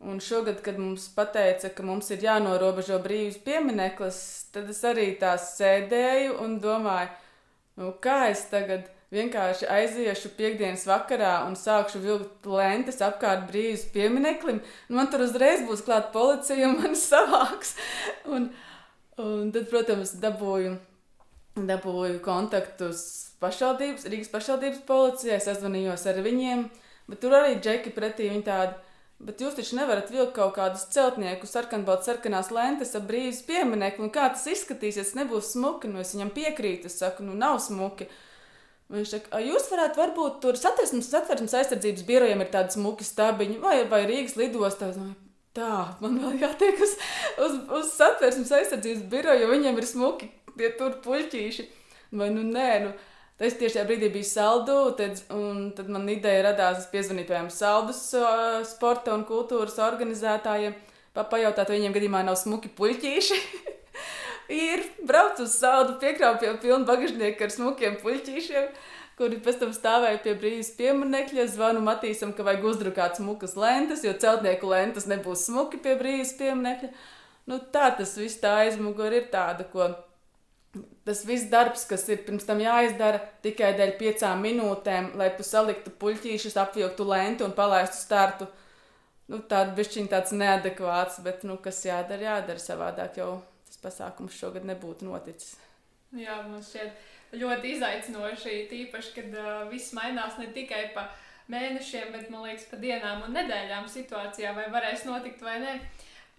Un 0.00 0.16
šogad, 0.24 0.62
kad 0.64 0.78
mums 0.80 1.10
teica, 1.12 1.68
ka 1.76 1.84
mums 1.84 2.08
ir 2.14 2.22
jānorobežo 2.24 2.96
brīvs 3.04 3.36
piemineklis, 3.44 4.20
tad 4.54 4.70
es 4.72 4.80
arī 4.88 5.10
tā 5.20 5.34
sēdēju 5.36 6.38
un 6.40 6.56
domāju, 6.62 7.10
nu, 7.76 7.92
kā 8.00 8.30
es 8.30 8.46
tagad 8.48 8.88
vienkārši 9.14 9.68
aiziešu 9.70 10.32
piekdienas 10.36 10.86
vakarā 10.88 11.40
un 11.46 11.56
sākšu 11.58 12.02
vilkt 12.02 12.46
lentes 12.50 13.00
apkārt 13.04 13.48
brīvs 13.50 13.88
piemineklim. 13.94 14.60
Nu, 14.88 14.98
man 14.98 15.10
tur 15.12 15.24
uzreiz 15.26 15.64
būs 15.68 15.84
klāta 15.86 16.12
policija 16.14 16.68
un 16.68 16.78
man 16.82 16.98
savāks. 16.98 17.74
Un, 18.30 18.50
un 19.20 19.50
tad, 19.54 19.66
protams, 19.72 20.14
dabūju, 20.22 20.76
dabūju 21.58 22.20
kontaktus 22.24 23.02
pašvaldības, 23.42 24.06
Rīgas 24.12 24.30
pašvaldības 24.32 24.84
policijai, 24.86 25.40
sazvanījos 25.42 26.06
ar 26.10 26.22
viņiem, 26.24 26.68
bet 27.10 27.22
tur 27.24 27.34
arī 27.40 27.58
džeki 27.58 27.92
pretī 27.96 28.30
viņi 28.30 28.46
tādi 28.46 28.78
Bet 29.20 29.42
jūs 29.44 29.52
taču 29.52 29.76
nevarat 29.76 30.08
vilkt 30.08 30.32
kaut 30.32 30.54
kādus 30.56 30.86
celtnieku, 30.94 31.44
sarkanbaltu, 31.44 32.06
sarkanās 32.08 32.48
lentes 32.56 32.94
ar 32.96 33.02
brīvs 33.04 33.42
pieminiektu. 33.44 34.06
Kā 34.14 34.30
tas 34.32 34.46
izskatīsies, 34.48 35.12
nebūs 35.18 35.52
smuki. 35.52 35.90
Nu, 35.92 36.00
es 36.00 36.14
viņam 36.14 36.30
piekrītu, 36.38 36.88
es 36.88 36.96
saku, 37.02 37.26
nu 37.26 37.36
nav 37.36 37.58
smuki. 37.60 38.08
Viņš 38.90 39.10
saka, 39.12 39.38
jūs 39.44 39.68
varētu 39.70 40.00
varbūt 40.00 40.38
tur 40.42 40.56
satversmes, 40.58 41.06
satversmes 41.12 41.52
aizsardzības 41.60 42.02
birojiem 42.08 42.40
ir 42.42 42.48
tādi 42.50 42.74
smuki 42.74 43.06
stabiņi, 43.06 43.60
vai, 43.62 43.76
vai 43.90 44.00
Rīgas 44.08 44.34
lidostā. 44.40 44.90
Tā, 45.54 45.70
man 46.02 46.18
vēl 46.22 46.40
jātiek 46.42 46.78
uz, 46.82 46.96
uz, 47.42 47.54
uz 47.78 47.92
satversmes 47.94 48.50
aizsardzības 48.58 49.06
biroju, 49.12 49.44
jo 49.44 49.52
viņiem 49.52 49.78
ir 49.78 49.86
smuki 49.86 50.30
tie 50.58 50.72
tur 50.78 50.98
puļķīši. 51.04 51.68
Vai 52.18 52.32
nu 52.34 52.42
nē, 52.46 52.68
nu. 52.86 52.92
Es 53.40 53.54
tieši 53.56 53.78
tajā 53.78 53.86
brīdī 53.88 54.10
biju 54.12 54.26
saldu, 54.28 54.76
tad, 54.98 55.22
un 55.32 55.70
tad 55.72 55.88
man 55.88 56.04
ideja 56.12 56.42
radās, 56.50 56.82
es 56.82 56.90
piezvanīju 56.92 57.30
piemēram 57.30 57.48
saldus 57.54 58.02
uh, 58.18 58.58
sporta 58.68 59.14
un 59.16 59.22
kultūras 59.24 59.78
organizētājiem, 59.80 60.74
pajautāt, 61.16 61.70
vai 61.70 61.78
viņiem 61.78 61.94
gadījumā 61.96 62.20
nav 62.26 62.36
smuki 62.36 62.68
puļķīši. 62.76 63.38
ir 64.52 64.82
braucu 65.06 65.46
uz 65.46 65.54
saldu, 65.58 65.96
piekrāpu 66.02 66.42
pie 66.42 66.54
pilnu 66.62 66.88
bagažnieku 66.88 67.46
ar 67.46 67.54
smukiem 67.54 67.96
puļķīšiem, 68.02 68.68
kuri 69.20 69.40
pēc 69.44 69.62
tam 69.62 69.72
stāvēja 69.76 70.20
pie 70.24 70.34
brīvas 70.42 70.72
pieminekļa. 70.78 71.48
Zvanu 71.54 71.82
Matīsam, 71.84 72.34
ka 72.36 72.46
vajag 72.46 72.68
uzdrukāt 72.72 73.20
smukas 73.20 73.56
lentes, 73.60 74.04
jo 74.06 74.12
celtnieku 74.12 74.70
lentes 74.70 75.08
nebūs 75.10 75.46
smuki 75.48 75.80
pie 75.82 75.96
brīvas 76.00 76.36
pieminekļa. 76.38 76.92
Nu, 77.50 77.58
tā 77.74 77.90
tas 77.98 78.14
viss 78.20 78.40
tā 78.40 78.60
aizmuguri 78.64 79.22
ir 79.22 79.28
tāda, 79.32 79.66
ko 79.72 79.88
tas 81.04 81.24
viss 81.26 81.50
darbs, 81.50 81.84
kas 81.90 82.06
ir 82.12 82.22
pirms 82.26 82.46
tam 82.46 82.60
jāizdara 82.62 83.20
tikai 83.44 83.72
dēļ 83.78 83.94
piecām 83.98 84.42
minūtēm, 84.44 85.12
lai 85.18 85.32
tu 85.36 85.46
saliktu 85.46 85.92
puļķīšus, 86.02 86.58
apvilktu 86.62 87.06
lentu 87.08 87.46
un 87.48 87.54
palaistu 87.56 87.98
startu. 87.98 88.46
Nu, 89.30 89.38
tāda 89.50 89.74
bišķiņa 89.76 90.10
tāds 90.10 90.34
neadekvāts, 90.34 91.20
bet, 91.22 91.44
nu, 91.46 91.56
kas 91.62 91.84
jādara, 91.86 92.32
jādara 92.32 92.62
savādāk, 92.62 93.18
jau 93.20 93.36
pasākums 93.84 94.36
šogad 94.36 94.66
nebūtu 94.68 95.08
noticis. 95.08 95.56
Jā, 96.16 96.40
mums 96.46 96.72
šķiet 96.72 97.38
ļoti 97.40 97.74
izaicinoši, 97.76 98.54
tīpaši, 98.70 99.12
kad 99.16 99.34
uh, 99.38 99.50
viss 99.70 99.94
mainās 99.94 100.38
ne 100.40 100.48
tikai 100.54 100.88
pa 100.94 101.06
mēnešiem, 101.50 102.10
bet, 102.14 102.30
man 102.30 102.46
liekas, 102.48 102.66
pa 102.70 102.78
dienām 102.82 103.26
un 103.26 103.34
nedēļām 103.38 103.86
situācijā, 103.90 104.54
vai 104.56 104.68
varēs 104.74 105.06
notikt 105.06 105.42
vai 105.46 105.58
nē. 105.62 105.74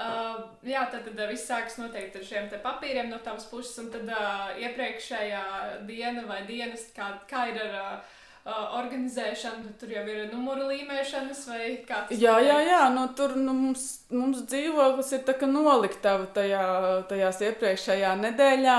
Uh, 0.02 0.48
jā, 0.66 0.82
tad, 0.90 1.06
tad 1.06 1.20
viss 1.30 1.46
sākas 1.48 1.78
noteikti 1.78 2.20
ar 2.20 2.26
šiem 2.26 2.48
papīriem 2.64 3.12
no 3.12 3.20
tavas 3.24 3.46
puses, 3.52 3.76
un 3.84 3.92
tad 3.94 4.10
uh, 4.10 4.50
iepriekšējā 4.60 5.44
diena 5.88 6.26
vai 6.28 6.42
dienas, 6.48 6.88
kā, 6.96 7.12
kā 7.30 7.46
ir 7.52 7.62
ar 7.68 7.78
uh, 7.78 8.18
uh, 8.46 8.78
organizēšanu, 8.80 9.76
tur 9.80 9.92
jau 9.94 10.04
ir 10.10 10.24
numuru 10.32 10.70
līmēšanas 10.72 11.44
vai 11.50 11.66
kā 11.88 12.04
tas 12.10 12.22
jā, 12.22 12.38
jā, 12.46 12.58
jā, 12.68 12.82
nu, 12.96 13.08
tur 13.18 13.36
nu, 13.40 13.54
mums, 13.58 13.86
mums 14.14 14.46
dzīvoklis 14.52 15.14
ir 15.18 15.26
tā 15.28 15.38
kā 15.40 15.50
noliktava 15.50 16.30
tajā, 16.36 16.64
tajās 17.12 17.42
iepriekšējā 17.50 18.16
nedēļā, 18.26 18.78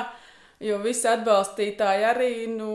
jo 0.68 0.80
visi 0.84 1.08
atbalstītāji 1.10 2.08
arī 2.12 2.32
nu, 2.54 2.72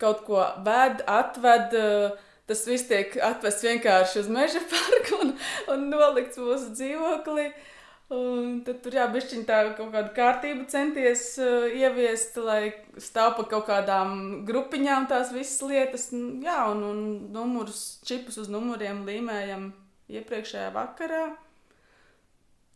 kaut 0.00 0.24
ko 0.28 0.44
ved, 0.66 1.04
atved, 1.08 1.76
uh, 1.80 2.30
tas 2.50 2.64
viss 2.66 2.88
tiek 2.90 3.12
atvests 3.22 3.66
vienkārši 3.66 4.24
uz 4.24 4.32
meža 4.32 4.62
parku 4.72 5.20
un, 5.24 5.36
un 5.74 5.92
nolikts 5.92 6.40
mūsu 6.40 6.72
dzīvoklī. 6.74 7.50
Uh, 7.50 7.68
Un 8.10 8.56
tad 8.66 8.80
tur 8.82 8.96
jābišķiņ 8.98 9.44
tā 9.46 9.58
kaut 9.78 9.92
kādu 9.94 10.10
kārtību 10.16 10.64
centies 10.72 11.22
uh, 11.38 11.68
ieviest, 11.70 12.40
lai 12.42 12.72
stāv 12.98 13.36
pa 13.36 13.44
kaut 13.52 13.68
kādām 13.68 14.40
grupiņām 14.48 15.06
tās 15.12 15.30
visas 15.30 15.60
lietas. 15.62 16.08
Jā, 16.42 16.64
un, 16.72 16.82
un 16.88 17.04
numurus, 17.30 18.00
čipus 18.06 18.40
uz 18.42 18.50
numuriem 18.50 19.04
līmējam 19.06 19.70
iepriekšējā 20.10 20.72
vakarā. 20.74 21.28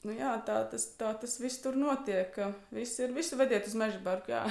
Nu, 0.05 0.13
jā, 0.15 0.37
tā 0.47 0.61
tas, 0.71 0.87
tā 1.01 1.11
tas 1.19 1.35
viss 1.41 1.63
tur 1.65 1.75
notiek. 1.81 2.37
Viss 2.77 3.03
ir, 3.03 3.11
visu 3.17 3.39
vediet 3.41 3.67
uz 3.67 3.75
meža 3.81 3.99
barku, 4.05 4.37
jā. 4.37 4.47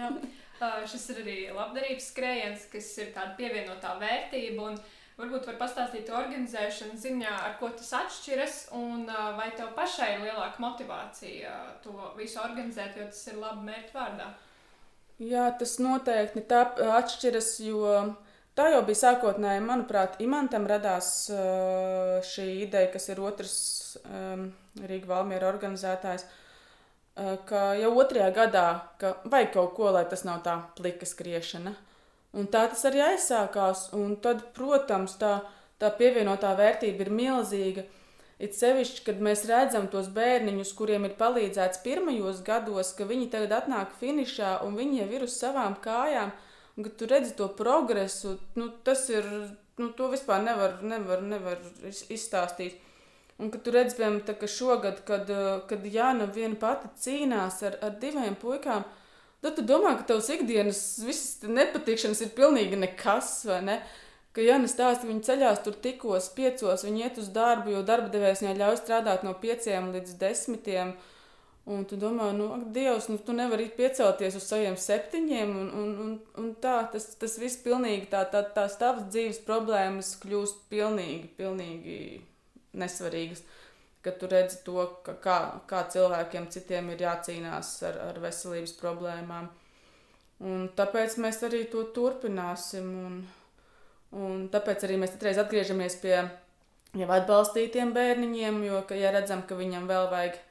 jā. 0.00 0.14
Uh, 0.62 0.84
šis 0.86 1.08
ir 1.10 1.16
arī 1.18 1.32
labdarības 1.50 2.04
skrējiens, 2.12 2.68
kas 2.70 2.86
ir 3.02 3.08
tāda 3.12 3.32
pievienotā 3.34 3.96
vērtība. 3.98 4.68
Un, 4.70 4.76
Varbūt 5.14 5.44
var 5.46 5.58
pastāstīt 5.60 6.08
organizēšanas 6.10 7.04
ziņā, 7.04 7.32
ar 7.46 7.52
ko 7.60 7.68
tas 7.70 7.92
atšķiras, 8.00 8.56
un 8.74 9.04
vai 9.38 9.52
tev 9.54 9.70
pašai 9.76 10.08
ir 10.16 10.24
lielāka 10.24 10.58
motivācija 10.64 11.52
to 11.84 11.94
visu 12.18 12.40
organizēt, 12.42 12.96
jo 12.98 13.06
tas 13.12 13.20
ir 13.30 13.38
labi 13.38 13.62
mērķu 13.68 13.94
vārdā? 13.94 14.26
Jā, 15.22 15.44
tas 15.60 15.76
noteikti 15.78 16.42
tā 16.50 16.64
atšķiras, 16.96 17.52
jo 17.62 17.92
tā 18.58 18.66
jau 18.74 18.82
bija 18.88 19.04
sākotnēji, 19.04 19.62
manuprāt, 19.62 20.18
Imantam 20.24 20.66
radās 20.66 21.30
šī 22.34 22.48
ideja, 22.64 22.90
kas 22.90 23.06
ir 23.14 23.22
otrs 23.22 23.56
Rīga 24.82 25.12
Valmiera 25.12 25.46
organizētājs, 25.52 26.26
ka 27.46 27.64
jau 27.78 27.94
otrajā 28.02 28.34
gadā, 28.34 28.68
ka 28.98 29.14
vajag 29.30 29.54
kaut 29.54 29.76
ko, 29.78 29.94
lai 29.94 30.08
tas 30.10 30.26
nav 30.26 30.42
tā 30.42 30.58
plika 30.74 31.06
skriešana. 31.06 31.78
Un 32.34 32.48
tā 32.50 32.64
tas 32.70 32.82
arī 32.88 33.02
aizsākās. 33.12 33.88
Un 33.94 34.16
tad, 34.22 34.42
protams, 34.56 35.14
tā, 35.20 35.36
tā 35.78 35.90
pievienotā 35.98 36.54
vērtība 36.58 37.06
ir 37.06 37.12
milzīga. 37.14 37.84
It 38.42 38.56
sevišķi, 38.58 39.04
kad 39.06 39.20
mēs 39.22 39.44
redzam 39.46 39.86
tos 39.90 40.08
bērniņus, 40.14 40.72
kuriem 40.74 41.06
ir 41.06 41.14
palīdzēts 41.18 41.84
pirmajos 41.84 42.40
gados, 42.46 42.90
ka 42.98 43.06
viņi 43.06 43.28
tagad 43.30 43.54
atnāk 43.60 43.94
finišā 44.00 44.56
un 44.66 44.74
viņi 44.78 45.04
jau 45.04 45.10
ir 45.14 45.26
uz 45.28 45.36
savām 45.38 45.76
kājām, 45.84 46.32
un 46.74 46.88
kad 46.88 46.96
tu 46.98 47.06
redzi 47.10 47.36
to 47.38 47.46
progresu, 47.60 48.34
nu, 48.58 48.72
tas 48.84 49.06
ir, 49.12 49.28
nu, 49.78 49.92
to 49.94 50.10
vispār 50.10 50.42
nevar, 50.42 50.80
nevar, 50.82 51.22
nevar 51.22 51.62
izstāstīt. 51.86 52.82
Un 53.38 53.54
kad 53.54 53.62
tu 53.66 53.72
redzi, 53.74 53.96
piemēram, 53.98 54.36
ka 54.40 54.50
šogad, 54.50 55.00
kad, 55.06 55.30
kad 55.70 55.86
Jāna 55.90 56.26
viena 56.34 56.58
pati 56.58 56.90
cīnās 57.06 57.62
ar, 57.66 57.78
ar 57.86 57.96
diviem 58.02 58.34
puikām, 58.38 58.82
Tad 59.44 59.58
tu 59.58 59.62
domā, 59.68 59.90
ka 59.98 60.06
tavs 60.08 60.30
ikdienas 60.32 60.78
visas 61.04 61.42
nepatikšanas 61.44 62.22
ir 62.24 62.30
pilnīgi 62.32 62.78
nekas, 62.80 63.42
vai 63.44 63.60
ne? 63.66 63.74
Ka 64.34 64.42
Jānis 64.42 64.72
stāsta, 64.72 65.04
viņi 65.06 65.20
ceļās 65.26 65.60
tur 65.66 65.76
tikos, 65.84 66.30
piecos, 66.34 66.86
viņi 66.86 67.04
iet 67.04 67.18
uz 67.20 67.28
darbu, 67.34 67.74
jo 67.74 67.82
darba 67.86 68.08
devējs 68.10 68.40
viņai 68.42 68.54
ļauj 68.62 68.78
strādāt 68.80 69.26
no 69.26 69.34
pieciem 69.42 69.92
līdz 69.94 70.16
desmitiem. 70.22 70.94
Un 71.70 71.84
tu 71.88 71.96
domā, 72.00 72.30
nu, 72.36 72.48
ak, 72.56 72.64
Dievs, 72.72 73.10
nu, 73.12 73.18
tu 73.20 73.36
nevari 73.36 73.68
piecelties 73.76 74.34
uz 74.40 74.48
saviem 74.48 74.74
septiņiem, 74.80 75.52
un, 75.60 75.68
un, 75.82 75.92
un, 76.06 76.16
un 76.40 76.48
tā, 76.64 76.78
tas, 76.92 77.06
tas 77.20 77.36
viss 77.40 77.60
pilnīgi, 77.64 78.08
tā, 78.12 78.24
tā, 78.32 78.42
tās 78.56 78.74
tavas 78.80 79.06
dzīves 79.12 79.42
problēmas 79.46 80.16
kļūst 80.24 80.66
pilnīgi, 80.72 81.30
pilnīgi 81.38 81.98
nesvarīgas 82.80 83.44
kad 84.04 84.18
tu 84.20 84.28
redzi 84.30 84.60
to, 84.66 84.86
ka, 85.06 85.16
kā, 85.24 85.38
kā 85.70 85.84
cilvēkiem 85.92 86.48
citiem 86.52 86.92
ir 86.92 87.04
jācīnās 87.06 87.74
ar, 87.88 88.00
ar 88.10 88.20
veselības 88.22 88.76
problēmām. 88.80 89.50
Un 90.44 90.68
tāpēc 90.76 91.18
mēs 91.22 91.42
arī 91.46 91.64
to 91.72 91.86
turpināsim. 91.96 92.88
Un, 93.06 93.20
un 94.14 94.48
tāpēc 94.52 94.86
arī 94.86 94.98
mēs 95.00 95.14
citreiz 95.14 95.40
atgriežamies 95.40 95.96
pie 96.02 96.16
jau 96.94 97.12
atbalstītiem 97.18 97.94
bērniņiem, 97.94 98.64
jo, 98.68 98.82
ka, 98.88 98.98
ja 98.98 99.14
redzam, 99.14 99.44
ka 99.46 99.56
viņam 99.58 99.88
vēl 99.90 100.10
vajag 100.12 100.42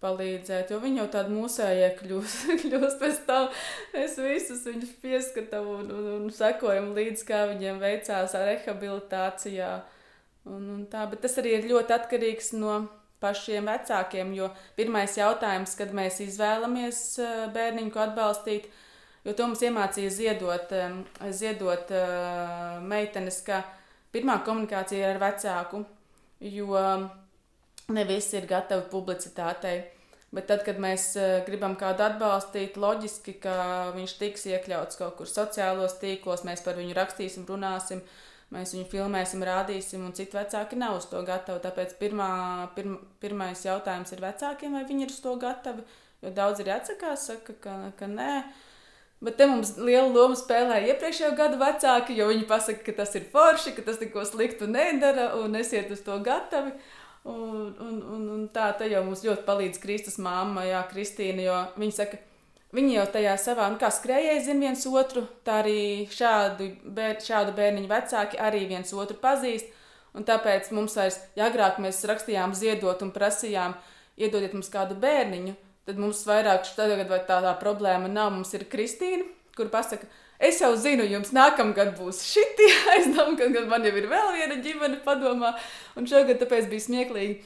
palīdzēt, 0.00 0.72
jo 0.72 0.80
viņi 0.80 1.02
jau 1.02 1.06
tādi 1.12 1.34
mūsējie 1.36 1.88
kļūst, 1.98 2.52
kļūst 2.62 3.00
pēc 3.02 3.22
tam. 3.28 3.48
Es 3.96 4.16
visus 4.20 4.64
viņus 4.68 4.94
pieskatu 5.02 5.62
un, 5.74 5.90
un, 5.92 6.10
un 6.16 6.28
sekojam 6.34 6.92
līdzi, 6.96 7.26
kā 7.28 7.44
viņiem 7.52 7.80
veicās 7.82 8.36
rehabilitācijā. 8.36 9.72
Un, 10.48 10.62
un 10.72 10.84
tā, 10.88 11.04
bet 11.10 11.20
tas 11.24 11.36
arī 11.40 11.58
ir 11.58 11.68
ļoti 11.68 11.96
atkarīgs 11.96 12.54
no 12.56 12.78
pašiem 13.20 13.66
vecākiem. 13.68 14.30
Jo 14.36 14.48
pirmais 14.78 15.18
jautājums, 15.18 15.74
kad 15.76 15.92
mēs 15.96 16.22
izvēlamies 16.24 17.02
eh, 17.20 17.42
bērniņu 17.52 18.00
atbalstīt, 18.06 18.70
Jo 19.24 19.34
to 19.36 19.46
mums 19.50 19.60
iemācīja 19.60 20.10
ziedot, 20.14 20.70
ziedot 21.36 21.90
uh, 21.92 22.78
meitenes, 22.80 23.42
ka 23.44 23.60
pirmā 24.14 24.38
komunikācija 24.46 25.02
ir 25.02 25.16
ar 25.16 25.20
vecāku, 25.20 25.82
jo 26.40 26.84
ne 27.92 28.04
visi 28.08 28.38
ir 28.38 28.48
gatavi 28.48 28.86
publicitātei. 28.92 29.82
Bet 30.32 30.46
tad, 30.48 30.62
kad 30.64 30.80
mēs 30.80 31.10
uh, 31.20 31.42
gribam 31.44 31.76
kādu 31.76 32.06
atbalstīt, 32.06 32.78
loģiski, 32.80 33.36
ka 33.44 33.58
viņš 33.98 34.16
tiks 34.22 34.48
iekļauts 34.54 35.00
kaut 35.02 35.18
kur 35.18 35.28
sociālos 35.28 35.98
tīklos, 36.00 36.46
mēs 36.48 36.64
par 36.64 36.80
viņu 36.80 36.96
rakstīsim, 36.96 37.44
runāsim, 37.50 38.00
mēs 38.54 38.74
viņu 38.74 38.86
filmēsim, 38.90 39.44
rādīsim, 39.46 40.04
un 40.06 40.14
citi 40.16 40.36
vecāki 40.38 40.78
nav 40.80 40.98
uz 40.98 41.06
to 41.10 41.22
gatavi. 41.26 41.62
Tāpēc 41.64 41.94
pirmā, 42.00 42.30
pirma, 42.76 42.98
pirmais 43.22 43.62
jautājums 43.66 44.12
ir 44.14 44.24
vecākiem, 44.24 44.74
vai 44.78 44.86
viņi 44.88 45.06
ir 45.06 45.14
uz 45.14 45.20
to 45.24 45.36
gatavi. 45.40 45.86
Jo 46.20 46.32
daudz 46.36 46.60
ir 46.60 46.72
atsakās, 46.74 47.28
saka, 47.30 47.56
ka, 47.62 47.76
ka 47.98 48.10
nē. 48.10 48.32
Bet 49.24 49.36
te 49.36 49.46
mums 49.48 49.74
lielu 49.76 50.08
lomu 50.14 50.36
spēlēja 50.36 50.94
iepriekšējo 50.94 51.34
gadu 51.36 51.60
vecāki, 51.60 52.16
jo 52.16 52.30
viņi 52.30 52.46
pasaka, 52.48 52.80
ka 52.86 52.96
tas 53.02 53.12
ir 53.18 53.26
forši, 53.32 53.74
ka 53.76 53.84
tas 53.84 54.00
neko 54.00 54.24
sliktu 54.28 54.68
nedara 54.68 55.34
un 55.40 55.58
esiet 55.60 55.92
uz 55.92 56.00
to 56.04 56.16
gatavi. 56.24 56.72
Un, 57.28 57.74
un, 57.84 57.96
un, 58.00 58.22
un 58.32 58.44
tā 58.48 58.70
te 58.78 58.88
jau 58.88 59.02
mums 59.04 59.20
ļoti 59.26 59.44
palīdz 59.44 59.80
Kristus 59.82 60.16
māma, 60.24 60.64
Jā, 60.64 60.80
Kristīna, 60.88 61.44
jo 61.44 61.58
viņa 61.82 61.96
saka, 61.98 62.20
viņi 62.76 62.96
jau 62.96 63.06
tajā 63.16 63.36
savā, 63.40 63.70
nu 63.72 63.80
kā 63.80 63.90
skrējēji 63.94 64.44
zina 64.46 64.68
viens 64.68 64.84
otru, 64.86 65.24
tā 65.46 65.60
arī 65.64 65.80
šādu, 66.10 66.70
bēr, 66.96 67.18
šādu 67.24 67.56
bērniņu 67.56 67.90
vecāki 67.90 68.40
arī 68.40 68.66
viens 68.70 68.92
otru 68.94 69.18
pazīst. 69.22 69.72
Un 70.14 70.26
tāpēc 70.26 70.72
mums 70.74 70.96
vairs, 70.98 71.20
ja 71.38 71.46
agrāk 71.46 71.78
mēs 71.82 72.02
rakstījām 72.10 72.54
ziedot 72.58 73.02
un 73.06 73.12
prasījām, 73.14 73.76
iedodiet 74.18 74.56
mums 74.56 74.72
kādu 74.72 74.96
bērniņu, 74.98 75.54
Tad 75.90 75.98
mums 75.98 76.20
vairāk 76.28 76.68
tagad 76.76 77.08
vai 77.10 77.22
tā, 77.26 77.40
tā 77.42 77.52
problēma 77.58 78.06
nav. 78.06 78.28
Mums 78.34 78.52
ir 78.54 78.66
Kristīna, 78.70 79.24
kur 79.56 79.70
pasaka, 79.72 80.06
es 80.38 80.60
jau 80.62 80.68
zinu, 80.78 81.06
jums 81.08 81.32
nākamgad 81.34 81.96
būs 81.98 82.20
šitie 82.28 82.68
aizdevumi, 82.94 83.38
kad 83.40 83.70
man 83.70 83.88
jau 83.88 83.94
ir 83.98 84.06
vēl 84.10 84.30
viena 84.36 84.60
ģimene 84.62 85.00
padomā. 85.06 85.54
Un 85.98 86.06
šogad 86.10 86.38
tāpēc 86.42 86.68
bija 86.70 86.86
smieklīgi. 86.86 87.40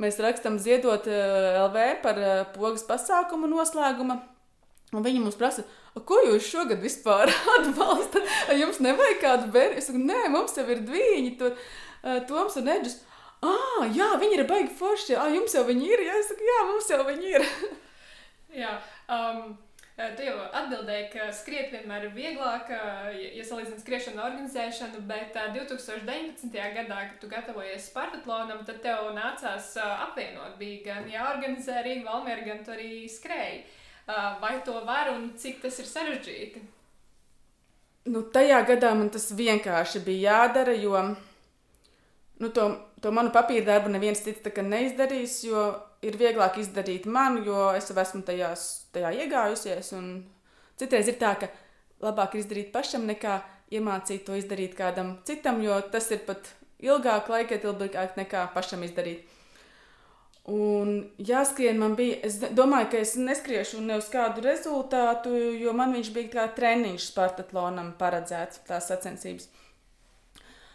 Mēs 0.00 0.20
rakstām 0.22 0.56
ziedot 0.62 1.08
eh, 1.10 1.58
LV 1.60 1.86
par 2.00 2.20
uh, 2.22 2.34
pogas 2.54 2.86
pasākumu 2.88 3.50
noslēguma. 3.50 4.20
Un 4.90 5.04
viņi 5.06 5.20
mums 5.22 5.38
prasa, 5.38 5.62
ko 5.94 6.18
jūs 6.26 6.48
šogad 6.50 6.80
vispār 6.82 7.30
atbalstat? 7.58 8.26
Jums 8.58 8.80
nevajag 8.82 9.22
kādu 9.22 9.52
bērnu? 9.54 9.78
Es 9.78 9.86
saku, 9.86 10.02
nē, 10.02 10.24
mums 10.34 10.56
jau 10.58 10.66
ir 10.66 10.82
divi, 10.86 11.30
tur 11.38 11.54
uh, 11.54 12.18
Toms 12.26 12.58
un 12.58 12.74
Edžus. 12.74 12.98
Ah, 13.40 13.86
jā, 13.94 14.10
viņi 14.20 14.36
ir 14.36 14.48
baigi 14.48 14.74
forši. 14.76 15.16
Ah, 15.16 15.30
jums 15.32 15.54
jau 15.56 15.64
viņi 15.68 15.86
ir. 15.94 16.04
Jā, 16.08 16.18
es 16.20 16.28
saku, 16.32 16.44
jā, 16.44 16.60
mums 16.68 16.90
jau 16.90 17.00
viņi 17.06 17.34
ir. 17.38 17.46
jā, 18.62 18.74
um, 19.14 19.54
tu 20.18 20.26
jau 20.26 20.34
atbildēji, 20.58 21.06
ka 21.14 21.30
skriet 21.38 21.70
vienmēr 21.72 22.08
ir 22.08 22.12
vieglāk, 22.16 22.72
ja 23.14 23.46
salīdzinām 23.46 23.80
skriešanu 23.80 24.18
un 24.18 24.24
organizēšanu, 24.26 25.04
bet 25.08 25.38
2019. 25.54 26.50
gadā, 26.50 27.00
kad 27.12 27.18
tu 27.22 27.30
gatavojies 27.30 27.88
Spartatlonam, 27.88 28.64
tad 28.68 28.82
tev 28.84 29.12
nācās 29.16 29.72
apvienot. 29.86 30.58
Bija 30.60 30.82
gan 30.90 31.08
jāorganizē 31.08 31.84
Rīga 31.86 32.10
Valmiera, 32.10 32.44
gan 32.50 32.66
arī 32.74 33.04
skrēji. 33.08 33.62
Vai 34.40 34.58
to 34.66 34.80
var 34.86 35.12
un 35.14 35.30
cik 35.38 35.60
tas 35.62 35.78
ir 35.82 35.88
sarežģīti? 35.88 36.62
Nu, 38.10 38.22
tajā 38.32 38.62
gadā 38.68 38.94
man 38.96 39.10
tas 39.12 39.28
vienkārši 39.36 40.00
bija 40.06 40.32
jādara, 40.40 40.72
jo 40.72 40.96
nu, 42.40 42.48
to, 42.48 42.66
to 43.04 43.12
manu 43.12 43.32
papīra 43.34 43.66
darbu 43.74 43.92
neviens 43.92 44.22
cits 44.24 44.62
neizdarīs, 44.64 45.42
jo 45.44 45.64
ir 46.02 46.16
vieglāk 46.16 46.58
izdarīt 46.62 47.06
man, 47.06 47.42
jo 47.44 47.70
es 47.76 47.90
jau 47.90 47.98
esmu 48.00 48.22
tajās, 48.24 48.66
tajā 48.94 49.12
iegājusies. 49.24 49.92
Citreiz 50.80 51.10
ir 51.12 51.18
tā, 51.20 51.34
ka 51.36 51.50
labāk 52.00 52.38
izdarīt 52.40 52.72
pašam, 52.72 53.04
nekā 53.10 53.42
iemācīt 53.70 54.24
to 54.26 54.38
izdarīt 54.38 54.74
kādam 54.78 55.18
citam, 55.28 55.60
jo 55.62 55.76
tas 55.92 56.08
ir 56.10 56.24
pat 56.26 56.54
ilgāk, 56.80 57.28
laikietilpīgāk 57.28 58.16
nekā 58.16 58.46
pašam 58.54 58.82
izdarīt. 58.86 59.28
Un 60.50 60.92
jāskrien 61.22 61.78
man 61.78 61.94
bija, 61.98 62.16
es 62.26 62.40
domāju, 62.56 62.88
ka 62.90 63.00
es 63.04 63.12
neskriešu 63.20 63.82
ne 63.84 64.00
uz 64.00 64.08
kādu 64.10 64.42
rezultātu, 64.42 65.30
jo 65.60 65.74
man 65.76 65.94
viņš 65.94 66.12
bija 66.16 66.32
kā 66.32 66.46
treniņš 66.56 67.10
Spartatlonam 67.12 67.92
paredzēts, 68.00 68.64
tās 68.66 68.88
sacensības 68.90 69.50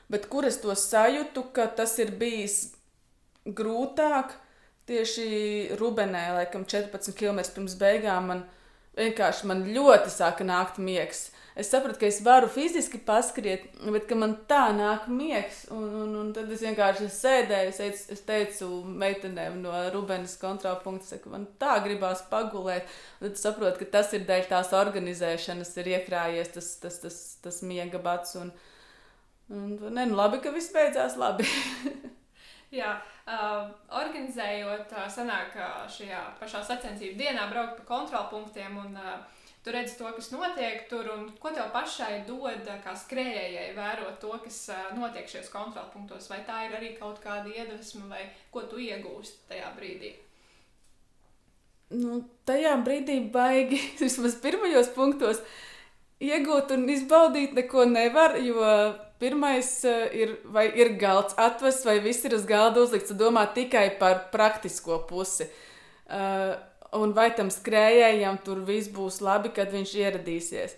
bet 0.09 0.27
kur 0.29 0.45
es 0.45 0.59
to 0.61 0.73
sajūtu, 0.77 1.49
ka 1.55 1.67
tas 1.77 1.97
ir 2.01 2.13
bijis 2.19 2.75
grūtāk. 3.45 4.35
Tieši 4.85 5.77
Rubenē, 5.79 6.27
laikam, 6.35 6.65
14 6.69 7.15
km 7.17 7.41
pirms 7.55 7.73
beigām 7.79 8.27
man 8.29 8.43
vienkārši 8.95 9.47
man 9.49 9.63
ļoti 9.73 10.11
sāka 10.13 10.45
nākt 10.45 10.77
miegs. 10.77 11.31
Es 11.55 11.69
sapratu, 11.71 12.01
ka 12.01 12.07
es 12.09 12.17
varu 12.19 12.49
fiziski 12.51 12.99
paskriet, 13.07 13.69
bet 13.79 14.09
man 14.19 14.33
tā 14.49 14.73
nāk 14.75 15.05
miegs. 15.07 15.61
Un, 15.71 15.85
un, 16.01 16.09
un 16.19 16.33
tad 16.35 16.51
es 16.51 16.63
vienkārši 16.65 17.07
sēdēju, 17.15 17.71
es 17.71 17.79
teicu, 17.79 18.01
es 18.11 18.23
teicu 18.27 18.69
meitenēm 19.03 19.61
no 19.63 19.71
Rubenes 19.93 20.35
kontrapunkta, 20.41 21.21
ka 21.23 21.31
man 21.31 21.47
tā 21.61 21.77
gribās 21.85 22.25
pagulēt. 22.31 22.91
Un 23.21 23.29
tad 23.29 23.39
saprotu, 23.39 23.85
ka 23.85 23.91
tas 23.99 24.11
ir 24.17 24.27
dēļ 24.27 24.49
tās 24.51 24.75
organizēšanas, 24.75 25.71
ir 25.79 25.93
iekrājies 25.95 26.51
tas, 26.57 26.71
tas, 26.83 26.99
tas, 27.05 27.19
tas 27.45 27.63
miega 27.63 28.03
bats. 28.03 28.35
Un, 28.41 28.51
Un, 29.49 29.77
ne, 29.93 30.05
nu 30.09 30.15
labi, 30.17 30.39
ka 30.41 30.49
viss 30.49 30.73
beidzās 30.73 31.19
labi. 31.21 31.45
Jā, 32.79 32.95
uh, 33.29 33.67
organizējot, 33.93 34.89
uh, 34.89 35.05
sanāk 35.11 35.53
uh, 35.59 35.83
šajā 35.91 36.21
pašā 36.39 36.63
sacensību 36.65 37.19
dienā, 37.19 37.45
braukt 37.51 37.77
pa 37.77 37.85
kontrolpunktiem 37.91 38.79
un 38.81 38.97
uh, 38.97 39.19
tu 39.65 39.73
redzi 39.73 39.97
to, 39.97 40.09
kas 40.13 40.29
notiek 40.31 40.83
tur, 40.89 41.07
un 41.15 41.25
ko 41.41 41.49
tev 41.55 41.71
pašai 41.73 42.19
dod, 42.27 42.67
kā 42.85 42.93
skrējējai, 43.01 43.71
vērot 43.77 44.19
to, 44.21 44.35
kas 44.43 44.59
notiek 44.97 45.29
šajos 45.31 45.49
kontrolpunktos. 45.53 46.29
Vai 46.29 46.43
tā 46.45 46.61
ir 46.67 46.77
arī 46.77 46.93
kaut 46.99 47.17
kāda 47.23 47.49
iedvesma, 47.49 48.05
vai 48.11 48.27
ko 48.53 48.67
tu 48.69 48.77
iegūsti 48.81 49.49
tajā 49.49 49.71
brīdī? 49.79 50.13
Nu, 51.97 52.21
tajā 52.45 52.75
brīdī 52.85 53.17
baigi, 53.33 53.81
vismaz 54.03 54.37
pirmajos 54.45 54.93
punktos, 54.93 55.41
iegūt 56.21 56.77
un 56.77 56.85
izbaudīt 56.93 57.57
neko 57.57 57.89
nevar, 57.89 58.37
jo 58.45 58.69
Pirmais 59.15 59.69
ir, 60.11 60.33
vai 60.51 60.65
ir 60.75 60.97
galds 60.99 61.37
atvests, 61.39 61.85
vai 61.87 62.01
viss 62.03 62.25
ir 62.27 62.33
uz 62.35 62.43
galda 62.45 62.81
uzlikts. 62.83 63.13
Domā 63.15 63.45
tikai 63.55 63.87
par 63.99 64.25
praktisko 64.33 64.99
pusi. 65.07 65.47
Uh, 66.05 66.57
un 66.95 67.13
vai 67.17 67.29
tam 67.35 67.51
skrējējam 67.53 68.39
tur 68.45 68.63
viss 68.67 68.91
būs 68.93 69.21
labi, 69.25 69.51
kad 69.55 69.71
viņš 69.73 69.93
ieradīsies. 70.01 70.75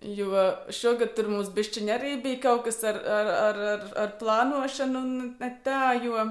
Jo 0.00 0.46
šogad 0.72 1.12
tur 1.16 1.28
mums 1.28 1.50
bišķiņi 1.52 1.92
arī 1.92 2.14
bija 2.22 2.40
kaut 2.46 2.64
kas 2.68 2.80
ar, 2.88 2.96
ar, 3.00 3.32
ar, 3.48 3.58
ar, 3.74 3.82
ar 4.04 4.14
plānošanu, 4.20 5.02
un 5.02 5.34
ne 5.40 5.50
tā, 5.64 5.96
jo. 6.00 6.30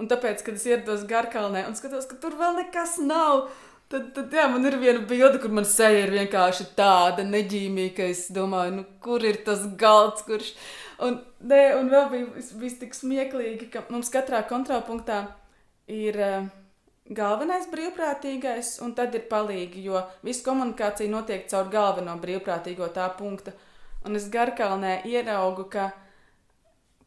Un 0.00 0.08
tāpēc, 0.08 0.40
kad 0.46 0.56
es 0.56 0.64
ierados 0.64 1.04
Garkalnē 1.04 1.66
un 1.68 1.76
skatos, 1.76 2.08
ka 2.08 2.16
tur 2.20 2.38
vēl 2.38 2.56
nekas 2.62 2.96
nav, 3.04 3.50
Tad, 3.92 4.06
tad 4.16 4.32
jā, 4.32 4.46
man 4.48 4.64
ir 4.64 4.78
viena 4.80 5.02
bilde, 5.04 5.36
kur 5.36 5.52
man 5.52 5.66
seja 5.68 6.06
ir 6.06 6.14
vienkārši 6.14 6.70
tāda 6.78 7.26
neģīmīga, 7.28 7.92
ka 7.98 8.06
es 8.08 8.22
domāju, 8.32 8.78
nu, 8.78 8.84
kur 9.04 9.20
ir 9.28 9.42
tas 9.44 9.66
galds, 9.76 10.22
kurš. 10.24 10.54
Un, 11.04 11.18
ne, 11.44 11.60
un 11.76 11.90
vēl 11.92 12.06
bija, 12.08 12.44
bija 12.62 12.78
tik 12.80 12.96
smieklīgi, 12.96 13.68
ka 13.74 13.82
mums 13.92 14.08
katrā 14.14 14.40
kontrapunktā 14.48 15.18
ir 15.92 16.16
uh, 16.24 16.48
galvenais 17.10 17.66
brīvprātīgais, 17.70 18.76
un 18.84 18.94
tad 18.94 19.14
ir 19.18 19.26
palīgi, 19.30 19.82
jo 19.88 20.00
visa 20.22 20.44
komunikācija 20.46 21.10
notiek 21.10 21.48
caur 21.50 21.70
galveno 21.72 22.16
brīvprātīgo 22.22 22.88
tā 22.94 23.08
punkta. 23.18 23.54
Un 24.06 24.18
es 24.18 24.28
garkalnē 24.30 25.02
ieraugu, 25.06 25.68
ka 25.70 25.90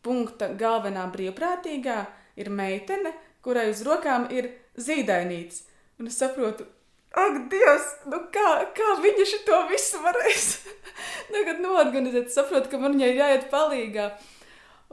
punkta 0.03 0.51
galvenā 0.55 1.07
brīvprātīgā 1.11 1.97
ir 2.39 2.51
meitene, 2.51 3.11
kurai 3.43 3.69
uz 3.71 3.83
rokām 3.87 4.29
ir 4.31 4.51
zīdainīts. 4.77 5.63
Un 5.99 6.11
es 6.11 6.19
saprotu, 6.19 6.67
ak, 7.15 7.45
Dievs, 7.51 7.89
nu 8.11 8.19
kā, 8.33 8.49
kā 8.75 8.95
viņa 9.03 9.27
šo 9.31 9.59
visu 9.71 10.01
varēs 10.03 10.47
tagad 11.33 11.61
norganizēt? 11.63 12.29
Es 12.29 12.37
saprotu, 12.37 12.71
ka 12.71 12.79
man 12.81 12.97
viņai 12.97 13.11
jāiet 13.15 13.51
palīdzīgā. 13.51 14.09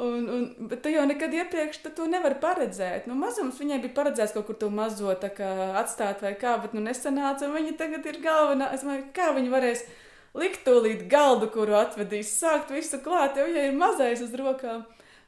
Un, 0.00 0.28
un, 0.28 0.44
bet 0.70 0.80
tu 0.80 0.88
jau 0.88 1.02
nekad 1.04 1.34
iepriekš 1.36 1.82
to 1.92 2.06
nevari 2.08 2.38
paredzēt. 2.40 3.04
Nu, 3.10 3.16
mazums 3.18 3.58
viņai 3.60 3.76
bija 3.82 3.96
paredzēts 3.98 4.32
kaut 4.32 4.46
kur 4.48 4.56
to 4.56 4.70
mazo 4.72 5.12
atstāt 5.12 6.24
vai 6.24 6.32
kā, 6.40 6.56
bet 6.62 6.72
nu 6.72 6.80
nesanāca. 6.80 7.50
Viņa 7.52 7.76
tagad 7.76 8.08
ir 8.08 8.22
galvenā. 8.24 8.70
Es 8.72 8.86
domāju, 8.86 9.10
kā 9.12 9.34
viņa 9.36 9.52
varēs 9.52 9.84
likt 10.38 10.64
tūlīt 10.64 11.04
galdu, 11.12 11.50
kuru 11.52 11.76
atvedīs, 11.76 12.32
sākt 12.40 12.72
visu 12.72 13.02
klāt, 13.04 13.36
jo 13.36 13.46
viņai 13.50 13.68
ir 13.68 13.76
mazais 13.76 14.24
uz 14.24 14.32
rokām. 14.38 14.86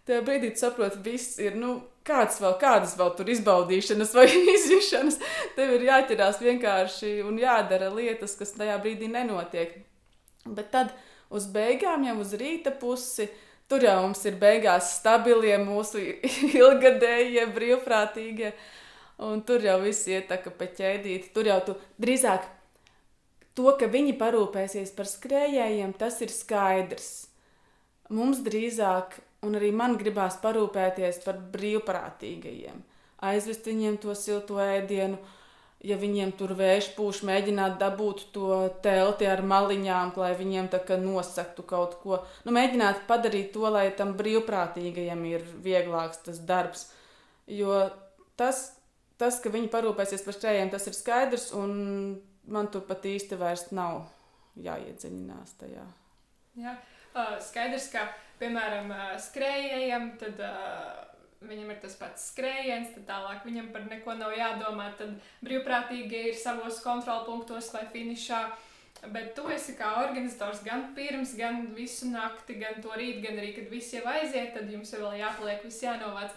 Tajā 0.09 0.21
brīdī 0.25 0.53
tu 0.53 0.65
saproti, 0.65 1.01
viss 1.05 1.39
ir, 1.41 1.57
nu, 1.61 1.79
kādas 2.05 2.41
vēl, 2.41 2.59
kādas 2.61 2.93
vēl 2.99 3.15
tur 3.17 3.31
izbaudīšanas 3.33 4.13
vai 4.17 4.27
izjušanas. 4.57 5.21
Tev 5.57 5.77
ir 5.77 5.89
jāķerās 5.91 6.41
vienkārši 6.45 7.19
un 7.25 7.41
jādara 7.41 7.89
lietas, 7.93 8.37
kas 8.41 8.57
tajā 8.57 8.77
brīdī 8.85 9.09
nenotiek. 9.13 9.79
Bet 10.45 10.73
tad 10.73 10.93
uz 11.33 11.49
beigām, 11.53 12.05
jau 12.09 12.19
uz 12.21 12.35
rīta 12.41 12.73
pusi, 12.81 13.29
tur 13.69 13.85
jau 13.85 13.97
mums 14.03 14.25
ir 14.29 14.39
beigās 14.41 14.95
stabilie 14.99 15.57
mūsu 15.63 16.03
ilgadējie, 16.63 17.47
brīvprātīgie. 17.55 18.55
Un 19.25 19.45
tur 19.47 19.63
jau 19.63 19.79
viss 19.85 20.09
iet 20.11 20.27
tā 20.31 20.41
kā 20.43 20.51
pa 20.51 20.67
ķēdīti. 20.67 21.31
Tur 21.35 21.47
jau 21.47 21.61
tu 21.69 21.77
drīzāk 22.03 22.49
to, 23.55 23.69
ka 23.79 23.87
viņi 23.91 24.17
parūpēsies 24.19 24.91
par 24.97 25.09
skrējējiem, 25.11 25.95
tas 25.99 26.19
ir 26.25 26.35
skaidrs. 26.35 27.13
Mums 28.15 28.43
drīzāk, 28.45 29.17
un 29.47 29.55
arī 29.59 29.71
man 29.73 29.97
gribās 30.01 30.37
parūpēties 30.43 31.23
par 31.25 31.39
brīvprātīgajiem, 31.55 32.83
aizvest 33.31 33.71
viņiem 33.71 33.97
to 34.03 34.17
silto 34.19 34.59
ēdienu, 34.61 35.17
ja 35.85 35.97
viņiem 36.01 36.33
tur 36.39 36.55
vējš 36.57 36.91
pūš, 36.97 37.23
mēģināt 37.29 37.77
dabūt 37.81 38.27
to 38.35 38.61
telti 38.85 39.29
ar 39.29 39.43
maliņām, 39.45 40.15
lai 40.21 40.33
viņiem 40.39 40.71
tā 40.73 40.81
kā 40.87 40.97
nosaktu 41.01 41.65
kaut 41.69 41.99
ko. 42.03 42.23
Nu, 42.47 42.55
mēģināt 42.57 43.05
padarīt 43.11 43.53
to, 43.57 43.67
lai 43.73 43.91
tam 43.99 44.15
brīvprātīgajam 44.19 45.25
ir 45.29 45.45
vieglāks 45.65 46.23
tas 46.25 46.41
darbs. 46.49 46.89
Jo 47.51 47.85
tas, 48.41 48.67
tas 49.21 49.41
ka 49.45 49.53
viņi 49.53 49.71
parūpēsies 49.73 50.25
par 50.25 50.39
šķējiem, 50.39 50.73
tas 50.73 50.89
ir 50.89 50.97
skaidrs, 50.97 51.51
un 51.59 51.77
man 52.49 52.73
tur 52.73 52.87
pat 52.89 53.05
īsti 53.09 53.39
vairs 53.41 53.69
nav 53.77 54.07
jāiedziļinās 54.65 55.57
tajā. 55.61 55.85
Jā, 56.61 56.77
skaidrs, 57.45 57.91
ka, 57.93 58.07
piemēram, 58.41 58.93
skrējējiem, 59.21 60.13
tad 60.21 60.41
uh, 60.47 61.14
viņam 61.49 61.73
ir 61.73 61.81
tas 61.83 61.97
pats 62.01 62.29
skrējiens, 62.31 62.93
tad 62.97 63.07
tālāk 63.09 63.45
viņam 63.47 63.71
par 63.75 63.87
neko 63.91 64.17
nav 64.19 64.35
jādomā. 64.37 64.91
Tad 64.99 65.17
brīvprātīgi 65.45 66.29
ir 66.31 66.39
savos 66.39 66.81
kontrolpunktos 66.85 67.73
vai 67.75 67.85
finišā. 67.93 68.45
Bet 69.13 69.35
tu 69.37 69.45
esi 69.53 69.75
kā 69.77 69.91
organizators 70.01 70.63
gan 70.65 70.91
pirms, 70.97 71.35
gan 71.37 71.67
visu 71.77 72.09
nakti, 72.09 72.57
gan 72.61 72.81
to 72.81 72.93
rītu, 72.97 73.21
gan 73.27 73.41
arī, 73.41 73.53
kad 73.57 73.73
viss 73.73 73.93
jau 73.93 74.05
aiziet, 74.09 74.55
tad 74.57 74.71
jums 74.73 74.95
vēl 74.97 75.19
jāpaliek, 75.21 75.65
viss 75.67 75.85
jānovāc. 75.85 76.33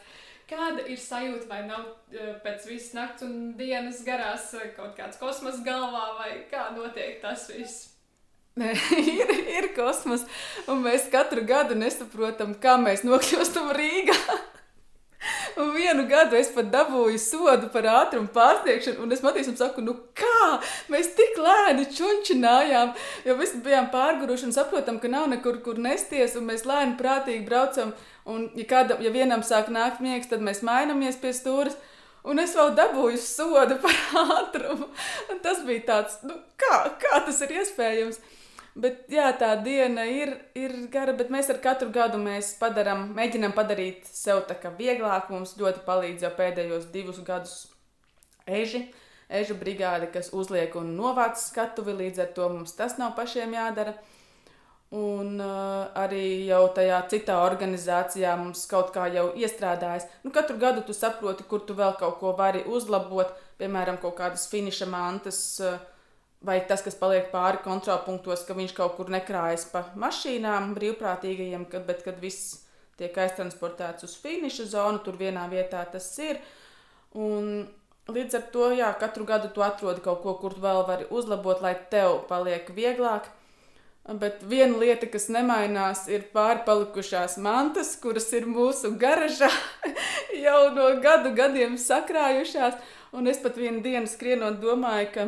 Kāda 0.48 0.84
ir 0.88 1.00
sajūta, 1.00 1.48
vai 1.50 1.62
nav 1.68 1.84
e, 2.12 2.32
pēc 2.44 2.68
visas 2.70 2.94
nakts 2.96 3.26
un 3.28 3.54
dienas 3.60 4.00
garās 4.08 4.50
e, 4.56 4.70
kaut 4.78 4.96
kāds 5.00 5.20
kosmos 5.20 5.60
galvā, 5.64 6.06
vai 6.20 6.32
kā 6.52 6.70
notiek 6.76 7.20
tas 7.24 7.50
viss? 7.52 7.90
Nē, 8.58 8.72
ir, 9.22 9.34
ir 9.54 9.70
kosmos, 9.76 10.24
un 10.72 10.82
mēs 10.86 11.08
katru 11.14 11.44
gadu 11.48 11.76
nesaprotam, 11.78 12.56
kā 12.58 12.78
mēs 12.82 13.04
nokļūstam 13.06 13.74
Rīgā. 13.78 14.18
Un 15.58 15.72
vienu 15.74 16.04
gadu 16.06 16.38
es 16.38 16.52
pat 16.54 16.68
dabūju 16.70 17.18
sodu 17.18 17.68
par 17.74 17.86
ātrumu 17.90 18.30
pārsniegšanu, 18.34 19.02
un 19.02 19.14
es 19.16 19.24
Matīsam 19.26 19.56
saku, 19.58 19.82
nu 19.82 19.96
kā? 20.18 20.60
Mēs 20.94 21.10
tik 21.18 21.40
lēni 21.42 21.88
čunčinājām, 21.98 22.92
jo 23.26 23.36
visi 23.40 23.62
bijām 23.66 23.90
pārguruši 23.94 24.46
un 24.50 24.54
saprotam, 24.54 25.00
ka 25.02 25.10
nav 25.10 25.26
nekur, 25.32 25.58
kur 25.66 25.82
nesties, 25.82 26.36
un 26.38 26.46
mēs 26.52 26.68
lēni 26.70 26.94
prātīgi 27.00 27.42
braucam, 27.48 27.96
un 28.30 28.46
ja, 28.54 28.68
kādam, 28.70 29.02
ja 29.02 29.14
vienam 29.16 29.42
sāk 29.42 29.74
nākt 29.74 30.04
miegs, 30.06 30.30
tad 30.30 30.46
mēs 30.46 30.62
mainamies 30.68 31.18
pie 31.24 31.34
stūras, 31.34 31.80
un 32.28 32.44
es 32.44 32.54
vēl 32.54 32.76
dabūju 32.78 33.18
sodu 33.24 33.80
par 33.82 33.98
ātrumu, 34.38 34.92
un 35.34 35.42
tas 35.42 35.66
bija 35.66 35.88
tāds, 35.90 36.22
nu 36.28 36.38
kā, 36.62 36.84
kā 37.02 37.26
tas 37.26 37.42
ir 37.48 37.58
iespējams? 37.64 38.22
Bet 38.78 39.08
jā, 39.10 39.26
tā 39.34 39.56
diena 39.66 40.04
ir, 40.06 40.36
ir 40.54 40.74
gara, 40.94 41.16
bet 41.18 41.32
mēs 41.34 41.48
ar 41.50 41.58
katru 41.64 41.90
gadu 41.90 42.20
padarām, 42.60 43.08
mēģinām 43.18 43.56
padarīt 43.58 44.06
sev 44.06 44.44
tā 44.46 44.54
kā 44.54 44.70
vieglāk. 44.70 45.32
Mums 45.34 45.56
ļoti 45.58 45.82
palīdz 45.88 46.28
jau 46.28 46.32
pēdējos 46.38 46.86
divus 46.94 47.18
gadus 47.26 47.56
eži, 48.46 48.84
ežu 49.30 49.58
brigāde, 49.58 50.12
kas 50.14 50.30
uzliek 50.30 50.78
un 50.78 50.94
novāc 50.94 51.42
skatuvi, 51.42 51.98
līdz 52.04 52.22
ar 52.22 52.30
to 52.38 52.52
mums 52.54 52.78
tas 52.78 53.00
nav 53.02 53.16
pašiem 53.18 53.58
jādara. 53.58 53.96
Un 54.94 55.42
uh, 55.42 55.90
arī 55.98 56.46
jau 56.48 56.62
tajā 56.78 57.02
citā 57.12 57.42
organizācijā 57.44 58.38
mums 58.40 58.62
kaut 58.70 58.94
kā 58.96 59.10
jau 59.12 59.32
iestrādājas. 59.36 60.06
Nu, 60.24 60.32
katru 60.32 60.62
gadu 60.62 60.86
tu 60.86 60.94
saproti, 60.94 61.44
kur 61.50 61.66
tu 61.66 61.74
vēl 61.76 61.98
kaut 62.00 62.22
ko 62.22 62.38
vari 62.38 62.62
uzlabot, 62.64 63.34
piemēram, 63.58 63.98
kaut 64.00 64.16
kādas 64.22 64.46
finiša 64.54 64.88
mantas. 64.88 65.42
Uh, 65.60 65.82
vai 66.48 66.62
tas, 66.68 66.84
kas 66.86 66.96
paliek 66.96 67.28
pāri 67.34 67.60
kontrolpunktos, 67.66 68.46
ka 68.48 68.56
viņš 68.58 68.74
kaut 68.78 68.96
kur 68.98 69.12
nekrājas 69.12 69.68
pa 69.72 69.84
mašīnām 70.00 70.72
brīvprātīgajiem, 70.78 71.68
kad, 71.72 71.84
bet 71.90 72.06
kad 72.06 72.22
viss 72.24 72.62
tiek 72.98 73.18
aiztransportēts 73.24 74.08
uz 74.08 74.16
finiša 74.22 74.70
zonu, 74.72 75.02
tur 75.06 75.20
vienā 75.20 75.46
vietā 75.52 75.84
tas 75.92 76.08
ir. 76.24 76.40
Un 77.18 77.68
līdz 78.08 78.40
ar 78.40 78.46
to, 78.54 78.70
jā, 78.78 78.92
katru 79.00 79.28
gadu 79.28 79.52
tu 79.54 79.64
atrodi 79.66 80.04
kaut 80.06 80.24
ko, 80.24 80.38
kur 80.42 80.56
vēl 80.62 80.86
vari 80.88 81.10
uzlabot, 81.14 81.62
lai 81.64 81.76
tev 81.92 82.24
paliek 82.30 82.70
vieglāk. 82.74 83.30
Bet 84.08 84.40
viena 84.48 84.78
lieta, 84.80 85.10
kas 85.12 85.28
nemainās, 85.36 86.06
ir 86.08 86.30
pārpalikušās 86.32 87.36
mantas, 87.44 87.92
kuras 88.00 88.30
ir 88.32 88.48
mūsu 88.48 88.94
garažā 88.96 89.50
jau 90.46 90.62
no 90.78 90.94
gadu 91.04 91.34
gadiem 91.36 91.76
sakrājušās. 91.82 92.80
Un 93.18 93.28
es 93.28 93.42
pat 93.44 93.60
vienu 93.60 93.84
dienu 93.84 94.08
skrienot, 94.08 94.62
domāju, 94.64 95.12
ka 95.12 95.28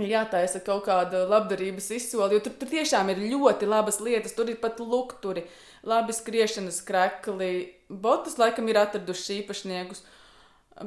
jātaisa 0.00 0.62
kaut 0.64 0.86
kāda 0.86 1.26
labdarības 1.28 1.90
izsole, 1.98 2.32
jo 2.32 2.40
tur, 2.46 2.54
tur 2.56 2.70
tiešām 2.70 3.12
ir 3.12 3.20
ļoti 3.34 3.68
labas 3.68 4.00
lietas. 4.00 4.32
Tur 4.32 4.48
ir 4.48 4.56
pat 4.62 4.80
lukturi, 4.80 5.44
labi 5.84 6.16
skriešanas 6.16 6.80
krekli, 6.86 7.52
botas 7.88 8.38
laikam 8.40 8.68
ir 8.68 8.80
atraduši 8.80 9.42
īpašniekus. 9.42 10.04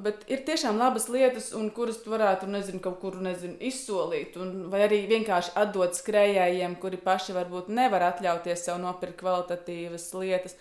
Bet 0.02 0.24
ir 0.34 0.42
tiešām 0.48 0.80
labas 0.82 1.06
lietas, 1.14 1.52
kuras 1.76 2.00
tu 2.02 2.10
varētu, 2.10 2.50
nezinu, 2.50 2.82
kaut 2.82 2.98
kur 3.04 3.20
nezinu, 3.22 3.54
izsolīt, 3.62 4.34
un, 4.42 4.66
vai 4.72 4.82
arī 4.88 5.04
vienkārši 5.12 5.54
atdot 5.62 5.94
skrejējiem, 5.94 6.74
kuri 6.82 6.98
paši 7.04 7.36
varbūt 7.38 7.70
nevar 7.70 8.08
atļauties 8.08 8.66
sev 8.66 8.82
nopirkt 8.82 9.20
kvalitatīvas 9.22 10.08
lietas. 10.18 10.58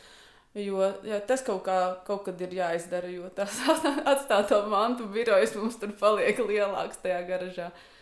Jo 0.54 0.84
jā, 1.02 1.16
tas 1.26 1.40
kaut, 1.42 1.64
kā, 1.64 1.78
kaut 2.06 2.28
kad 2.28 2.44
ir 2.44 2.52
jāizdara, 2.60 3.08
jo 3.10 3.32
tās 3.34 3.56
atstāto 4.12 4.60
mantu 4.70 5.08
birojas 5.10 5.56
mums 5.56 5.80
tur 5.80 5.96
paliek 5.98 6.38
lielāks 6.44 7.00
tajā 7.02 7.24
garažā. 7.26 7.72
Uh, 7.72 7.93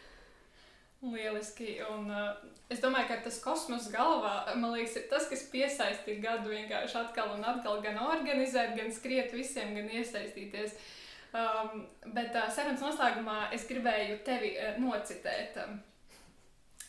Lieliski. 1.02 1.76
Un, 1.90 2.10
uh, 2.10 2.30
es 2.70 2.80
domāju, 2.82 3.08
ka 3.10 3.20
tas 3.24 3.40
kosmosa 3.42 3.90
galvā, 3.94 4.34
liekas, 4.54 4.96
ir 5.00 5.06
tas, 5.10 5.28
kas 5.30 5.44
piesaista 5.50 6.14
gadu 6.22 6.52
vienkārši 6.52 6.98
atkal 7.00 7.34
un 7.34 7.46
atkal 7.46 7.82
gan 7.82 7.98
organizēt, 8.06 8.76
gan 8.78 8.92
skriet 8.94 9.34
visiem, 9.34 9.74
gan 9.78 9.90
iesaistīties. 9.90 10.76
Um, 11.32 11.86
bet 12.12 12.36
uh, 12.36 12.50
sarunas 12.52 12.82
noslēgumā 12.84 13.48
es 13.56 13.64
gribēju 13.66 14.20
tevi 14.26 14.52
uh, 14.60 14.76
nocitēt. 14.82 15.56
Um, 15.64 15.80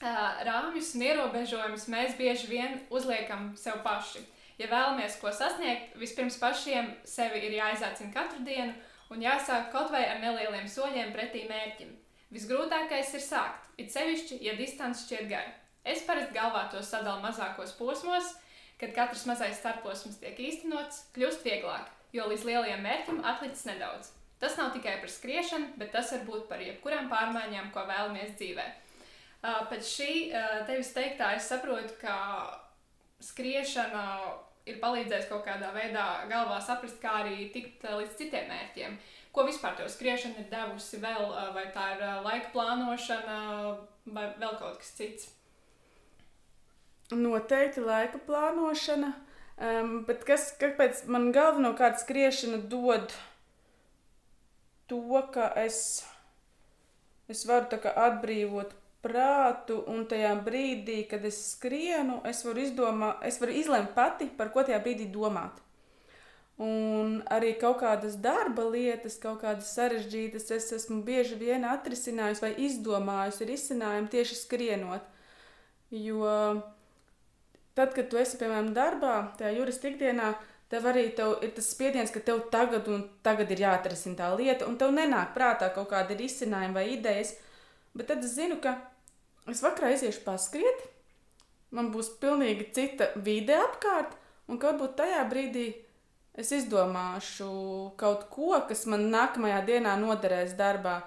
uh, 0.04 0.44
rāmjus 0.46 0.94
un 0.98 1.06
ierobežojumus 1.08 1.88
mēs 1.90 2.18
bieži 2.20 2.52
vien 2.52 2.82
uzliekam 2.94 3.54
sev 3.58 3.82
paši. 3.88 4.22
Ja 4.60 4.68
vēlamies 4.70 5.18
ko 5.22 5.32
sasniegt, 5.34 5.96
vispirms 5.98 6.38
pašiem 6.38 6.92
sevi 7.10 7.42
ir 7.48 7.56
jāizaicina 7.58 8.14
katru 8.14 8.44
dienu 8.46 8.76
un 9.10 9.24
jāsāk 9.24 9.72
kaut 9.74 9.90
vai 9.96 10.04
ar 10.12 10.22
nelieliem 10.22 10.68
soļiem 10.70 11.16
pretī 11.16 11.48
mērķim. 11.50 12.03
Visgrūtākais 12.34 13.12
ir 13.14 13.22
sākt, 13.22 13.68
it 13.78 13.94
sevišķi, 13.94 14.40
ja 14.42 14.56
distance 14.58 15.06
šķiet 15.06 15.28
gara. 15.30 15.54
Es 15.86 16.02
parasti 16.08 16.34
galvā 16.34 16.66
to 16.72 16.82
sadalu 16.82 17.22
mazākos 17.22 17.76
posmos, 17.78 18.32
kad 18.82 18.94
katrs 18.96 19.28
mazais 19.30 19.60
starposms 19.60 20.18
tiek 20.22 20.40
īstenots, 20.40 21.04
kļūst 21.14 21.46
vieglāk, 21.46 21.92
jo 22.16 22.26
līdz 22.32 22.46
lielajam 22.48 22.82
mērķim 22.86 23.22
atlicis 23.28 23.68
nedaudz. 23.70 24.10
Tas 24.42 24.58
nav 24.60 24.74
tikai 24.74 24.98
par 25.00 25.12
skriešanu, 25.12 25.76
bet 25.80 25.94
tas 25.94 26.10
var 26.12 26.24
būt 26.28 26.48
par 26.50 26.64
jebkurām 26.64 27.06
pārmaiņām, 27.12 27.70
ko 27.72 27.86
vēlamies 27.88 28.34
dzīvē. 28.40 28.66
Pēc 29.70 29.88
šī 29.88 30.10
tevis 30.68 30.92
teiktā 30.96 31.34
es 31.38 31.48
saprotu, 31.52 31.96
ka 32.02 32.16
skriešana 33.24 34.04
ir 34.68 34.80
palīdzējusi 34.84 35.30
kaut 35.30 35.46
kādā 35.48 35.70
veidā 35.76 36.06
galvā 36.32 36.60
saprast, 36.64 37.00
kā 37.04 37.22
arī 37.22 37.50
tikt 37.54 37.84
līdz 37.84 38.18
citiem 38.20 38.48
mērķiem. 38.52 38.98
Ko 39.34 39.48
vispār 39.48 39.74
tev 39.78 39.90
skriešana 39.90 40.44
ir 40.44 40.50
devusi 40.52 41.00
vēl, 41.02 41.32
vai 41.56 41.66
tā 41.74 41.88
ir 41.96 42.04
laika 42.22 42.52
plānošana, 42.54 43.38
vai 44.14 44.28
vēl 44.38 44.60
kaut 44.60 44.78
kas 44.78 44.92
cits? 44.94 45.32
Noteikti 47.14 47.82
laika 47.82 48.22
plānošana, 48.28 49.10
um, 49.58 49.96
bet 50.06 50.22
kas, 50.28 50.52
kāpēc 50.62 51.06
man 51.10 51.32
galvenokārt 51.34 51.98
skriešana 52.04 52.62
dod 52.70 53.10
to, 54.88 55.02
ka 55.34 55.50
es, 55.64 56.04
es 57.30 57.44
varu 57.50 57.82
atbrīvot 57.90 58.78
prātu, 59.04 59.82
un 59.90 60.06
tajā 60.10 60.32
brīdī, 60.46 61.02
kad 61.10 61.26
es 61.28 61.42
skrienu, 61.52 62.22
es 62.30 62.46
varu, 62.46 62.64
izdomā, 62.64 63.16
es 63.28 63.42
varu 63.42 63.58
izlemt 63.60 63.92
pati, 63.98 64.30
par 64.38 64.54
ko 64.54 64.64
tajā 64.64 64.80
brīdī 64.84 65.10
domāt. 65.12 65.60
Un 66.62 67.16
arī 67.34 67.56
kaut 67.58 67.80
kādas 67.82 68.14
darba 68.22 68.68
lietas, 68.70 69.16
kaut 69.22 69.42
kādas 69.42 69.72
sarežģītas, 69.74 70.52
es 70.54 70.70
esmu 70.78 71.00
bieži 71.06 71.40
vien 71.40 71.66
atrisinājusi 71.66 72.44
vai 72.44 72.52
izdomājusi 72.68 73.48
risinājumu 73.50 74.12
tieši 74.14 74.38
skrienot. 74.38 75.08
Jo 75.90 76.30
tad, 77.74 77.96
kad 77.96 78.10
tu 78.10 78.20
esi, 78.22 78.38
piemēram, 78.38 78.70
darbā, 78.78 79.16
tajā 79.40 79.56
jurista 79.58 79.90
ikdienā, 79.90 80.34
tev 80.70 80.86
arī 80.90 81.08
tev 81.18 81.40
ir 81.46 81.56
tas 81.58 81.72
spiediens, 81.74 82.14
ka 82.14 82.22
tev 82.22 82.46
tagad 82.54 82.88
un 82.90 83.08
tagad 83.26 83.50
ir 83.54 83.64
jāatrisina 83.66 84.20
tā 84.22 84.30
lieta, 84.38 84.68
un 84.70 84.78
tev 84.78 84.94
nenāk 84.94 85.34
prātā 85.34 85.72
kaut 85.74 85.90
kādi 85.90 86.18
risinājumi 86.22 86.78
vai 86.78 86.86
idejas. 86.94 87.34
Bet 87.98 88.10
tad 88.10 88.22
es 88.26 88.36
zinu, 88.38 88.60
ka 88.62 88.78
es 89.50 89.62
vakarā 89.66 89.92
aiziešu 89.94 90.22
paskriet, 90.26 90.86
man 91.74 91.90
būs 91.94 92.14
pilnīgi 92.22 92.70
cita 92.78 93.10
vide 93.26 93.58
apkārt, 93.58 94.14
un 94.50 94.62
kaut 94.62 94.78
būt 94.82 94.96
tajā 95.02 95.26
brīdī 95.30 95.68
Es 96.34 96.50
izdomāšu 96.56 97.48
kaut 98.00 98.26
ko, 98.34 98.56
kas 98.70 98.88
man 98.90 99.12
nākamajā 99.14 99.60
dienā 99.68 99.94
noderēs 100.02 100.56
darbā. 100.58 101.04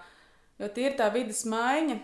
Jo 0.60 0.68
tie 0.72 0.90
ir 0.90 0.94
tā 0.98 1.08
vidas 1.12 1.42
maiņa, 1.50 1.96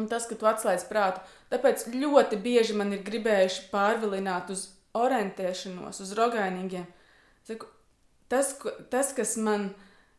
un 0.00 0.08
tas, 0.10 0.26
ka 0.26 0.36
tu 0.38 0.48
atslēdz 0.50 0.88
prātu. 0.88 1.22
Tāpēc 1.52 1.86
ļoti 1.94 2.40
bieži 2.42 2.74
man 2.76 2.90
ir 2.96 3.04
gribējuši 3.06 3.68
pārvilināt 3.70 4.50
uz 4.52 4.66
orientēšanos, 4.98 6.02
uz 6.02 6.12
rogainīgiem. 6.18 6.84
Saku, 7.46 7.68
tas, 8.32 8.54
tas, 8.90 9.12
kas 9.16 9.36
man 9.38 9.70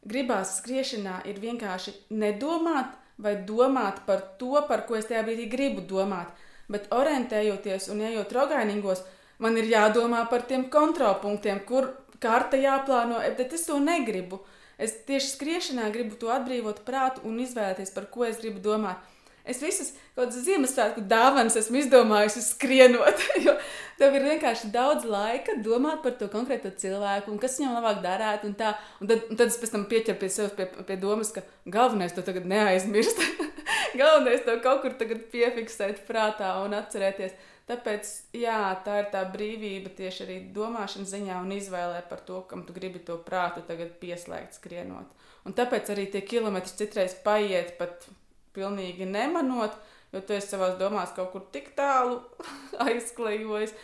gribās 0.07 0.57
skriešanā, 0.59 1.21
ir 1.29 1.41
vienkārši 1.43 1.93
nedomāt 2.15 2.95
vai 3.23 3.35
domāt 3.47 4.03
par 4.07 4.23
to, 4.39 4.55
par 4.67 4.85
ko 4.87 4.97
es 4.97 5.09
tajā 5.09 5.25
brīdī 5.27 5.49
gribu 5.51 5.83
domāt. 5.89 6.31
Bet 6.71 6.87
orientējoties 6.95 7.89
un 7.91 8.01
ejot 8.07 8.31
rogainīgos, 8.33 9.03
man 9.43 9.59
ir 9.59 9.67
jādomā 9.69 10.23
par 10.31 10.47
tiem 10.49 10.69
kontrolpunktiem, 10.73 11.61
kur 11.67 11.91
karta 12.23 12.59
jāplāno, 12.59 13.19
bet 13.37 13.55
es 13.55 13.67
to 13.67 13.79
negribu. 13.83 14.41
Es 14.81 14.95
tieši 15.07 15.35
skriešanā 15.35 15.91
gribu 15.93 16.17
to 16.19 16.31
atbrīvot 16.33 16.81
prātu 16.87 17.21
un 17.29 17.37
izvēlēties, 17.43 17.93
par 17.93 18.09
ko 18.13 18.25
es 18.25 18.39
gribu 18.41 18.63
domāt. 18.63 19.03
Es 19.43 19.59
visas 19.59 19.89
kaut 20.15 20.29
kādas 20.29 20.45
Ziemassvētku 20.45 21.01
dāvanas 21.11 21.57
esmu 21.59 21.81
izdomājusi 21.81 22.39
skrienot, 22.45 23.23
jo 23.45 23.55
tev 23.99 24.15
ir 24.15 24.27
vienkārši 24.29 24.69
daudz 24.71 25.03
laika 25.09 25.57
domāt 25.65 25.99
par 26.05 26.15
to 26.19 26.29
konkrēto 26.31 26.71
cilvēku 26.79 27.33
un 27.33 27.41
kas 27.41 27.57
viņam 27.59 27.75
labāk 27.75 27.99
darētu. 28.05 28.47
Un 28.47 28.55
tā, 28.59 28.71
un 29.03 29.11
tad, 29.11 29.25
un 29.27 29.39
tad 29.39 29.51
es 29.51 29.59
pēc 29.59 29.73
tam 29.75 29.83
pieķeru 29.91 30.21
pie 30.21 30.29
sevis 30.31 30.55
pie, 30.55 30.69
pie 30.87 30.97
domas, 31.01 31.33
ka 31.35 31.43
galvenais 31.67 32.15
to 32.15 32.23
tagad 32.23 32.47
neaizmirst. 32.47 33.19
galvenais 33.99 34.45
to 34.47 34.55
kaut 34.63 34.85
kur 34.85 34.95
piefiksēt 35.35 36.05
prātā 36.07 36.55
un 36.63 36.79
atcerēties. 36.79 37.35
Tāpēc, 37.63 38.09
jā, 38.35 38.57
tā 38.83 38.97
ir 38.99 39.05
tā 39.13 39.21
brīvība 39.31 39.93
tieši 39.95 40.23
arī 40.25 40.35
domāšanas 40.55 41.13
ziņā 41.13 41.37
un 41.45 41.53
izvēlē 41.55 42.01
par 42.09 42.19
to, 42.27 42.41
kam 42.49 42.65
tu 42.67 42.75
gribi 42.75 42.99
to 43.07 43.15
prātu 43.23 43.63
tagad 43.67 43.93
pieslēgt 44.01 44.57
skrienot. 44.57 45.13
Un 45.47 45.55
tāpēc 45.55 45.93
arī 45.93 46.09
tie 46.11 46.21
kilometri 46.27 46.75
citreiz 46.83 47.15
paiet 47.23 47.77
pat 47.79 48.09
pilnīgi 48.55 49.07
nemanot, 49.07 49.77
jo 50.11 50.21
tu 50.21 50.35
esi 50.35 50.51
savās 50.51 50.75
domās 50.79 51.15
kaut 51.15 51.31
kur 51.31 51.47
tik 51.55 51.71
tālu 51.79 52.19
aizklejojis. 52.87 53.75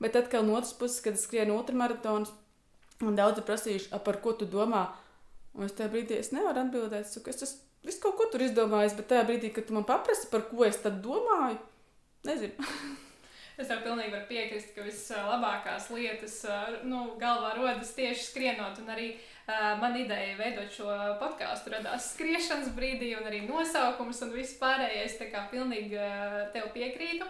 Bet 0.00 0.16
atkal 0.16 0.44
no 0.44 0.56
otras 0.56 0.74
puses, 0.76 1.00
kad 1.04 1.16
es 1.16 1.24
skrienu 1.28 1.56
ultramaratonus, 1.56 2.32
un 3.04 3.16
daudzi 3.16 3.44
prasījuši, 3.44 3.92
par 4.04 4.20
ko 4.24 4.32
tu 4.36 4.48
domā, 4.48 4.88
un 5.56 5.68
es 5.68 5.76
tajā 5.76 5.92
brīdī 5.92 6.20
es 6.20 6.32
nevaru 6.36 6.64
atbildēt, 6.64 7.08
saku, 7.08 7.32
es 7.32 7.44
esmu 7.44 7.64
visu 7.86 8.02
kaut 8.02 8.16
ko 8.18 8.26
tur 8.32 8.44
izdomājis, 8.44 8.96
bet 8.98 9.12
tajā 9.12 9.24
brīdī, 9.28 9.52
kad 9.54 9.68
tu 9.68 9.76
man 9.76 9.86
paprasti, 9.88 10.28
par 10.32 10.48
ko 10.50 10.64
es 10.68 10.80
tad 10.82 11.02
domāju, 11.04 11.60
nezinu. 12.28 12.70
Es 13.56 13.70
tev 13.70 13.78
pilnīgi 13.86 14.12
varu 14.12 14.26
piekrist, 14.28 14.74
ka 14.76 14.82
vislabākās 14.84 15.86
lietas 15.88 16.34
nu, 16.84 17.14
galvā 17.20 17.54
rodas 17.56 17.94
tieši 17.96 18.26
skrienot. 18.26 18.82
Un 18.82 18.90
arī 18.92 19.06
uh, 19.14 19.78
man 19.80 19.96
ideja 19.96 20.34
veidot 20.36 20.74
šo 20.74 20.90
podkāstu 21.22 21.72
radās 21.72 22.10
skriešanas 22.12 22.74
brīdī, 22.76 23.14
un 23.16 23.24
arī 23.24 23.40
nosaukums 23.46 24.20
un 24.26 24.34
viss 24.36 24.58
pārējais. 24.60 25.16
Tā 25.22 25.30
kā 25.32 25.46
pilnīgi 25.52 25.96
uh, 25.96 26.42
tev 26.52 26.68
piekrītu. 26.74 27.28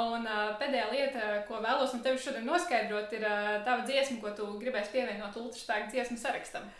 Un 0.00 0.24
uh, 0.24 0.54
pēdējā 0.56 0.86
lieta, 0.94 1.28
ko 1.44 1.60
vēlos 1.60 1.92
no 1.92 2.00
tevis 2.06 2.24
šodien 2.24 2.48
noskaidrot, 2.48 3.12
ir 3.18 3.26
uh, 3.28 3.58
tava 3.66 3.84
dziesma, 3.84 4.16
ko 4.22 4.32
tu 4.38 4.48
gribēsi 4.62 4.94
pievienot 4.94 5.36
ultraspēku 5.42 5.92
dziesmu 5.92 6.16
sarakstam. 6.22 6.70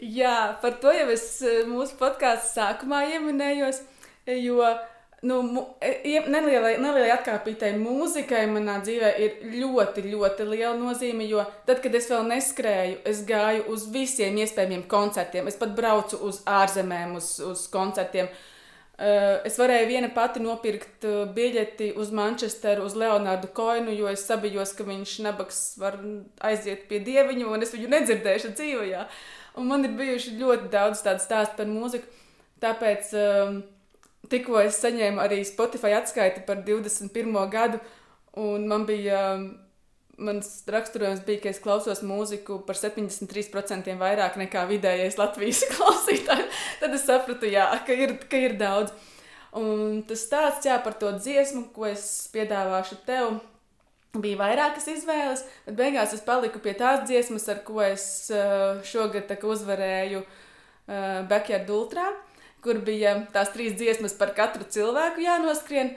Jā, 0.00 0.56
par 0.62 0.78
to 0.80 0.94
jau 0.96 1.10
es 1.12 1.26
mūsu 1.68 2.00
podkāstu 2.00 2.54
sākumā 2.54 3.02
ieminējos, 3.12 3.82
jo 4.40 4.62
uh, 4.64 4.80
nu, 5.22 5.62
e, 5.80 6.20
nelielai, 6.26 6.76
nelielai 6.82 7.12
atkāpītai 7.14 7.72
mūzikai 7.78 8.42
manā 8.50 8.80
dzīvē 8.82 9.10
ir 9.22 9.34
ļoti, 9.54 10.02
ļoti 10.10 10.46
liela 10.48 10.74
nozīme. 10.78 11.26
Jo 11.30 11.44
tad, 11.66 11.78
kad 11.84 11.94
es 11.94 12.08
vēl 12.10 12.24
neskrēju, 12.26 12.96
es 13.06 13.20
gāju 13.28 13.68
uz 13.70 13.86
visiem 13.94 14.40
iespējamiem 14.42 14.82
koncertiem. 14.90 15.46
Es 15.46 15.58
pat 15.60 15.76
braucu 15.76 16.18
uz 16.26 16.40
ārzemēm, 16.50 17.14
uz, 17.20 17.36
uz 17.46 17.68
koncertiem. 17.70 18.30
Uh, 19.02 19.40
es 19.48 19.56
varēju 19.58 19.86
viena 19.88 20.08
pati 20.14 20.42
nopirkt 20.42 21.06
uh, 21.08 21.22
biļeti 21.34 21.88
uz 21.98 22.10
Manchesteru, 22.14 22.84
uz 22.86 22.94
Leonardu 22.98 23.48
Koinu, 23.56 23.94
jo 23.96 24.10
es 24.10 24.22
sabijos, 24.28 24.74
ka 24.78 24.84
viņš 24.86 25.14
nabaks 25.24 25.60
var 25.80 25.96
aiziet 26.44 26.84
pie 26.90 27.00
dieviņa, 27.02 27.46
un 27.48 27.64
es 27.64 27.72
viņu 27.74 27.88
nedzirdēšu 27.94 28.52
dzīvajā. 28.58 29.06
Un 29.58 29.70
man 29.70 29.86
ir 29.88 29.94
bijuši 29.96 30.36
ļoti 30.38 30.70
daudz 30.74 31.02
tādu 31.06 31.24
stāstu 31.24 31.58
par 31.62 31.70
mūziku. 31.72 32.10
Tāpēc 32.62 33.14
uh, 33.16 33.56
tikko 34.30 34.60
es 34.62 34.78
saņēmu 34.82 35.22
arī 35.22 35.42
Spotify 35.46 35.96
atskaiti 35.98 36.44
par 36.46 36.62
21. 36.66 37.34
gadu, 37.52 37.82
un 38.38 38.68
man 38.70 38.86
bija. 38.88 39.26
Um, 39.34 39.52
mans 40.22 40.48
raksturojums 40.70 41.22
bija, 41.26 41.40
ka 41.42 41.50
es 41.50 41.60
klausos 41.62 42.02
mūziku 42.06 42.60
par 42.66 42.76
73% 42.78 43.94
vairāk 43.98 44.36
nekā 44.38 44.66
vidējais 44.68 45.16
Latvijas 45.18 45.64
klausītājs. 45.72 46.60
Tad 46.82 46.94
es 46.94 47.06
sapratu, 47.08 47.48
jā, 47.50 47.64
ka, 47.86 47.96
ir, 47.96 48.18
ka 48.30 48.38
ir 48.38 48.54
daudz. 48.60 48.92
Un 49.58 50.02
tas 50.08 50.22
stāsts 50.24 50.68
jā, 50.68 50.78
par 50.84 50.94
to 51.00 51.10
dziesmu, 51.16 51.66
ko 51.74 51.88
es 51.88 52.04
piedāvāšu 52.32 53.00
tev, 53.08 53.40
bija 54.16 54.38
vairākas 54.40 54.86
izvēles, 54.92 55.42
bet 55.66 55.76
beigās 55.76 56.14
es 56.16 56.24
paliku 56.24 56.60
pie 56.62 56.76
tās 56.78 57.04
dziesmas, 57.08 57.48
ar 57.52 57.62
ko 57.66 57.80
es 57.84 58.04
uh, 58.32 58.80
šogad 58.84 59.32
uzvarēju 59.32 60.22
uh, 60.22 61.24
Backyard 61.28 61.72
Ultra 61.72 62.10
kur 62.62 62.80
bija 62.84 63.16
tās 63.34 63.52
trīs 63.54 63.76
dziesmas 63.78 64.14
par 64.18 64.34
katru 64.36 64.66
cilvēku 64.68 65.24
jānoskrien. 65.24 65.96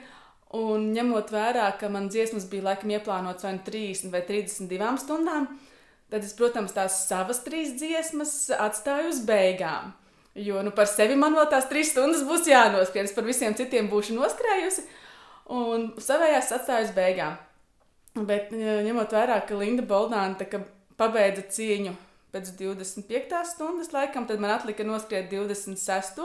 Un 0.56 0.90
ņemot 0.94 1.32
vērā, 1.34 1.66
ka 1.80 1.90
man 1.90 2.06
dziesmas 2.08 2.46
bija 2.48 2.68
laikam 2.68 2.92
ieplānotas 2.94 3.44
vai 3.44 3.56
30 3.66 4.06
nu 4.06 4.12
vai 4.12 4.22
32 4.28 4.92
stundām, 5.02 5.48
tad 6.12 6.22
es, 6.22 6.36
protams, 6.38 6.74
tās 6.76 7.00
savas 7.08 7.42
trīs 7.44 7.74
dziesmas 7.80 8.36
atstāju 8.54 9.10
uz 9.10 9.18
beigām. 9.26 9.90
Jo 10.36 10.60
nu, 10.62 10.70
par 10.76 10.86
sevi 10.90 11.16
man 11.18 11.34
vēl 11.34 11.48
tās 11.50 11.66
trīs 11.70 11.90
stundas 11.94 12.22
būs 12.28 12.46
jānoskrien. 12.50 13.08
Es 13.08 13.16
par 13.16 13.26
visiem 13.26 13.56
citiem 13.58 13.90
būšu 13.90 14.14
noskrējusi 14.18 14.86
un 15.56 15.90
savējās 16.02 16.52
atstāju 16.58 16.88
uz 16.88 16.96
beigām. 16.96 17.38
Bet 18.16 18.52
ņemot 18.54 19.12
vērā, 19.12 19.40
ka 19.48 19.58
Linda 19.58 19.84
Boldāna 19.84 20.62
pabeidza 20.96 21.42
cīņu 21.52 21.96
pēc 22.32 22.52
25. 22.58 23.40
stundas, 23.48 23.92
laikam, 23.96 24.28
tad 24.28 24.40
man 24.40 24.54
atlika 24.56 24.84
noskriet 24.84 25.30
26. 25.32 26.20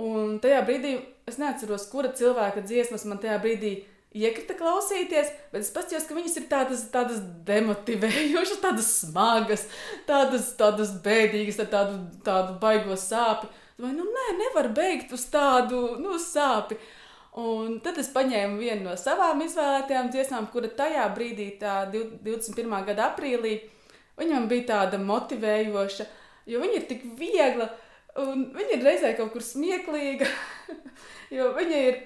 Un 0.00 0.38
tajā 0.40 0.60
brīdī 0.64 0.94
es 1.28 1.36
neatceros, 1.40 1.88
kura 1.92 2.12
cilvēka 2.16 2.62
dziesmas 2.64 3.04
man 3.08 3.20
tajā 3.20 3.36
brīdī 3.42 3.72
iekrita 4.16 4.56
klausīties, 4.58 5.30
bet 5.52 5.62
es 5.62 5.72
paskatījos, 5.74 6.06
ka 6.08 6.16
viņas 6.16 6.38
ir 6.40 6.46
tādas, 6.50 6.84
tādas 6.94 7.20
demotivējošas, 7.46 8.62
tādas 8.66 8.88
smagas, 9.02 9.66
tādas, 10.08 10.52
tādas 10.58 10.94
bēdīgas, 11.04 11.60
ar 11.62 11.68
tādu, 11.74 11.98
tādu 12.26 12.56
baigo 12.62 12.96
sāpju. 12.98 13.50
Vai 13.80 13.92
nu 13.96 14.04
nē, 14.04 14.24
nevar 14.36 14.70
beigt 14.76 15.12
uz 15.16 15.22
tādu 15.32 15.96
nu, 16.00 16.18
sāpju. 16.20 16.80
Un 17.40 17.76
tad 17.84 18.00
es 18.02 18.08
paņēmu 18.10 18.58
vienu 18.58 18.88
no 18.88 18.96
savām 18.98 19.38
izvēlētajām 19.44 20.10
dziesmām, 20.10 20.48
kura 20.50 20.68
tajā 20.80 21.04
brīdī, 21.14 21.52
tā 21.60 21.84
21. 21.92 22.72
gada 22.88 23.12
aprīlī, 23.12 23.54
viņam 24.18 24.48
bija 24.50 24.66
tāda 24.72 24.98
motivējoša, 24.98 26.08
jo 26.50 26.64
viņa 26.64 26.80
ir 26.80 26.88
tik 26.90 27.06
viegla 27.20 27.70
Un 28.18 28.48
viņa 28.56 28.74
ir 28.74 28.82
reizē 28.82 29.12
kaut 29.18 29.30
kur 29.34 29.44
smieklīga, 29.44 30.26
jo 31.36 31.52
viņa 31.54 31.82
ir 31.86 32.00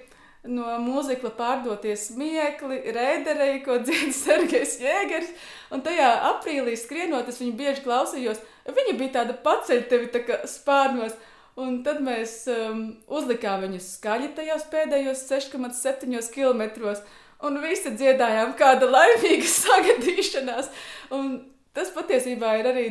no 0.45 0.75
mūzikla 0.83 1.31
pārdoties 1.37 2.09
smiekli, 2.11 2.77
rēderei, 2.93 3.61
ko 3.65 3.79
dziedā 3.81 4.13
Sergejs 4.13 4.77
Jēgers. 4.83 5.31
Un 5.73 5.81
tajā 5.85 6.11
aprīlī 6.31 6.75
skrienot, 6.77 7.29
es 7.29 7.41
viņu 7.41 7.55
bieži 7.57 7.85
klausījos. 7.85 8.43
Viņa 8.69 8.97
bija 8.99 9.15
tāda 9.19 9.37
paceļ 9.45 9.87
tevi 9.89 10.11
tā 10.13 10.21
kā 10.27 10.43
spārnos. 10.49 11.17
Un 11.55 11.79
tad 11.85 12.01
mēs 12.03 12.41
um, 12.51 12.81
uzlikām 13.07 13.61
viņu 13.63 13.79
skaļi 13.79 14.33
tajos 14.35 14.65
pēdējos 14.71 15.21
6,7 15.29 16.17
km. 16.33 16.65
Un 17.45 17.59
visi 17.63 17.93
dziedājām 17.95 18.55
kāda 18.59 18.89
laimīga 18.91 19.47
sagadīšanās. 19.63 20.71
Un 21.15 21.37
tas 21.75 21.93
patiesībā 21.95 22.57
ir 22.59 22.71
arī 22.71 22.87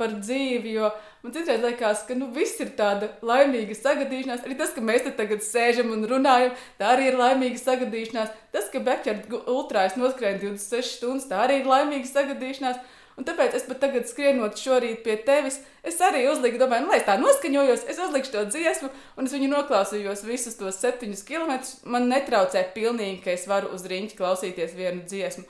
par 0.00 0.12
dzīvi, 0.20 0.74
jo 0.76 0.90
man 1.22 1.34
citreiz 1.34 1.62
liekas, 1.64 2.04
ka 2.08 2.16
nu, 2.18 2.28
viss 2.34 2.60
ir 2.62 2.74
tāda 2.78 3.08
laimīga 3.26 3.76
sagadīšanās. 3.78 4.44
Arī 4.44 4.58
tas, 4.58 4.74
ka 4.76 4.84
mēs 4.84 5.06
te 5.06 5.14
tagad 5.16 5.44
sēžam 5.44 5.92
un 5.94 6.04
runājam, 6.10 6.52
tā 6.80 6.92
arī 6.94 7.10
ir 7.10 7.18
laimīga 7.20 7.62
sagadīšanās. 7.62 8.34
Tas, 8.52 8.68
ka 8.72 8.82
Beckers 8.84 9.32
ultrājas 9.48 9.96
noskrēja 10.00 10.42
26 10.44 11.00
stundas, 11.00 11.28
tā 11.30 11.40
arī 11.46 11.62
ir 11.62 11.72
laimīga 11.72 12.10
sagadīšanās. 12.12 12.84
Un 13.16 13.24
tāpēc 13.24 13.54
es 13.56 13.64
pat 13.64 13.78
tagad 13.80 14.04
skrienot 14.04 14.58
šorīt 14.60 14.98
pie 15.04 15.14
tevis, 15.24 15.56
es 15.80 15.96
arī 16.04 16.26
uzliku, 16.28 16.58
domāju, 16.60 16.84
nu, 16.84 16.90
lai 16.92 16.98
es 17.00 17.06
tā 17.06 17.14
noskaņojos, 17.16 17.86
es 17.88 18.00
uzlikšu 18.04 18.34
to 18.34 18.42
dziesmu, 18.50 18.90
un 19.16 19.28
es 19.28 19.32
viņu 19.32 19.48
noklausījos 19.54 20.24
visus 20.28 20.58
tos 20.58 20.76
septiņus 20.82 21.24
kilometrus. 21.24 21.78
Man 21.88 22.10
netraucē 22.12 22.66
pilnīgi, 22.74 23.22
ka 23.24 23.32
es 23.32 23.46
varu 23.48 23.72
uz 23.72 23.86
riņķi 23.88 24.18
klausīties 24.18 24.76
vienu 24.76 25.06
dziesmu. 25.08 25.46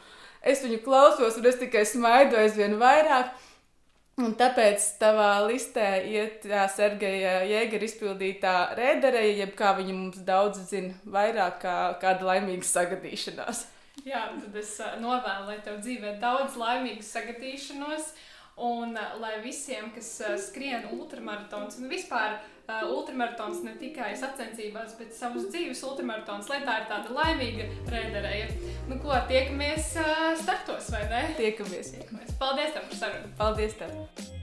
Es 0.47 0.63
viņu 0.63 0.79
klausos, 0.85 1.41
un 1.41 1.51
es 1.51 1.59
tikai 1.59 1.83
smaidu 1.91 2.39
aizvien 2.39 2.79
vairāk. 2.79 3.35
Un 4.17 4.33
tāpēc 4.33 4.81
tavā 4.97 5.43
listē 5.45 5.87
iet 6.09 6.39
tā 6.49 6.63
Sergeja 6.73 7.43
Jēgera 7.45 7.85
izpildītā 7.85 8.53
rēdereja, 8.79 9.35
jeb 9.43 9.51
kā 9.59 9.75
viņa 9.77 9.93
mums 9.93 10.23
daudz 10.25 10.63
zina, 10.71 10.95
vairāk 11.05 11.59
kā 11.61 11.75
kāda 12.01 12.25
laimīga 12.31 12.65
sagadīšanās. 12.65 13.67
Jā, 14.09 14.23
tad 14.41 14.57
es 14.57 14.71
novēlu, 15.03 15.51
lai 15.51 15.59
tev 15.67 15.83
dzīvē 15.83 16.15
daudz 16.23 16.57
laimīgas 16.57 17.13
sagadīšanos. 17.13 18.09
Un 18.57 18.97
uh, 18.97 19.17
lai 19.21 19.35
visiem, 19.45 19.91
kas 19.93 20.15
uh, 20.25 20.37
skrien 20.41 20.87
ultramaratons 20.97 21.77
un 21.77 21.91
vispār 21.93 22.39
uh, 22.39 22.87
ultramaratons 22.89 23.61
ne 23.67 23.75
tikai 23.77 24.15
sacensībās, 24.17 24.95
bet 24.97 25.13
savus 25.13 25.51
dzīves 25.51 25.83
ultramaratons, 25.85 26.49
lai 26.49 26.63
tā 26.65 26.79
ir 26.81 26.89
tāda 26.89 27.13
laimīga 27.19 27.69
rēderēja. 27.93 28.49
Nu, 28.89 28.97
ko 29.03 29.13
tiekamies 29.29 29.93
uh, 30.01 30.33
startos, 30.41 30.89
vai 30.95 31.05
ne? 31.13 31.27
Tiekamies. 31.37 31.93
tiekamies. 31.99 32.33
Paldies 32.41 32.73
tev 32.73 32.89
par 32.89 33.01
sarunu! 33.05 33.37
Paldies 33.37 33.77
tev! 33.77 34.36